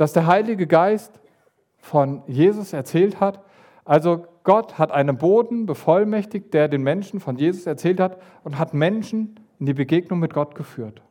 dass 0.00 0.14
der 0.14 0.26
Heilige 0.26 0.66
Geist 0.66 1.20
von 1.76 2.22
Jesus 2.26 2.72
erzählt 2.72 3.20
hat. 3.20 3.44
Also 3.84 4.24
Gott 4.44 4.78
hat 4.78 4.92
einen 4.92 5.18
Boden 5.18 5.66
bevollmächtigt, 5.66 6.54
der 6.54 6.68
den 6.68 6.82
Menschen 6.82 7.20
von 7.20 7.36
Jesus 7.36 7.66
erzählt 7.66 8.00
hat 8.00 8.16
und 8.42 8.58
hat 8.58 8.72
Menschen 8.72 9.38
in 9.58 9.66
die 9.66 9.74
Begegnung 9.74 10.18
mit 10.18 10.32
Gott 10.32 10.54
geführt. 10.54 11.02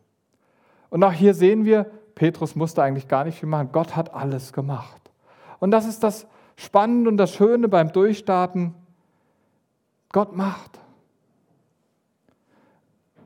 Und 0.90 1.04
auch 1.04 1.12
hier 1.12 1.36
sehen 1.36 1.66
wir, 1.66 1.86
Petrus 2.16 2.56
musste 2.56 2.82
eigentlich 2.82 3.08
gar 3.08 3.26
nicht 3.26 3.40
viel 3.40 3.48
machen. 3.48 3.70
Gott 3.72 3.96
hat 3.96 4.16
alles 4.16 4.54
gemacht. 4.54 5.12
Und 5.60 5.70
das 5.70 5.86
ist 5.86 6.02
das 6.04 6.26
Spannende 6.56 7.12
und 7.12 7.18
das 7.18 7.32
Schöne 7.32 7.68
beim 7.68 7.92
Durchstarten. 7.92 8.74
Gott 10.12 10.36
macht. 10.36 10.80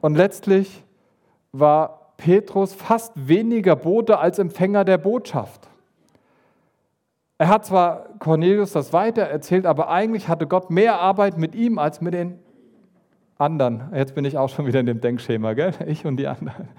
Und 0.01 0.15
letztlich 0.15 0.83
war 1.53 2.02
Petrus 2.17 2.73
fast 2.73 3.11
weniger 3.15 3.75
Bote 3.75 4.19
als 4.19 4.39
Empfänger 4.39 4.85
der 4.85 4.97
Botschaft. 4.97 5.67
Er 7.37 7.47
hat 7.49 7.65
zwar 7.65 8.07
Cornelius 8.19 8.71
das 8.71 8.93
weiter 8.93 9.23
erzählt, 9.23 9.65
aber 9.65 9.89
eigentlich 9.89 10.27
hatte 10.27 10.47
Gott 10.47 10.69
mehr 10.69 10.99
Arbeit 10.99 11.37
mit 11.37 11.55
ihm 11.55 11.79
als 11.79 11.99
mit 11.99 12.13
den 12.13 12.39
anderen. 13.37 13.91
Jetzt 13.93 14.15
bin 14.15 14.23
ich 14.25 14.37
auch 14.37 14.49
schon 14.49 14.65
wieder 14.65 14.79
in 14.79 14.85
dem 14.85 15.01
Denkschema, 15.01 15.53
gell? 15.53 15.73
Ich 15.87 16.05
und 16.05 16.17
die 16.17 16.27
anderen. 16.27 16.69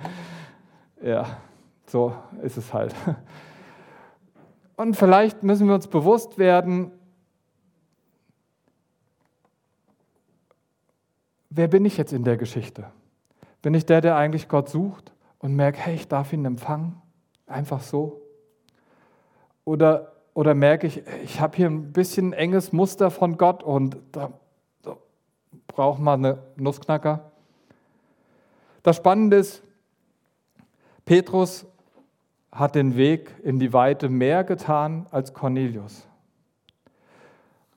Ja, 1.02 1.26
so 1.86 2.14
ist 2.42 2.56
es 2.56 2.72
halt. 2.72 2.94
Und 4.76 4.96
vielleicht 4.96 5.42
müssen 5.42 5.66
wir 5.66 5.74
uns 5.74 5.86
bewusst 5.86 6.38
werden, 6.38 6.90
wer 11.50 11.68
bin 11.68 11.84
ich 11.84 11.96
jetzt 11.96 12.12
in 12.12 12.24
der 12.24 12.36
Geschichte? 12.36 12.86
Bin 13.60 13.74
ich 13.74 13.86
der, 13.86 14.00
der 14.00 14.16
eigentlich 14.16 14.48
Gott 14.48 14.68
sucht 14.68 15.13
und 15.44 15.56
merkt, 15.56 15.76
hey, 15.78 15.94
ich 15.94 16.08
darf 16.08 16.32
ihn 16.32 16.46
empfangen? 16.46 17.02
Einfach 17.46 17.82
so? 17.82 18.22
Oder, 19.66 20.14
oder 20.32 20.54
merke 20.54 20.86
ich, 20.86 21.02
ich 21.22 21.38
habe 21.38 21.54
hier 21.54 21.66
ein 21.66 21.92
bisschen 21.92 22.32
enges 22.32 22.72
Muster 22.72 23.10
von 23.10 23.36
Gott 23.36 23.62
und 23.62 23.98
da, 24.12 24.32
da 24.80 24.96
braucht 25.66 26.00
man 26.00 26.24
eine 26.24 26.38
Nussknacker? 26.56 27.30
Das 28.82 28.96
Spannende 28.96 29.36
ist, 29.36 29.62
Petrus 31.04 31.66
hat 32.50 32.74
den 32.74 32.96
Weg 32.96 33.30
in 33.42 33.58
die 33.58 33.74
Weite 33.74 34.08
mehr 34.08 34.44
getan 34.44 35.06
als 35.10 35.34
Cornelius. 35.34 36.08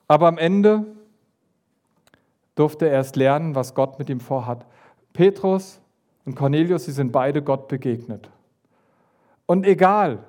Aber 0.07 0.30
am 0.30 0.38
Ende 0.38 0.86
durfte 2.55 2.86
er 2.86 2.93
erst 2.93 3.18
lernen, 3.18 3.55
was 3.55 3.76
Gott 3.76 3.99
mit 3.99 4.09
ihm 4.09 4.22
vorhat. 4.22 4.65
Petrus 5.11 5.82
und 6.28 6.36
Cornelius, 6.36 6.84
sie 6.84 6.91
sind 6.91 7.13
beide 7.13 7.41
Gott 7.41 7.69
begegnet. 7.69 8.30
Und 9.45 9.65
egal, 9.65 10.19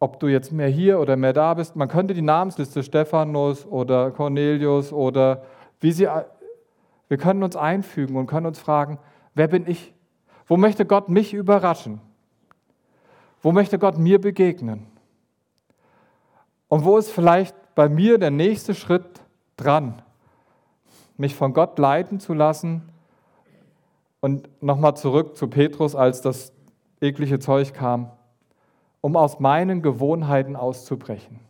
ob 0.00 0.18
du 0.20 0.26
jetzt 0.26 0.52
mehr 0.52 0.68
hier 0.68 0.98
oder 1.00 1.16
mehr 1.16 1.34
da 1.34 1.52
bist, 1.52 1.76
man 1.76 1.88
könnte 1.88 2.14
die 2.14 2.22
Namensliste 2.22 2.82
Stephanus 2.82 3.66
oder 3.66 4.10
Cornelius 4.10 4.90
oder 4.90 5.42
wie 5.80 5.92
sie, 5.92 6.08
wir 7.08 7.18
können 7.18 7.42
uns 7.42 7.56
einfügen 7.56 8.16
und 8.16 8.26
können 8.26 8.46
uns 8.46 8.58
fragen, 8.58 8.98
wer 9.34 9.48
bin 9.48 9.68
ich? 9.68 9.92
Wo 10.46 10.56
möchte 10.56 10.86
Gott 10.86 11.10
mich 11.10 11.34
überraschen? 11.34 12.00
Wo 13.42 13.52
möchte 13.52 13.78
Gott 13.78 13.98
mir 13.98 14.18
begegnen? 14.18 14.86
Und 16.68 16.86
wo 16.86 16.96
ist 16.96 17.10
vielleicht 17.10 17.54
bei 17.74 17.90
mir 17.90 18.16
der 18.16 18.30
nächste 18.30 18.74
Schritt 18.74 19.20
dran, 19.58 20.00
mich 21.18 21.34
von 21.34 21.52
Gott 21.52 21.78
leiten 21.78 22.18
zu 22.18 22.32
lassen 22.32 22.88
und 24.20 24.48
nochmal 24.62 24.96
zurück 24.96 25.36
zu 25.36 25.48
Petrus, 25.48 25.94
als 25.94 26.20
das 26.20 26.52
eklige 27.00 27.38
Zeug 27.38 27.74
kam, 27.74 28.10
um 29.00 29.16
aus 29.16 29.40
meinen 29.40 29.82
Gewohnheiten 29.82 30.56
auszubrechen. 30.56 31.40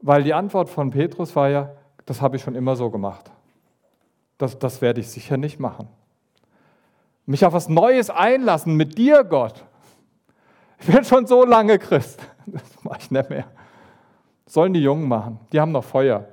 Weil 0.00 0.22
die 0.22 0.34
Antwort 0.34 0.68
von 0.68 0.90
Petrus 0.90 1.36
war 1.36 1.48
ja, 1.48 1.70
das 2.06 2.20
habe 2.20 2.36
ich 2.36 2.42
schon 2.42 2.54
immer 2.54 2.76
so 2.76 2.90
gemacht. 2.90 3.30
Das, 4.38 4.58
das 4.58 4.80
werde 4.80 5.00
ich 5.00 5.08
sicher 5.08 5.36
nicht 5.36 5.58
machen. 5.58 5.88
Mich 7.26 7.44
auf 7.44 7.52
was 7.52 7.68
Neues 7.68 8.10
einlassen 8.10 8.74
mit 8.76 8.96
dir, 8.98 9.24
Gott. 9.24 9.64
Ich 10.78 10.86
bin 10.86 11.04
schon 11.04 11.26
so 11.26 11.44
lange 11.44 11.78
Christ. 11.78 12.20
Das 12.46 12.84
mache 12.84 12.98
ich 13.00 13.10
nicht 13.10 13.28
mehr. 13.28 13.46
Das 14.44 14.54
sollen 14.54 14.72
die 14.72 14.80
Jungen 14.80 15.08
machen. 15.08 15.40
Die 15.52 15.60
haben 15.60 15.72
noch 15.72 15.82
Feuer. 15.82 16.28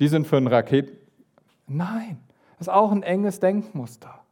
Die 0.00 0.08
sind 0.08 0.26
für 0.26 0.38
einen 0.38 0.46
Raketen. 0.46 0.96
Nein, 1.66 2.18
das 2.52 2.68
ist 2.68 2.72
auch 2.72 2.90
ein 2.92 3.02
enges 3.02 3.40
Denkmuster. 3.40 4.23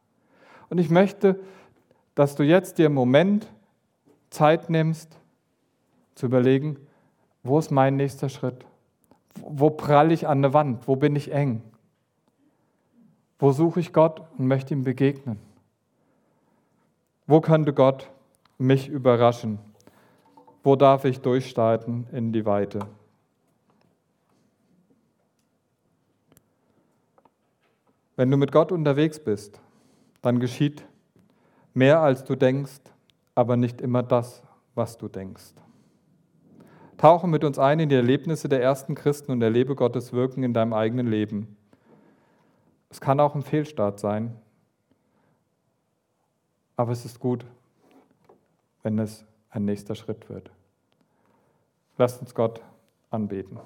Und 0.73 0.79
ich 0.79 0.89
möchte, 0.89 1.39
dass 2.15 2.33
du 2.33 2.41
jetzt 2.41 2.79
dir 2.79 2.87
einen 2.87 2.95
Moment 2.95 3.45
Zeit 4.31 4.71
nimmst, 4.71 5.19
zu 6.15 6.25
überlegen, 6.25 6.77
wo 7.43 7.59
ist 7.59 7.69
mein 7.69 7.95
nächster 7.95 8.27
Schritt? 8.27 8.65
Wo 9.35 9.69
pralle 9.69 10.15
ich 10.15 10.27
an 10.27 10.41
der 10.41 10.55
Wand? 10.55 10.87
Wo 10.87 10.95
bin 10.95 11.15
ich 11.15 11.31
eng? 11.31 11.61
Wo 13.37 13.51
suche 13.51 13.81
ich 13.81 13.93
Gott 13.93 14.23
und 14.35 14.47
möchte 14.47 14.73
ihm 14.73 14.83
begegnen? 14.83 15.37
Wo 17.27 17.39
könnte 17.39 17.71
Gott 17.71 18.09
mich 18.57 18.89
überraschen? 18.89 19.59
Wo 20.63 20.75
darf 20.75 21.05
ich 21.05 21.21
durchstarten 21.21 22.07
in 22.11 22.33
die 22.33 22.47
Weite? 22.47 22.79
Wenn 28.15 28.31
du 28.31 28.37
mit 28.37 28.51
Gott 28.51 28.71
unterwegs 28.71 29.19
bist, 29.19 29.61
dann 30.23 30.39
geschieht 30.39 30.83
mehr 31.75 31.99
als 31.99 32.23
du 32.23 32.35
denkst, 32.35 32.81
aber 33.35 33.57
nicht 33.57 33.81
immer 33.81 34.01
das, 34.01 34.41
was 34.73 34.97
du 34.97 35.07
denkst. 35.07 35.53
Tauche 36.97 37.27
mit 37.27 37.43
uns 37.43 37.59
ein 37.59 37.79
in 37.79 37.89
die 37.89 37.95
Erlebnisse 37.95 38.47
der 38.47 38.61
ersten 38.61 38.95
Christen 38.95 39.31
und 39.31 39.41
erlebe 39.41 39.75
Gottes 39.75 40.13
Wirken 40.13 40.43
in 40.43 40.53
deinem 40.53 40.73
eigenen 40.73 41.07
Leben. 41.07 41.57
Es 42.89 43.01
kann 43.01 43.19
auch 43.19 43.35
ein 43.35 43.41
Fehlstart 43.41 43.99
sein, 43.99 44.35
aber 46.77 46.91
es 46.91 47.03
ist 47.05 47.19
gut, 47.19 47.45
wenn 48.81 48.97
es 48.99 49.25
ein 49.49 49.65
nächster 49.65 49.95
Schritt 49.95 50.29
wird. 50.29 50.51
Lasst 51.97 52.21
uns 52.21 52.33
Gott 52.33 52.61
anbeten. 53.09 53.59